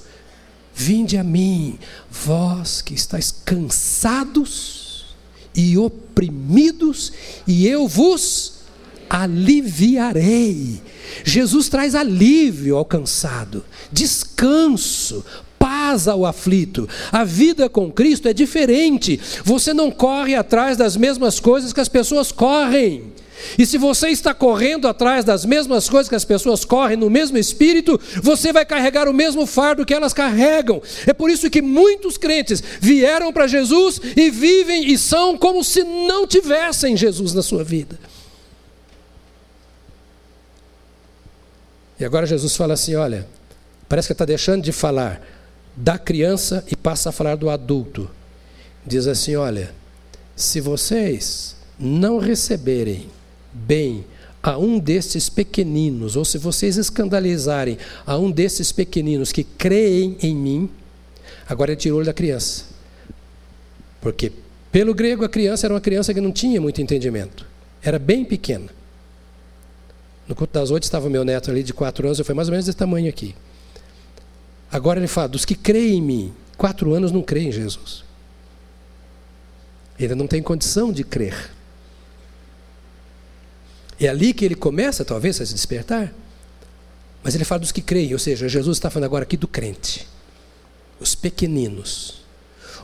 Vinde 0.74 1.18
a 1.18 1.22
mim, 1.22 1.78
vós 2.11 2.80
que 2.80 2.94
estáis 2.94 3.30
cansados 3.30 5.14
e 5.55 5.76
oprimidos, 5.76 7.12
e 7.46 7.68
eu 7.68 7.86
vos 7.86 8.55
aliviarei. 9.11 10.80
Jesus 11.24 11.68
traz 11.68 11.94
alívio 11.94 12.76
ao 12.76 12.84
cansado, 12.84 13.64
descanso, 13.90 15.24
paz 15.59 16.07
ao 16.07 16.26
aflito. 16.26 16.88
A 17.11 17.24
vida 17.24 17.68
com 17.68 17.90
Cristo 17.90 18.28
é 18.28 18.32
diferente. 18.32 19.20
Você 19.44 19.72
não 19.72 19.90
corre 19.90 20.34
atrás 20.34 20.76
das 20.76 20.96
mesmas 20.96 21.40
coisas 21.40 21.72
que 21.72 21.80
as 21.80 21.88
pessoas 21.88 22.30
correm. 22.30 23.12
E 23.59 23.66
se 23.66 23.78
você 23.78 24.09
está 24.09 24.32
correndo 24.32 24.88
atrás 24.88 25.24
das 25.24 25.44
mesmas 25.44 25.88
coisas 25.88 26.09
que 26.09 26.14
as 26.14 26.24
pessoas 26.24 26.64
correm 26.64 26.96
no 26.96 27.11
mesmo 27.11 27.38
espírito, 27.38 28.00
você 28.22 28.52
vai 28.52 28.64
carregar 28.64 29.09
o 29.09 29.12
mesmo 29.12 29.46
fardo 29.46 29.84
que 29.84 29.94
elas 29.94 30.12
carregam. 30.12 30.82
É 31.07 31.12
por 31.12 31.30
isso 31.30 31.50
que 31.50 31.62
muitos 31.62 32.16
crentes 32.16 32.62
vieram 32.80 33.32
para 33.32 33.46
Jesus 33.46 34.00
e 34.16 34.30
vivem 34.30 34.90
e 34.92 34.98
são 34.98 35.36
como 35.36 35.62
se 35.62 35.82
não 35.82 36.26
tivessem 36.26 36.96
Jesus 36.96 37.34
na 37.34 37.42
sua 37.42 37.64
vida. 37.64 37.98
E 41.99 42.05
agora 42.05 42.26
Jesus 42.26 42.57
fala 42.57 42.74
assim: 42.74 42.95
olha, 42.95 43.26
parece 43.88 44.09
que 44.09 44.12
está 44.12 44.24
deixando 44.24 44.62
de 44.62 44.72
falar 44.72 45.20
da 45.76 45.99
criança 45.99 46.64
e 46.70 46.76
passa 46.76 47.09
a 47.09 47.12
falar 47.12 47.36
do 47.36 47.51
adulto. 47.51 48.11
Diz 48.86 49.07
assim: 49.07 49.36
olha, 49.36 49.72
se 50.36 50.61
vocês 50.61 51.57
não 51.78 52.18
receberem 52.18 53.09
bem 53.53 54.05
a 54.42 54.59
um 54.59 54.78
destes 54.78 55.28
pequeninos, 55.28 56.16
ou 56.16 56.24
se 56.24 56.36
vocês 56.36 56.76
escandalizarem 56.76 57.78
a 58.05 58.18
um 58.18 58.30
desses 58.30 58.70
pequeninos 58.70 59.32
que 59.32 59.42
creem 59.42 60.18
em 60.20 60.34
mim, 60.34 60.70
agora 61.49 61.72
ele 61.72 61.80
tirou 61.80 62.05
da 62.05 62.12
criança. 62.12 62.64
Porque, 64.01 64.30
pelo 64.70 64.92
grego, 64.92 65.24
a 65.24 65.28
criança 65.28 65.66
era 65.66 65.72
uma 65.72 65.80
criança 65.80 66.12
que 66.12 66.20
não 66.20 66.30
tinha 66.30 66.61
muito 66.61 66.82
entendimento, 66.82 67.47
era 67.82 67.99
bem 67.99 68.24
pequena. 68.24 68.68
No 70.27 70.35
culto 70.35 70.53
das 70.53 70.70
oito 70.70 70.85
estava 70.85 71.11
meu 71.11 71.25
neto 71.25 71.51
ali 71.51 71.62
de 71.62 71.72
quatro 71.72 72.07
anos, 72.07 72.18
eu 72.18 72.25
fui 72.25 72.35
mais 72.35 72.49
ou 72.49 72.53
menos 72.53 72.64
desse 72.64 72.79
tamanho 72.79 73.09
aqui. 73.09 73.35
Agora 74.72 74.99
ele 74.99 75.07
fala: 75.07 75.29
dos 75.29 75.45
que 75.45 75.55
creem 75.55 75.99
em 75.99 76.03
mim, 76.03 76.35
quatro 76.57 76.95
anos 76.95 77.12
não 77.12 77.22
creem 77.22 77.49
em 77.49 77.53
Jesus. 77.53 78.05
Ele 79.99 80.14
não 80.14 80.27
tem 80.27 80.43
condição 80.43 80.93
de 80.93 81.05
crer. 81.05 81.53
É 84.01 84.09
ali 84.09 84.35
que 84.35 84.45
ele 84.45 84.57
começa, 84.57 85.05
talvez, 85.05 85.41
a 85.41 85.47
se 85.47 85.55
despertar. 85.55 86.12
Mas 87.22 87.35
ele 87.35 87.45
fala 87.45 87.61
dos 87.61 87.72
que 87.72 87.81
creem, 87.81 88.12
ou 88.12 88.18
seja, 88.18 88.49
Jesus 88.49 88.77
está 88.77 88.91
falando 88.91 89.07
agora 89.07 89.22
aqui 89.22 89.37
do 89.37 89.49
crente, 89.49 90.07
os 91.01 91.14
pequeninos. 91.14 92.22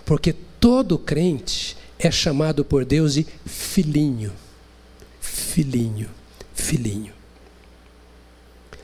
Porque 0.04 0.32
todo 0.32 0.98
crente 0.98 1.76
é 1.98 2.10
chamado 2.10 2.64
por 2.64 2.84
Deus 2.84 3.14
de 3.14 3.26
filhinho. 3.44 4.32
Filhinho, 5.20 6.08
filhinho. 6.54 7.19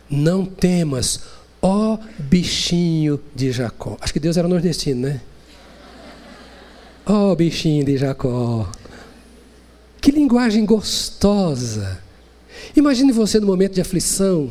Não 0.08 0.44
temas, 0.44 1.20
ó 1.60 1.98
bichinho 2.18 3.20
de 3.34 3.50
Jacó. 3.50 3.96
Acho 4.00 4.12
que 4.12 4.20
Deus 4.20 4.36
era 4.36 4.46
nordestino, 4.46 5.08
né? 5.08 5.20
Ó 7.04 7.34
bichinho 7.34 7.84
de 7.84 7.96
Jacó. 7.96 8.70
Que 10.00 10.12
linguagem 10.12 10.64
gostosa. 10.64 12.00
Imagine 12.76 13.12
você 13.12 13.40
no 13.40 13.46
momento 13.46 13.74
de 13.74 13.80
aflição, 13.80 14.50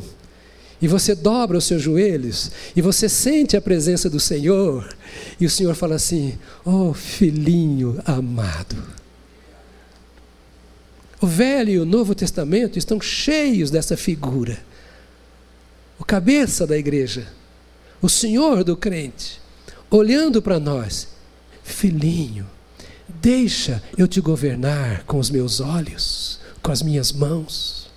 e 0.82 0.88
você 0.88 1.16
dobra 1.16 1.58
os 1.58 1.66
seus 1.66 1.82
joelhos, 1.82 2.52
e 2.76 2.82
você 2.82 3.08
sente 3.08 3.56
a 3.56 3.62
presença 3.62 4.10
do 4.10 4.20
Senhor, 4.20 4.94
e 5.40 5.46
o 5.46 5.50
Senhor 5.50 5.74
fala 5.74 5.96
assim: 5.96 6.38
Ó 6.66 6.90
oh, 6.90 6.94
filhinho 6.94 8.02
amado. 8.06 8.76
O 11.22 11.28
Velho 11.28 11.72
e 11.72 11.80
o 11.80 11.86
Novo 11.86 12.14
Testamento 12.14 12.78
estão 12.78 13.00
cheios 13.00 13.72
dessa 13.72 13.96
figura 13.96 14.60
o 16.00 16.06
cabeça 16.06 16.68
da 16.68 16.78
igreja, 16.78 17.28
o 18.02 18.10
senhor 18.10 18.64
do 18.64 18.76
crente, 18.76 19.42
olhando 19.90 20.42
para 20.42 20.60
nós, 20.60 21.08
filhinho, 21.64 22.46
deixa 23.08 23.82
eu 23.98 24.08
te 24.08 24.20
governar 24.20 25.04
com 25.06 25.18
os 25.18 25.30
meus 25.30 25.60
olhos, 25.60 26.40
com 26.62 26.72
as 26.72 26.82
minhas 26.82 27.12
mãos. 27.12 27.90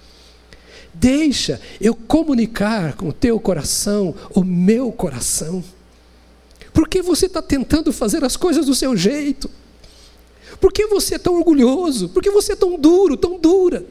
Deixa 0.95 1.61
eu 1.81 1.95
comunicar 1.95 2.95
com 2.95 3.09
o 3.09 3.13
teu 3.13 3.39
coração, 3.39 4.15
o 4.35 4.43
meu 4.43 4.91
coração. 4.91 5.63
Por 6.73 6.89
que 6.89 7.03
você 7.03 7.27
está 7.27 7.43
tentando 7.43 7.93
fazer 7.93 8.25
as 8.25 8.37
coisas 8.37 8.67
do 8.67 8.75
seu 8.75 8.97
jeito? 8.97 9.51
Por 10.61 10.73
que 10.73 10.87
você 10.87 11.15
é 11.17 11.19
tão 11.19 11.35
orgulhoso? 11.37 12.09
Por 12.09 12.23
que 12.23 12.31
você 12.31 12.53
é 12.53 12.57
tão 12.57 12.79
duro, 12.79 13.17
tão 13.17 13.39
dura? 13.39 13.85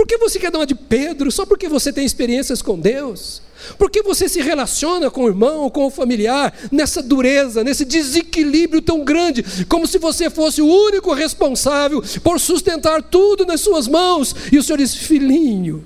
Por 0.00 0.06
que 0.06 0.16
você 0.16 0.38
quer 0.38 0.50
dar 0.50 0.60
uma 0.60 0.66
de 0.66 0.74
Pedro 0.74 1.30
só 1.30 1.44
porque 1.44 1.68
você 1.68 1.92
tem 1.92 2.06
experiências 2.06 2.62
com 2.62 2.80
Deus? 2.80 3.42
Por 3.76 3.90
que 3.90 4.02
você 4.02 4.30
se 4.30 4.40
relaciona 4.40 5.10
com 5.10 5.24
o 5.24 5.28
irmão, 5.28 5.68
com 5.68 5.84
o 5.84 5.90
familiar, 5.90 6.54
nessa 6.72 7.02
dureza, 7.02 7.62
nesse 7.62 7.84
desequilíbrio 7.84 8.80
tão 8.80 9.04
grande, 9.04 9.44
como 9.66 9.86
se 9.86 9.98
você 9.98 10.30
fosse 10.30 10.62
o 10.62 10.66
único 10.66 11.12
responsável 11.12 12.02
por 12.24 12.40
sustentar 12.40 13.02
tudo 13.02 13.44
nas 13.44 13.60
suas 13.60 13.86
mãos? 13.86 14.34
E 14.50 14.56
o 14.56 14.62
Senhor 14.62 14.78
diz: 14.78 14.94
Filhinho, 14.94 15.84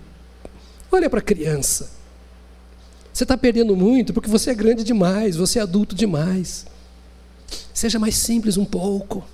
olha 0.92 1.10
para 1.10 1.18
a 1.18 1.20
criança. 1.20 1.90
Você 3.12 3.24
está 3.24 3.36
perdendo 3.36 3.74
muito 3.74 4.14
porque 4.14 4.30
você 4.30 4.50
é 4.50 4.54
grande 4.54 4.84
demais, 4.84 5.34
você 5.34 5.58
é 5.58 5.62
adulto 5.62 5.92
demais. 5.92 6.66
Seja 7.74 7.98
mais 7.98 8.14
simples 8.14 8.56
um 8.56 8.64
pouco. 8.64 9.24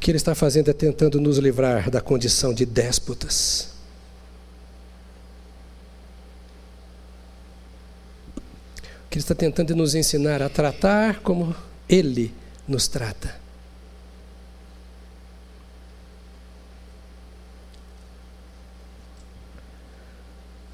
Que 0.00 0.10
ele 0.10 0.16
está 0.16 0.34
fazendo 0.34 0.70
é 0.70 0.72
tentando 0.72 1.20
nos 1.20 1.36
livrar 1.36 1.90
da 1.90 2.00
condição 2.00 2.54
de 2.54 2.64
déspotas. 2.64 3.68
O 9.04 9.10
que 9.10 9.18
ele 9.18 9.22
está 9.22 9.34
tentando 9.34 9.74
é 9.74 9.76
nos 9.76 9.94
ensinar 9.94 10.40
a 10.40 10.48
tratar 10.48 11.20
como 11.20 11.54
ele 11.86 12.32
nos 12.66 12.88
trata. 12.88 13.38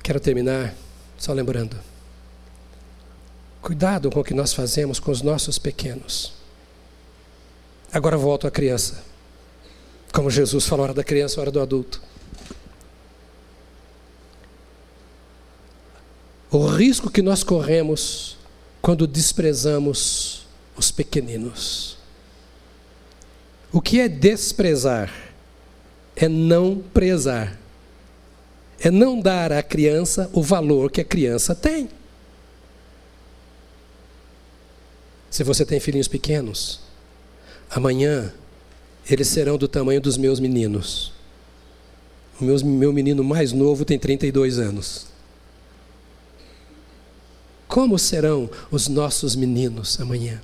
Quero 0.05 0.21
terminar 0.21 0.73
só 1.19 1.33
lembrando. 1.33 1.77
Cuidado 3.61 4.09
com 4.09 4.21
o 4.21 4.25
que 4.25 4.35
nós 4.35 4.53
fazemos 4.53 5.01
com 5.01 5.11
os 5.11 5.21
nossos 5.21 5.59
pequenos. 5.59 6.33
Agora 7.93 8.17
volto 8.17 8.47
à 8.47 8.51
criança. 8.53 9.16
Como 10.17 10.31
Jesus 10.31 10.67
falou, 10.67 10.85
hora 10.85 10.95
da 10.95 11.05
criança, 11.05 11.39
hora 11.39 11.51
do 11.51 11.61
adulto. 11.61 12.01
O 16.51 16.67
risco 16.67 17.11
que 17.11 17.21
nós 17.21 17.45
corremos 17.45 18.39
quando 18.81 19.07
desprezamos 19.07 20.47
os 20.75 20.91
pequeninos. 20.91 21.99
O 23.71 23.79
que 23.83 24.01
é 24.01 24.09
desprezar? 24.09 25.13
É 26.17 26.31
não 26.31 26.79
prezar. 26.95 27.61
É 28.81 28.91
não 28.91 29.21
dar 29.21 29.53
à 29.53 29.63
criança 29.63 30.31
o 30.33 30.43
valor 30.43 30.91
que 30.91 31.03
a 31.03 31.05
criança 31.05 31.55
tem. 31.55 31.91
Se 35.29 35.45
você 35.45 35.67
tem 35.67 35.79
filhinhos 35.79 36.09
pequenos, 36.09 36.81
Amanhã 37.71 38.33
eles 39.09 39.29
serão 39.29 39.57
do 39.57 39.69
tamanho 39.69 40.01
dos 40.01 40.17
meus 40.17 40.41
meninos. 40.41 41.13
O 42.41 42.45
meu, 42.45 42.59
meu 42.65 42.93
menino 42.93 43.23
mais 43.25 43.53
novo 43.53 43.85
tem 43.85 43.99
32 43.99 44.59
anos. 44.59 45.07
Como 47.69 47.99
serão 47.99 48.51
os 48.71 48.89
nossos 48.89 49.37
meninos 49.37 50.01
amanhã? 50.01 50.41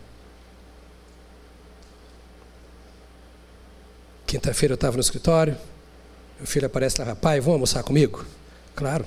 Quinta-feira 4.26 4.72
eu 4.72 4.76
estava 4.76 4.96
no 4.96 5.02
escritório, 5.02 5.56
meu 6.38 6.46
filho 6.46 6.66
aparece 6.66 7.02
lá, 7.02 7.14
pai, 7.14 7.38
vamos 7.38 7.54
almoçar 7.54 7.82
comigo? 7.82 8.24
Claro. 8.74 9.04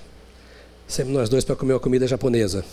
Sempre 0.88 1.14
nós 1.14 1.30
dois 1.30 1.44
para 1.44 1.56
comer 1.56 1.74
uma 1.74 1.80
comida 1.80 2.08
japonesa. 2.08 2.64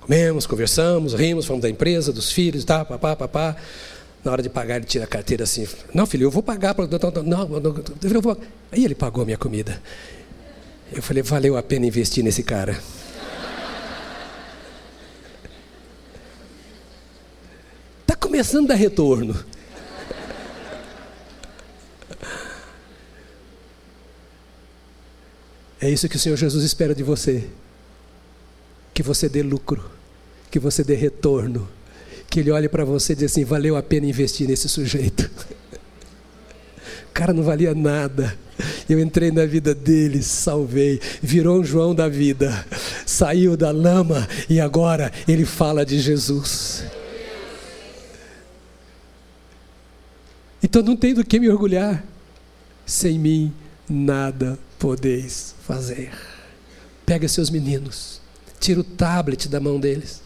Comemos, 0.00 0.46
conversamos, 0.46 1.14
rimos, 1.14 1.46
falamos 1.46 1.62
da 1.62 1.70
empresa, 1.70 2.12
dos 2.12 2.30
filhos, 2.30 2.64
tá, 2.64 2.84
papá, 2.84 3.16
papá. 3.16 3.56
Na 4.26 4.32
hora 4.32 4.42
de 4.42 4.48
pagar, 4.50 4.78
ele 4.78 4.86
tira 4.86 5.04
a 5.04 5.06
carteira 5.06 5.44
assim. 5.44 5.68
Não, 5.94 6.04
filho, 6.04 6.24
eu 6.24 6.32
vou 6.32 6.42
pagar. 6.42 6.74
Não, 6.76 7.22
não, 7.22 7.60
não, 7.60 7.84
eu 8.02 8.20
vou. 8.20 8.36
Aí 8.72 8.84
ele 8.84 8.96
pagou 8.96 9.22
a 9.22 9.24
minha 9.24 9.38
comida. 9.38 9.80
Eu 10.92 11.00
falei, 11.00 11.22
valeu 11.22 11.56
a 11.56 11.62
pena 11.62 11.86
investir 11.86 12.24
nesse 12.24 12.42
cara. 12.42 12.76
Está 18.00 18.16
começando 18.16 18.64
a 18.64 18.68
dar 18.70 18.74
retorno. 18.74 19.44
É 25.80 25.88
isso 25.88 26.08
que 26.08 26.16
o 26.16 26.18
Senhor 26.18 26.34
Jesus 26.34 26.64
espera 26.64 26.96
de 26.96 27.04
você. 27.04 27.48
Que 28.92 29.04
você 29.04 29.28
dê 29.28 29.44
lucro, 29.44 29.88
que 30.50 30.58
você 30.58 30.82
dê 30.82 30.96
retorno, 30.96 31.68
que 32.36 32.40
Ele 32.40 32.50
olhe 32.50 32.68
para 32.68 32.84
você 32.84 33.14
e 33.14 33.16
diga 33.16 33.26
assim: 33.26 33.46
valeu 33.46 33.76
a 33.76 33.82
pena 33.82 34.04
investir 34.04 34.46
nesse 34.46 34.68
sujeito. 34.68 35.30
Cara 37.14 37.32
não 37.32 37.42
valia 37.42 37.74
nada. 37.74 38.36
Eu 38.86 39.00
entrei 39.00 39.30
na 39.30 39.46
vida 39.46 39.74
dele, 39.74 40.22
salvei, 40.22 41.00
virou 41.22 41.60
um 41.60 41.64
João 41.64 41.94
da 41.94 42.10
vida, 42.10 42.66
saiu 43.06 43.56
da 43.56 43.70
lama 43.70 44.28
e 44.50 44.60
agora 44.60 45.10
ele 45.26 45.46
fala 45.46 45.84
de 45.84 45.98
Jesus. 45.98 46.84
Então 50.62 50.82
não 50.82 50.94
tem 50.94 51.14
do 51.14 51.24
que 51.24 51.40
me 51.40 51.48
orgulhar. 51.48 52.04
Sem 52.84 53.18
mim 53.18 53.52
nada 53.88 54.58
podeis 54.78 55.54
fazer. 55.66 56.12
Pega 57.06 57.26
seus 57.28 57.48
meninos, 57.48 58.20
tira 58.60 58.80
o 58.80 58.84
tablet 58.84 59.48
da 59.48 59.58
mão 59.58 59.80
deles, 59.80 60.25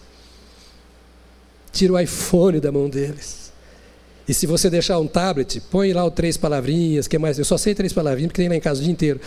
tira 1.72 1.92
o 1.92 1.98
iPhone 1.98 2.60
da 2.60 2.72
mão 2.72 2.88
deles. 2.88 3.52
E 4.28 4.34
se 4.34 4.46
você 4.46 4.70
deixar 4.70 4.98
um 4.98 5.06
tablet, 5.06 5.60
põe 5.70 5.92
lá 5.92 6.04
o 6.04 6.10
três 6.10 6.36
palavrinhas, 6.36 7.08
que 7.08 7.18
mais? 7.18 7.38
Eu 7.38 7.44
só 7.44 7.58
sei 7.58 7.74
três 7.74 7.92
palavrinhas 7.92 8.28
porque 8.28 8.42
tem 8.42 8.48
lá 8.48 8.54
em 8.54 8.60
casa 8.60 8.80
o 8.80 8.84
dia 8.84 8.92
inteiro. 8.92 9.20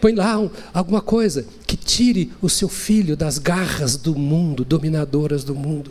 Põe 0.00 0.14
lá 0.14 0.38
um, 0.38 0.50
alguma 0.72 1.00
coisa 1.00 1.46
que 1.66 1.76
tire 1.76 2.32
o 2.40 2.48
seu 2.48 2.68
filho 2.68 3.16
das 3.16 3.38
garras 3.38 3.96
do 3.96 4.14
mundo, 4.14 4.64
dominadoras 4.64 5.42
do 5.42 5.54
mundo. 5.54 5.90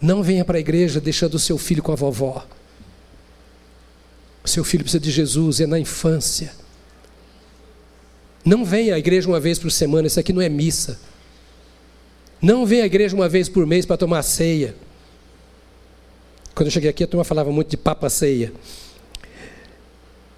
Não 0.00 0.22
venha 0.22 0.44
para 0.44 0.58
a 0.58 0.60
igreja 0.60 1.00
deixando 1.00 1.34
o 1.34 1.38
seu 1.38 1.58
filho 1.58 1.82
com 1.82 1.92
a 1.92 1.96
vovó. 1.96 2.46
O 4.44 4.48
seu 4.48 4.62
filho 4.62 4.84
precisa 4.84 5.00
de 5.00 5.10
Jesus, 5.10 5.60
é 5.60 5.66
na 5.66 5.78
infância. 5.78 6.52
Não 8.44 8.64
venha 8.64 8.94
à 8.94 8.98
igreja 8.98 9.28
uma 9.28 9.40
vez 9.40 9.58
por 9.58 9.70
semana, 9.70 10.06
isso 10.06 10.20
aqui 10.20 10.32
não 10.32 10.40
é 10.40 10.48
missa. 10.48 11.00
Não 12.40 12.64
venha 12.64 12.84
à 12.84 12.86
igreja 12.86 13.14
uma 13.14 13.28
vez 13.28 13.48
por 13.48 13.66
mês 13.66 13.84
para 13.84 13.96
tomar 13.96 14.22
ceia. 14.22 14.74
Quando 16.54 16.66
eu 16.66 16.72
cheguei 16.72 16.90
aqui, 16.90 17.04
a 17.04 17.06
turma 17.06 17.24
falava 17.24 17.52
muito 17.52 17.70
de 17.70 17.76
papa 17.76 18.08
ceia. 18.08 18.52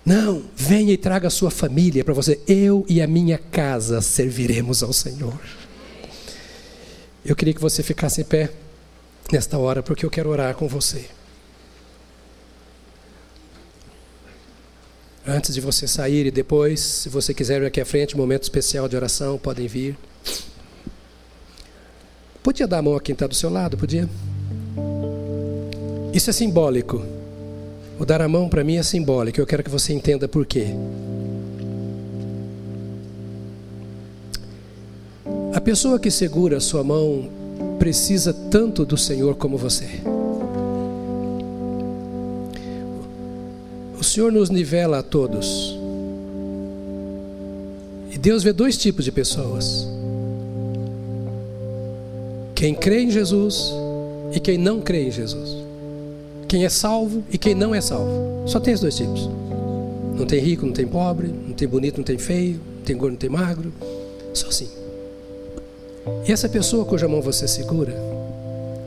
Não, 0.05 0.45
venha 0.57 0.93
e 0.93 0.97
traga 0.97 1.29
a 1.29 1.31
sua 1.31 1.51
família 1.51 2.05
para 2.05 2.15
você. 2.15 2.41
Eu 2.47 2.85
e 2.89 3.03
a 3.03 3.07
minha 3.07 3.39
casa 3.39 4.01
serviremos 4.01 4.83
ao 4.83 4.93
Senhor. 4.93 5.39
Eu 7.25 7.37
queria 7.37 7.53
que 7.53 7.61
você 7.61 7.83
ficasse 7.83 8.23
em 8.23 8.25
pé 8.25 8.51
nesta 9.31 9.59
hora, 9.59 9.83
porque 9.83 10.05
eu 10.05 10.11
quero 10.11 10.31
orar 10.31 10.55
com 10.55 10.67
você. 10.67 11.07
Antes 15.27 15.55
de 15.55 15.61
você 15.61 15.87
sair 15.87 16.27
e 16.27 16.31
depois, 16.31 16.81
se 16.81 17.09
você 17.11 17.35
quiser 17.35 17.61
vir 17.61 17.67
aqui 17.67 17.81
à 17.81 17.85
frente, 17.85 18.17
momento 18.17 18.43
especial 18.43 18.89
de 18.89 18.97
oração, 18.97 19.39
podem 19.39 19.69
vir. 19.69 19.97
Podia 22.43 22.67
dar 22.67 22.79
a 22.79 22.83
mão 22.83 22.97
a 22.97 23.01
quem 23.01 23.13
está 23.13 23.27
do 23.27 23.35
seu 23.35 23.51
lado, 23.51 23.77
podia? 23.77 24.09
Isso 26.13 26.31
é 26.31 26.33
simbólico. 26.33 27.05
O 27.99 28.05
dar 28.05 28.23
a 28.23 28.29
mão 28.29 28.49
para 28.49 28.65
mim 28.65 28.77
é 28.77 28.83
simbólico. 28.83 29.41
Eu 29.41 29.47
quero 29.47 29.63
que 29.63 29.71
você 29.71 29.93
entenda 29.93 30.27
por 30.27 30.47
quê. 30.47 30.69
A 35.53 35.61
pessoa 35.61 35.99
que 35.99 36.11
segura 36.11 36.57
a 36.57 36.61
sua 36.61 36.83
mão 36.83 37.29
precisa 37.79 38.33
tanto 38.33 38.87
do 38.87 38.97
Senhor 38.97 39.35
como 39.35 39.59
você. 39.59 40.01
O 43.99 44.03
Senhor 44.03 44.33
nos 44.33 44.49
nivela 44.49 45.01
a 45.01 45.03
todos. 45.03 45.79
E 48.11 48.17
Deus 48.17 48.43
vê 48.43 48.53
dois 48.53 48.79
tipos 48.79 49.05
de 49.05 49.13
pessoas: 49.13 49.87
quem 52.61 52.75
crê 52.75 53.05
em 53.05 53.11
Jesus 53.11 53.73
e 54.35 54.39
quem 54.39 54.59
não 54.59 54.83
crê 54.83 55.07
em 55.07 55.11
Jesus. 55.11 55.57
Quem 56.47 56.67
é 56.67 56.69
salvo 56.69 57.25
e 57.33 57.39
quem 57.39 57.55
não 57.55 57.75
é 57.75 57.81
salvo. 57.81 58.47
Só 58.47 58.61
tem 58.61 58.75
esses 58.75 58.83
dois 58.83 58.95
tipos. 58.95 59.31
Não 60.15 60.27
tem 60.27 60.41
rico, 60.41 60.67
não 60.67 60.73
tem 60.75 60.87
pobre, 60.87 61.29
não 61.29 61.55
tem 61.55 61.67
bonito, 61.67 61.97
não 61.97 62.05
tem 62.05 62.19
feio, 62.19 62.61
não 62.77 62.85
tem 62.85 62.99
gordo, 62.99 63.13
não 63.13 63.19
tem 63.19 63.31
magro. 63.31 63.73
Só 64.35 64.49
assim. 64.49 64.69
E 66.29 66.31
essa 66.31 66.51
pessoa 66.51 66.85
cuja 66.85 67.09
mão 67.09 67.23
você 67.23 67.49
segura, 67.49 67.95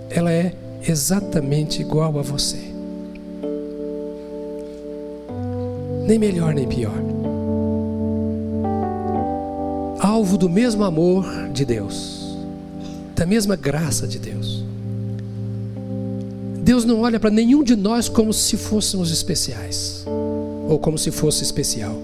ela 0.08 0.32
é 0.32 0.54
exatamente 0.88 1.82
igual 1.82 2.20
a 2.20 2.22
você. 2.22 2.60
Nem 6.06 6.20
melhor 6.20 6.54
nem 6.54 6.68
pior. 6.68 6.94
Alvo 10.00 10.38
do 10.38 10.48
mesmo 10.48 10.84
amor 10.84 11.26
de 11.52 11.66
Deus, 11.66 12.23
da 13.24 13.28
mesma 13.28 13.56
graça 13.56 14.06
de 14.06 14.20
Deus. 14.20 14.66
Deus 16.62 16.84
não 16.84 17.00
olha 17.00 17.22
para 17.22 17.30
nenhum 17.30 17.64
de 17.64 17.74
nós 17.74 18.10
como 18.10 18.34
se 18.34 18.58
fôssemos 18.58 19.12
especiais 19.12 20.04
ou 20.68 20.78
como 20.78 20.98
se 20.98 21.10
fosse 21.10 21.42
especial. 21.42 21.96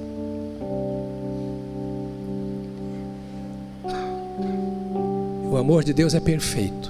O 5.51 5.57
amor 5.57 5.83
de 5.83 5.91
Deus 5.91 6.13
é 6.13 6.21
perfeito. 6.21 6.89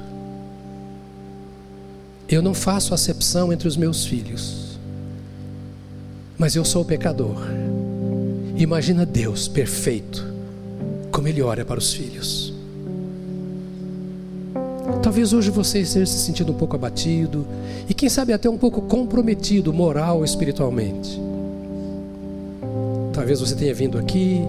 Eu 2.30 2.43
não 2.43 2.53
faço 2.53 2.93
acepção 2.93 3.51
entre 3.51 3.67
os 3.67 3.75
meus 3.75 4.05
filhos, 4.05 4.77
mas 6.38 6.55
eu 6.55 6.63
sou 6.63 6.86
pecador. 6.86 7.47
Imagina 8.55 9.07
Deus 9.07 9.47
perfeito, 9.47 10.23
como 11.11 11.27
Ele 11.27 11.41
olha 11.41 11.65
para 11.65 11.80
os 11.80 11.91
filhos. 11.91 12.59
Talvez 15.10 15.34
hoje 15.34 15.49
você 15.49 15.80
esteja 15.80 16.05
se 16.05 16.20
sentindo 16.20 16.51
um 16.51 16.55
pouco 16.55 16.76
abatido 16.76 17.43
e, 17.89 17.95
quem 17.95 18.07
sabe, 18.07 18.32
até 18.32 18.47
um 18.47 18.60
pouco 18.60 18.80
comprometido 18.80 19.74
moral 19.74 20.24
espiritualmente. 20.24 21.20
Talvez 23.12 23.39
você 23.39 23.55
tenha 23.55 23.74
vindo 23.74 23.97
aqui, 23.97 24.39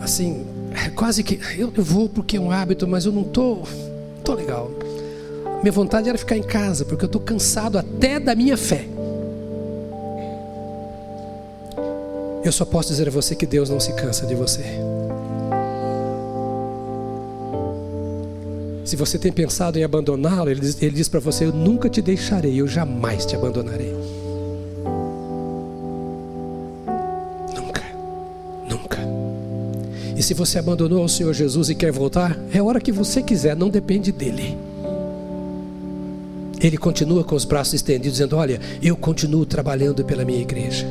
assim, 0.00 0.46
quase 0.94 1.24
que 1.24 1.40
eu, 1.58 1.72
eu 1.76 1.82
vou 1.82 2.08
porque 2.08 2.36
é 2.36 2.40
um 2.40 2.52
hábito, 2.52 2.86
mas 2.86 3.04
eu 3.04 3.10
não 3.10 3.24
tô, 3.24 3.62
tô 4.22 4.34
legal. 4.34 4.70
Minha 5.60 5.72
vontade 5.72 6.08
era 6.08 6.16
ficar 6.16 6.36
em 6.36 6.44
casa, 6.44 6.84
porque 6.84 7.04
eu 7.04 7.08
estou 7.08 7.20
cansado 7.20 7.76
até 7.76 8.20
da 8.20 8.36
minha 8.36 8.56
fé. 8.56 8.86
Eu 12.44 12.52
só 12.52 12.64
posso 12.64 12.90
dizer 12.90 13.08
a 13.08 13.10
você 13.10 13.34
que 13.34 13.44
Deus 13.44 13.70
não 13.70 13.80
se 13.80 13.92
cansa 13.94 14.24
de 14.24 14.36
você. 14.36 14.62
Se 18.94 18.96
você 18.96 19.18
tem 19.18 19.32
pensado 19.32 19.76
em 19.76 19.82
abandoná-lo, 19.82 20.48
ele 20.48 20.60
diz, 20.60 20.80
ele 20.80 20.94
diz 20.94 21.08
para 21.08 21.18
você: 21.18 21.46
Eu 21.46 21.52
nunca 21.52 21.88
te 21.88 22.00
deixarei, 22.00 22.60
eu 22.60 22.68
jamais 22.68 23.26
te 23.26 23.34
abandonarei. 23.34 23.92
Nunca, 27.56 27.82
nunca. 28.70 29.00
E 30.16 30.22
se 30.22 30.32
você 30.32 30.60
abandonou 30.60 31.04
o 31.04 31.08
Senhor 31.08 31.34
Jesus 31.34 31.70
e 31.70 31.74
quer 31.74 31.90
voltar, 31.90 32.38
é 32.52 32.58
a 32.58 32.62
hora 32.62 32.80
que 32.80 32.92
você 32.92 33.20
quiser, 33.20 33.56
não 33.56 33.68
depende 33.68 34.12
dele. 34.12 34.56
Ele 36.60 36.78
continua 36.78 37.24
com 37.24 37.34
os 37.34 37.44
braços 37.44 37.74
estendidos, 37.74 38.12
dizendo: 38.12 38.36
Olha, 38.36 38.60
eu 38.80 38.96
continuo 38.96 39.44
trabalhando 39.44 40.04
pela 40.04 40.24
minha 40.24 40.40
igreja. 40.40 40.86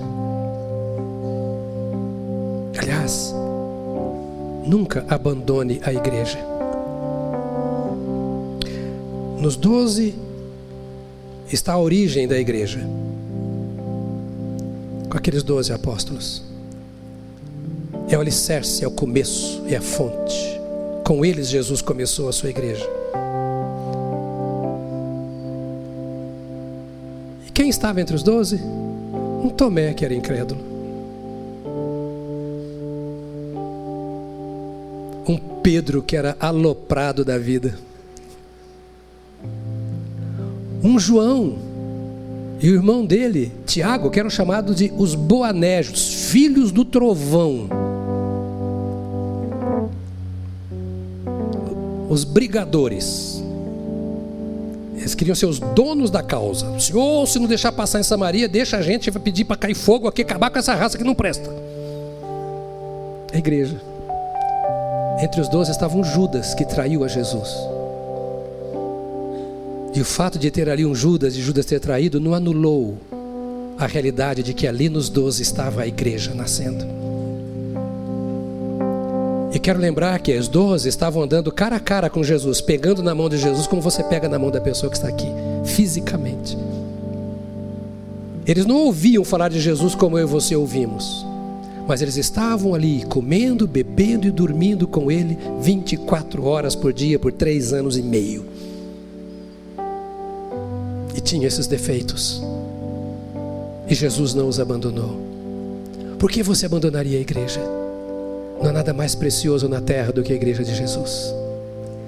Aliás, 2.77 3.33
nunca 4.65 5.05
abandone 5.07 5.79
a 5.85 5.93
igreja. 5.93 6.52
Nos 9.43 9.57
doze 9.57 10.15
está 11.51 11.73
a 11.73 11.77
origem 11.77 12.29
da 12.29 12.39
igreja, 12.39 12.79
com 15.09 15.17
aqueles 15.17 15.43
doze 15.43 15.73
apóstolos. 15.73 16.41
É 18.07 18.17
o 18.17 18.21
alicerce, 18.21 18.85
é 18.85 18.87
o 18.87 18.91
começo, 18.91 19.61
é 19.67 19.75
a 19.75 19.81
fonte. 19.81 20.33
Com 21.03 21.25
eles 21.25 21.49
Jesus 21.49 21.81
começou 21.81 22.29
a 22.29 22.31
sua 22.31 22.51
igreja. 22.51 22.89
E 27.45 27.51
quem 27.51 27.67
estava 27.67 27.99
entre 27.99 28.15
os 28.15 28.23
doze? 28.23 28.61
Um 29.43 29.49
Tomé 29.49 29.93
que 29.93 30.05
era 30.05 30.13
incrédulo. 30.13 30.61
Um 35.27 35.37
Pedro 35.61 36.01
que 36.01 36.15
era 36.15 36.37
aloprado 36.39 37.25
da 37.25 37.37
vida 37.37 37.77
um 40.83 40.99
João 40.99 41.55
e 42.63 42.69
o 42.69 42.75
irmão 42.75 43.05
dele, 43.05 43.51
Tiago, 43.65 44.09
que 44.09 44.19
eram 44.19 44.29
chamados 44.29 44.75
de 44.75 44.91
os 44.97 45.15
Boanégios, 45.15 46.29
filhos 46.29 46.71
do 46.71 46.85
trovão. 46.85 47.67
Os 52.09 52.23
brigadores. 52.23 53.43
Eles 54.95 55.13
queriam 55.13 55.35
ser 55.35 55.45
os 55.45 55.59
donos 55.59 56.09
da 56.09 56.23
causa. 56.23 56.79
Senhor, 56.79 57.27
se 57.27 57.37
não 57.37 57.47
deixar 57.47 57.73
passar 57.73 57.99
em 57.99 58.03
Samaria, 58.03 58.47
deixa 58.47 58.77
a 58.77 58.81
gente, 58.81 59.11
vai 59.11 59.21
pedir 59.21 59.43
para 59.43 59.57
cair 59.57 59.75
fogo 59.75 60.07
aqui, 60.07 60.21
acabar 60.21 60.49
com 60.49 60.59
essa 60.59 60.73
raça 60.73 60.97
que 60.97 61.03
não 61.03 61.13
presta. 61.13 61.49
A 63.33 63.37
igreja. 63.37 63.81
Entre 65.21 65.41
os 65.41 65.49
doze 65.49 65.71
estava 65.71 65.97
um 65.97 66.03
Judas 66.03 66.53
que 66.53 66.63
traiu 66.63 67.03
a 67.03 67.09
Jesus. 67.09 67.72
E 69.95 70.01
o 70.01 70.05
fato 70.05 70.39
de 70.39 70.49
ter 70.49 70.69
ali 70.69 70.85
um 70.85 70.95
Judas 70.95 71.35
e 71.35 71.41
Judas 71.41 71.65
ter 71.65 71.79
traído 71.79 72.19
não 72.19 72.33
anulou 72.33 72.97
a 73.77 73.85
realidade 73.85 74.41
de 74.41 74.53
que 74.53 74.67
ali 74.67 74.89
nos 74.89 75.07
doze 75.07 75.43
estava 75.43 75.81
a 75.81 75.87
igreja 75.87 76.33
nascendo. 76.33 76.85
E 79.53 79.59
quero 79.59 79.79
lembrar 79.79 80.17
que 80.19 80.35
os 80.35 80.47
doze 80.47 80.89
estavam 80.89 81.21
andando 81.21 81.51
cara 81.51 81.75
a 81.75 81.79
cara 81.79 82.09
com 82.09 82.23
Jesus, 82.23 82.59
pegando 82.59 83.03
na 83.03 83.13
mão 83.13 83.29
de 83.29 83.37
Jesus 83.37 83.67
como 83.67 83.83
você 83.83 84.03
pega 84.03 84.27
na 84.27 84.39
mão 84.39 84.49
da 84.49 84.59
pessoa 84.59 84.89
que 84.89 84.97
está 84.97 85.07
aqui, 85.07 85.27
fisicamente. 85.63 86.57
Eles 88.47 88.65
não 88.65 88.77
ouviam 88.77 89.23
falar 89.23 89.49
de 89.49 89.59
Jesus 89.59 89.93
como 89.93 90.17
eu 90.17 90.27
e 90.27 90.29
você 90.29 90.55
ouvimos, 90.55 91.23
mas 91.87 92.01
eles 92.01 92.17
estavam 92.17 92.73
ali 92.73 93.05
comendo, 93.05 93.67
bebendo 93.67 94.27
e 94.27 94.31
dormindo 94.31 94.87
com 94.87 95.11
Ele 95.11 95.37
24 95.61 96.43
horas 96.43 96.75
por 96.75 96.91
dia 96.91 97.19
por 97.19 97.31
três 97.31 97.73
anos 97.73 97.95
e 97.95 98.01
meio. 98.01 98.52
Tinha 101.23 101.47
esses 101.47 101.67
defeitos. 101.67 102.41
E 103.87 103.95
Jesus 103.95 104.33
não 104.33 104.47
os 104.47 104.59
abandonou. 104.59 105.19
Por 106.19 106.31
que 106.31 106.41
você 106.41 106.65
abandonaria 106.65 107.17
a 107.17 107.21
igreja? 107.21 107.59
Não 108.61 108.69
há 108.69 108.73
nada 108.73 108.93
mais 108.93 109.13
precioso 109.13 109.67
na 109.67 109.81
terra 109.81 110.11
do 110.11 110.23
que 110.23 110.31
a 110.31 110.35
igreja 110.35 110.63
de 110.63 110.73
Jesus. 110.73 111.33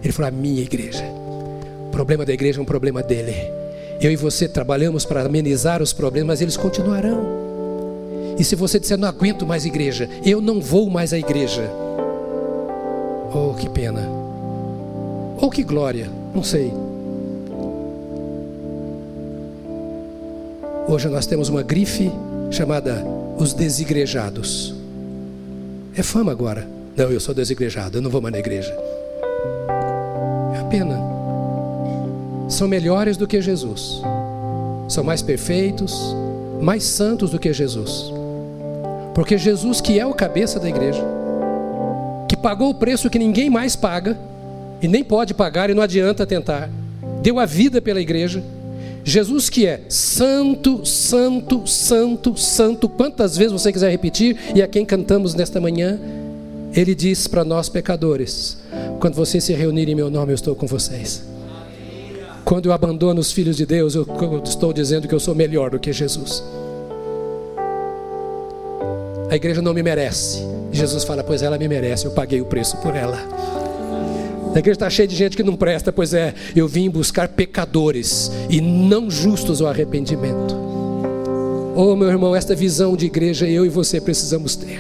Ele 0.04 0.14
falou: 0.14 0.30
a 0.30 0.32
minha 0.32 0.62
igreja. 0.62 1.04
O 1.88 1.92
problema 1.92 2.26
da 2.26 2.34
igreja 2.34 2.60
é 2.60 2.62
um 2.62 2.66
problema 2.66 3.04
dele. 3.04 3.36
Eu 4.00 4.12
e 4.12 4.16
você 4.16 4.48
trabalhamos 4.48 5.06
para 5.06 5.22
amenizar 5.22 5.82
os 5.82 5.94
problemas, 5.94 6.28
mas 6.28 6.42
eles 6.42 6.58
continuarão. 6.58 7.46
E 8.38 8.44
se 8.44 8.56
você 8.56 8.80
disser, 8.80 8.98
não 8.98 9.08
aguento 9.08 9.46
mais 9.46 9.66
igreja, 9.66 10.10
eu 10.26 10.42
não 10.42 10.60
vou 10.60 10.90
mais 10.90 11.14
à 11.14 11.18
igreja. 11.18 11.70
Oh, 13.34 13.54
que 13.54 13.70
pena. 13.70 14.02
Ou 15.38 15.48
oh, 15.48 15.50
que 15.50 15.64
glória, 15.64 16.10
não 16.34 16.44
sei. 16.44 16.74
Hoje 20.88 21.08
nós 21.08 21.26
temos 21.26 21.50
uma 21.50 21.64
grife 21.64 22.12
chamada 22.52 23.04
os 23.40 23.54
desigrejados. 23.54 24.76
É 25.98 26.04
fama 26.04 26.32
agora. 26.32 26.68
Não, 26.96 27.12
eu 27.12 27.20
sou 27.20 27.34
desigrejado, 27.34 27.98
eu 27.98 28.02
não 28.04 28.10
vou 28.12 28.22
mais 28.22 28.34
na 28.34 28.40
igreja. 28.40 28.72
É 30.54 30.60
a 30.60 30.64
pena. 30.66 31.00
São 32.48 32.68
melhores 32.68 33.18
do 33.18 33.26
que 33.26 33.42
Jesus. 33.42 34.00
São 34.88 35.04
mais 35.04 35.24
perfeitos, 35.24 36.16
mais 36.62 36.84
santos 36.84 37.32
do 37.32 37.40
que 37.40 37.52
Jesus. 37.52 38.14
Porque 39.16 39.40
Jesus, 39.40 39.82
que 39.82 40.00
é 40.00 40.06
o 40.06 40.14
cabeça 40.14 40.60
da 40.60 40.70
igreja, 40.70 41.04
que 42.30 42.38
pagou 42.38 42.70
o 42.70 42.76
preço 42.76 43.10
que 43.10 43.18
ninguém 43.18 43.50
mais 43.50 43.76
paga, 43.76 44.16
e 44.84 44.88
nem 44.88 45.04
pode 45.04 45.34
pagar, 45.34 45.72
e 45.72 45.74
não 45.74 45.82
adianta 45.82 46.28
tentar, 46.28 46.70
deu 47.24 47.40
a 47.40 47.46
vida 47.46 47.82
pela 47.82 48.00
igreja 48.00 48.44
Jesus 49.08 49.52
que 49.52 49.68
é 49.68 49.82
santo, 49.88 50.84
santo, 50.84 51.68
santo, 51.68 52.36
santo, 52.36 52.90
quantas 52.90 53.38
vezes 53.38 53.54
você 53.54 53.72
quiser 53.72 53.92
repetir, 53.92 54.36
e 54.56 54.64
a 54.64 54.68
quem 54.68 54.84
cantamos 54.84 55.36
nesta 55.36 55.62
manhã, 55.62 56.00
ele 56.74 56.96
diz 56.96 57.28
para 57.28 57.44
nós 57.46 57.70
pecadores: 57.70 58.58
quando 59.00 59.14
vocês 59.14 59.44
se 59.44 59.54
reunirem 59.54 59.92
em 59.94 59.96
meu 59.96 60.10
nome, 60.10 60.32
eu 60.32 60.36
estou 60.36 60.56
com 60.56 60.66
vocês. 60.66 61.24
Quando 62.44 62.66
eu 62.66 62.74
abandono 62.74 63.22
os 63.22 63.32
filhos 63.32 63.56
de 63.56 63.66
Deus, 63.66 63.94
eu 63.94 64.08
estou 64.44 64.74
dizendo 64.74 65.08
que 65.08 65.14
eu 65.14 65.20
sou 65.20 65.36
melhor 65.36 65.70
do 65.70 65.80
que 65.80 65.94
Jesus. 65.94 66.44
A 69.30 69.36
igreja 69.36 69.62
não 69.62 69.74
me 69.74 69.84
merece. 69.84 70.40
Jesus 70.72 71.04
fala: 71.04 71.24
Pois 71.24 71.44
ela 71.44 71.60
me 71.60 71.68
merece, 71.68 72.06
eu 72.06 72.12
paguei 72.12 72.42
o 72.42 72.46
preço 72.46 72.76
por 72.78 72.96
ela. 72.96 73.65
A 74.56 74.60
igreja 74.60 74.76
está 74.76 74.90
cheia 74.90 75.06
de 75.06 75.18
gente 75.18 75.36
que 75.36 75.44
não 75.44 75.58
presta, 75.58 75.92
pois 75.92 76.14
é, 76.14 76.34
eu 76.56 76.66
vim 76.66 76.90
buscar 76.90 77.28
pecadores 77.28 78.32
e 78.50 78.62
não 78.62 79.12
justos 79.12 79.62
ao 79.62 79.68
arrependimento. 79.68 80.56
Oh, 81.76 81.94
meu 81.94 82.08
irmão, 82.08 82.34
esta 82.34 82.56
visão 82.56 82.96
de 82.96 83.06
igreja 83.06 83.46
eu 83.46 83.66
e 83.66 83.70
você 83.70 84.00
precisamos 84.00 84.56
ter, 84.56 84.80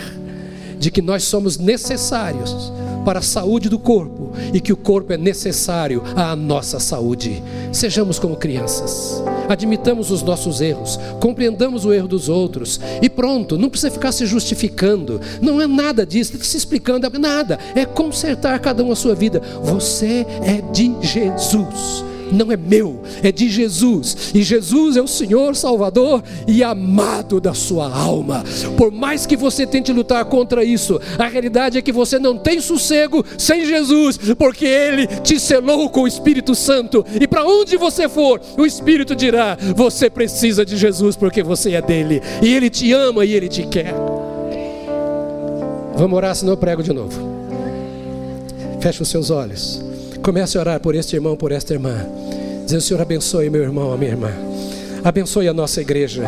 de 0.79 0.89
que 0.89 1.01
nós 1.01 1.23
somos 1.23 1.57
necessários 1.57 2.71
para 3.05 3.19
a 3.19 3.21
saúde 3.21 3.69
do 3.69 3.77
corpo 3.79 4.33
e 4.51 4.59
que 4.59 4.73
o 4.73 4.77
corpo 4.77 5.13
é 5.13 5.17
necessário 5.17 6.03
à 6.15 6.35
nossa 6.35 6.79
saúde. 6.79 7.41
Sejamos 7.71 8.17
como 8.17 8.35
crianças, 8.35 9.23
admitamos 9.47 10.09
os 10.09 10.23
nossos 10.23 10.59
erros, 10.59 10.99
compreendamos 11.21 11.85
o 11.85 11.93
erro 11.93 12.07
dos 12.07 12.27
outros 12.27 12.79
e 13.01 13.09
pronto, 13.09 13.57
não 13.57 13.69
precisa 13.69 13.91
ficar 13.91 14.11
se 14.11 14.25
justificando, 14.25 15.21
não 15.41 15.61
é 15.61 15.67
nada 15.67 16.05
disso, 16.05 16.37
se 16.43 16.57
explicando, 16.57 17.07
nada, 17.19 17.59
é 17.75 17.85
consertar 17.85 18.59
cada 18.59 18.83
um 18.83 18.91
a 18.91 18.95
sua 18.95 19.13
vida. 19.13 19.41
Você 19.61 20.25
é 20.41 20.61
de 20.71 20.95
Jesus 21.01 22.03
não 22.31 22.51
é 22.51 22.57
meu, 22.57 23.01
é 23.23 23.31
de 23.31 23.49
Jesus. 23.49 24.31
E 24.33 24.41
Jesus 24.43 24.97
é 24.97 25.01
o 25.01 25.07
Senhor 25.07 25.55
Salvador 25.55 26.23
e 26.47 26.63
amado 26.63 27.39
da 27.39 27.53
sua 27.53 27.89
alma. 27.91 28.43
Por 28.77 28.91
mais 28.91 29.25
que 29.25 29.37
você 29.37 29.65
tente 29.65 29.91
lutar 29.91 30.25
contra 30.25 30.63
isso, 30.63 30.99
a 31.17 31.27
realidade 31.27 31.77
é 31.77 31.81
que 31.81 31.91
você 31.91 32.19
não 32.19 32.37
tem 32.37 32.59
sossego 32.59 33.23
sem 33.37 33.65
Jesus, 33.65 34.17
porque 34.37 34.65
Ele 34.65 35.07
te 35.07 35.39
selou 35.39 35.89
com 35.89 36.01
o 36.01 36.07
Espírito 36.07 36.55
Santo. 36.55 37.05
E 37.19 37.27
para 37.27 37.45
onde 37.45 37.77
você 37.77 38.07
for, 38.09 38.41
o 38.57 38.65
Espírito 38.65 39.15
dirá: 39.15 39.57
você 39.75 40.09
precisa 40.09 40.65
de 40.65 40.77
Jesus 40.77 41.15
porque 41.15 41.43
você 41.43 41.73
é 41.73 41.81
dele. 41.81 42.21
E 42.41 42.53
Ele 42.53 42.69
te 42.69 42.91
ama 42.91 43.25
e 43.25 43.33
Ele 43.33 43.47
te 43.47 43.63
quer. 43.63 43.93
Vamos 45.95 46.17
orar, 46.17 46.35
senão 46.35 46.53
eu 46.53 46.57
prego 46.57 46.83
de 46.83 46.91
novo. 46.91 47.35
Feche 48.81 49.01
os 49.01 49.09
seus 49.09 49.29
olhos. 49.29 49.94
Comece 50.25 50.57
a 50.57 50.61
orar 50.61 50.79
por 50.79 50.95
este 50.95 51.15
irmão, 51.15 51.37
por 51.37 51.51
esta 51.51 51.71
irmã. 51.71 51.93
Dizendo, 52.63 52.81
Senhor, 52.81 52.99
abençoe 52.99 53.47
meu 53.47 53.61
irmão, 53.61 53.93
a 53.93 53.97
minha 53.97 54.09
irmã. 54.09 54.54
Abençoe 55.05 55.47
a 55.47 55.53
nossa 55.53 55.81
igreja. 55.81 56.23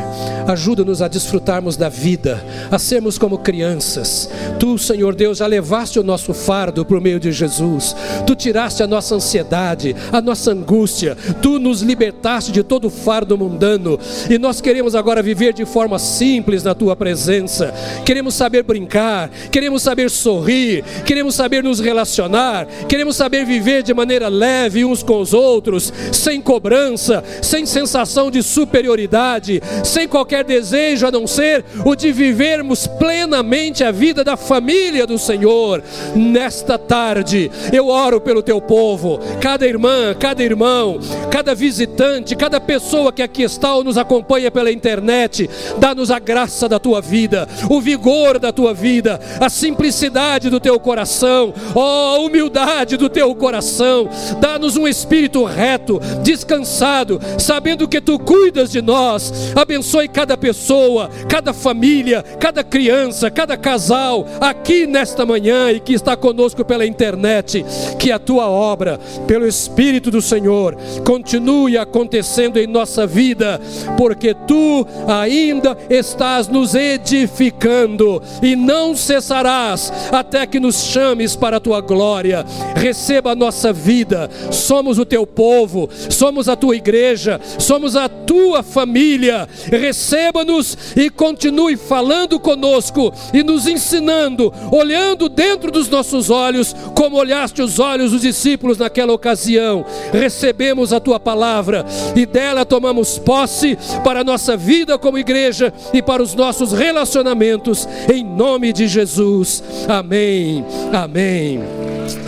Ajuda-nos 0.47 1.01
a 1.01 1.07
desfrutarmos 1.07 1.75
da 1.75 1.89
vida, 1.89 2.45
a 2.69 2.77
sermos 2.77 3.17
como 3.17 3.39
crianças. 3.39 4.29
Tu, 4.59 4.77
Senhor 4.77 5.15
Deus, 5.15 5.39
já 5.39 5.47
levaste 5.47 5.99
o 5.99 6.03
nosso 6.03 6.31
fardo 6.31 6.85
por 6.85 7.01
meio 7.01 7.19
de 7.19 7.31
Jesus. 7.31 7.95
Tu 8.27 8.35
tiraste 8.35 8.83
a 8.83 8.87
nossa 8.87 9.15
ansiedade, 9.15 9.95
a 10.11 10.21
nossa 10.21 10.51
angústia. 10.51 11.17
Tu 11.41 11.57
nos 11.57 11.81
libertaste 11.81 12.51
de 12.51 12.61
todo 12.61 12.85
o 12.85 12.91
fardo 12.91 13.35
mundano. 13.35 13.99
E 14.29 14.37
nós 14.37 14.61
queremos 14.61 14.93
agora 14.93 15.23
viver 15.23 15.53
de 15.53 15.65
forma 15.65 15.97
simples 15.97 16.61
na 16.61 16.75
tua 16.75 16.95
presença. 16.95 17.73
Queremos 18.05 18.35
saber 18.35 18.61
brincar, 18.61 19.31
queremos 19.51 19.81
saber 19.81 20.11
sorrir, 20.11 20.83
queremos 21.03 21.33
saber 21.33 21.63
nos 21.63 21.79
relacionar, 21.79 22.67
queremos 22.87 23.15
saber 23.15 23.43
viver 23.43 23.81
de 23.81 23.91
maneira 23.91 24.27
leve 24.27 24.85
uns 24.85 25.01
com 25.01 25.19
os 25.19 25.33
outros, 25.33 25.91
sem 26.13 26.39
cobrança, 26.39 27.23
sem 27.41 27.65
sensação 27.65 28.29
de 28.29 28.43
superioridade 28.43 28.66
superioridade, 28.67 29.61
sem 29.83 30.07
qualquer 30.07 30.43
desejo 30.43 31.07
a 31.07 31.11
não 31.11 31.25
ser 31.25 31.63
o 31.85 31.95
de 31.95 32.11
vivermos 32.11 32.85
plenamente 32.85 33.83
a 33.83 33.91
vida 33.91 34.23
da 34.23 34.35
família 34.35 35.07
do 35.07 35.17
Senhor. 35.17 35.81
Nesta 36.13 36.77
tarde, 36.77 37.49
eu 37.71 37.87
oro 37.87 38.19
pelo 38.19 38.43
teu 38.43 38.59
povo, 38.59 39.19
cada 39.39 39.65
irmã, 39.65 40.13
cada 40.19 40.43
irmão, 40.43 40.99
cada 41.31 41.55
visitante, 41.55 42.35
cada 42.35 42.59
pessoa 42.59 43.13
que 43.13 43.21
aqui 43.21 43.43
está 43.43 43.73
ou 43.73 43.83
nos 43.83 43.97
acompanha 43.97 44.51
pela 44.51 44.71
internet, 44.71 45.49
dá-nos 45.77 46.11
a 46.11 46.19
graça 46.19 46.67
da 46.67 46.77
tua 46.77 46.99
vida, 46.99 47.47
o 47.69 47.79
vigor 47.79 48.37
da 48.37 48.51
tua 48.51 48.73
vida, 48.73 49.19
a 49.39 49.49
simplicidade 49.49 50.49
do 50.49 50.59
teu 50.59 50.77
coração, 50.79 51.53
ó, 51.73 52.15
a 52.15 52.19
humildade 52.19 52.97
do 52.97 53.07
teu 53.07 53.33
coração, 53.33 54.09
dá-nos 54.41 54.75
um 54.75 54.87
espírito 54.87 55.45
reto, 55.45 56.01
descansado, 56.21 57.19
sabendo 57.39 57.87
que 57.87 58.01
tu 58.01 58.19
cuidas 58.19 58.56
cuidas 58.57 58.71
de 58.71 58.81
nós. 58.81 59.53
Abençoe 59.55 60.07
cada 60.07 60.35
pessoa, 60.35 61.09
cada 61.29 61.53
família, 61.53 62.23
cada 62.39 62.63
criança, 62.63 63.29
cada 63.29 63.55
casal 63.55 64.25
aqui 64.41 64.87
nesta 64.87 65.25
manhã 65.25 65.71
e 65.71 65.79
que 65.79 65.93
está 65.93 66.17
conosco 66.17 66.65
pela 66.65 66.85
internet. 66.85 67.63
Que 67.99 68.11
a 68.11 68.17
tua 68.17 68.49
obra, 68.49 68.99
pelo 69.27 69.47
Espírito 69.47 70.09
do 70.09 70.21
Senhor, 70.21 70.75
continue 71.05 71.77
acontecendo 71.77 72.57
em 72.57 72.65
nossa 72.65 73.05
vida, 73.05 73.61
porque 73.95 74.33
tu 74.33 74.85
ainda 75.07 75.77
estás 75.89 76.47
nos 76.47 76.73
edificando 76.73 78.21
e 78.41 78.55
não 78.55 78.95
cessarás 78.95 79.93
até 80.11 80.47
que 80.47 80.59
nos 80.59 80.83
chames 80.83 81.35
para 81.35 81.57
a 81.57 81.59
tua 81.59 81.81
glória. 81.81 82.43
Receba 82.75 83.31
a 83.31 83.35
nossa 83.35 83.71
vida, 83.71 84.29
somos 84.51 84.97
o 84.97 85.05
teu 85.05 85.27
povo, 85.27 85.89
somos 86.09 86.49
a 86.49 86.55
tua 86.55 86.75
igreja, 86.75 87.39
somos 87.59 87.95
a 87.95 88.07
tua 88.07 88.46
tua 88.47 88.63
família. 88.63 89.47
Receba-nos 89.69 90.77
e 90.95 91.09
continue 91.09 91.75
falando 91.75 92.39
conosco 92.39 93.13
e 93.33 93.43
nos 93.43 93.67
ensinando, 93.67 94.53
olhando 94.71 95.27
dentro 95.27 95.69
dos 95.69 95.89
nossos 95.89 96.29
olhos, 96.29 96.73
como 96.95 97.17
olhaste 97.17 97.61
os 97.61 97.77
olhos 97.77 98.11
dos 98.11 98.21
discípulos 98.21 98.77
naquela 98.77 99.11
ocasião. 99.11 99.85
Recebemos 100.13 100.93
a 100.93 100.99
tua 101.01 101.19
palavra 101.19 101.85
e 102.15 102.25
dela 102.25 102.65
tomamos 102.65 103.19
posse 103.19 103.77
para 104.01 104.21
a 104.21 104.23
nossa 104.23 104.55
vida 104.55 104.97
como 104.97 105.17
igreja 105.17 105.73
e 105.93 106.01
para 106.01 106.23
os 106.23 106.33
nossos 106.33 106.71
relacionamentos, 106.71 107.85
em 108.09 108.23
nome 108.23 108.71
de 108.71 108.87
Jesus. 108.87 109.61
Amém. 109.89 110.63
Amém. 110.93 111.59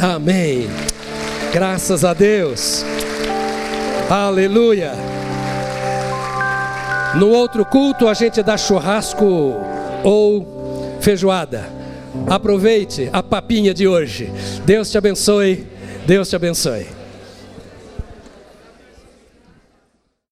Amém. 0.01 0.67
Graças 1.53 2.03
a 2.03 2.13
Deus. 2.13 2.83
Aleluia. 4.09 5.18
No 7.15 7.29
outro 7.29 7.65
culto 7.65 8.07
a 8.07 8.13
gente 8.13 8.43
dá 8.43 8.55
churrasco 8.57 9.55
ou 10.03 10.97
feijoada. 11.01 11.69
Aproveite 12.27 13.09
a 13.11 13.23
papinha 13.23 13.73
de 13.73 13.87
hoje. 13.87 14.31
Deus 14.65 14.91
te 14.91 14.97
abençoe. 14.97 15.65
Deus 16.05 16.29
te 16.29 16.35
abençoe. 16.35 16.98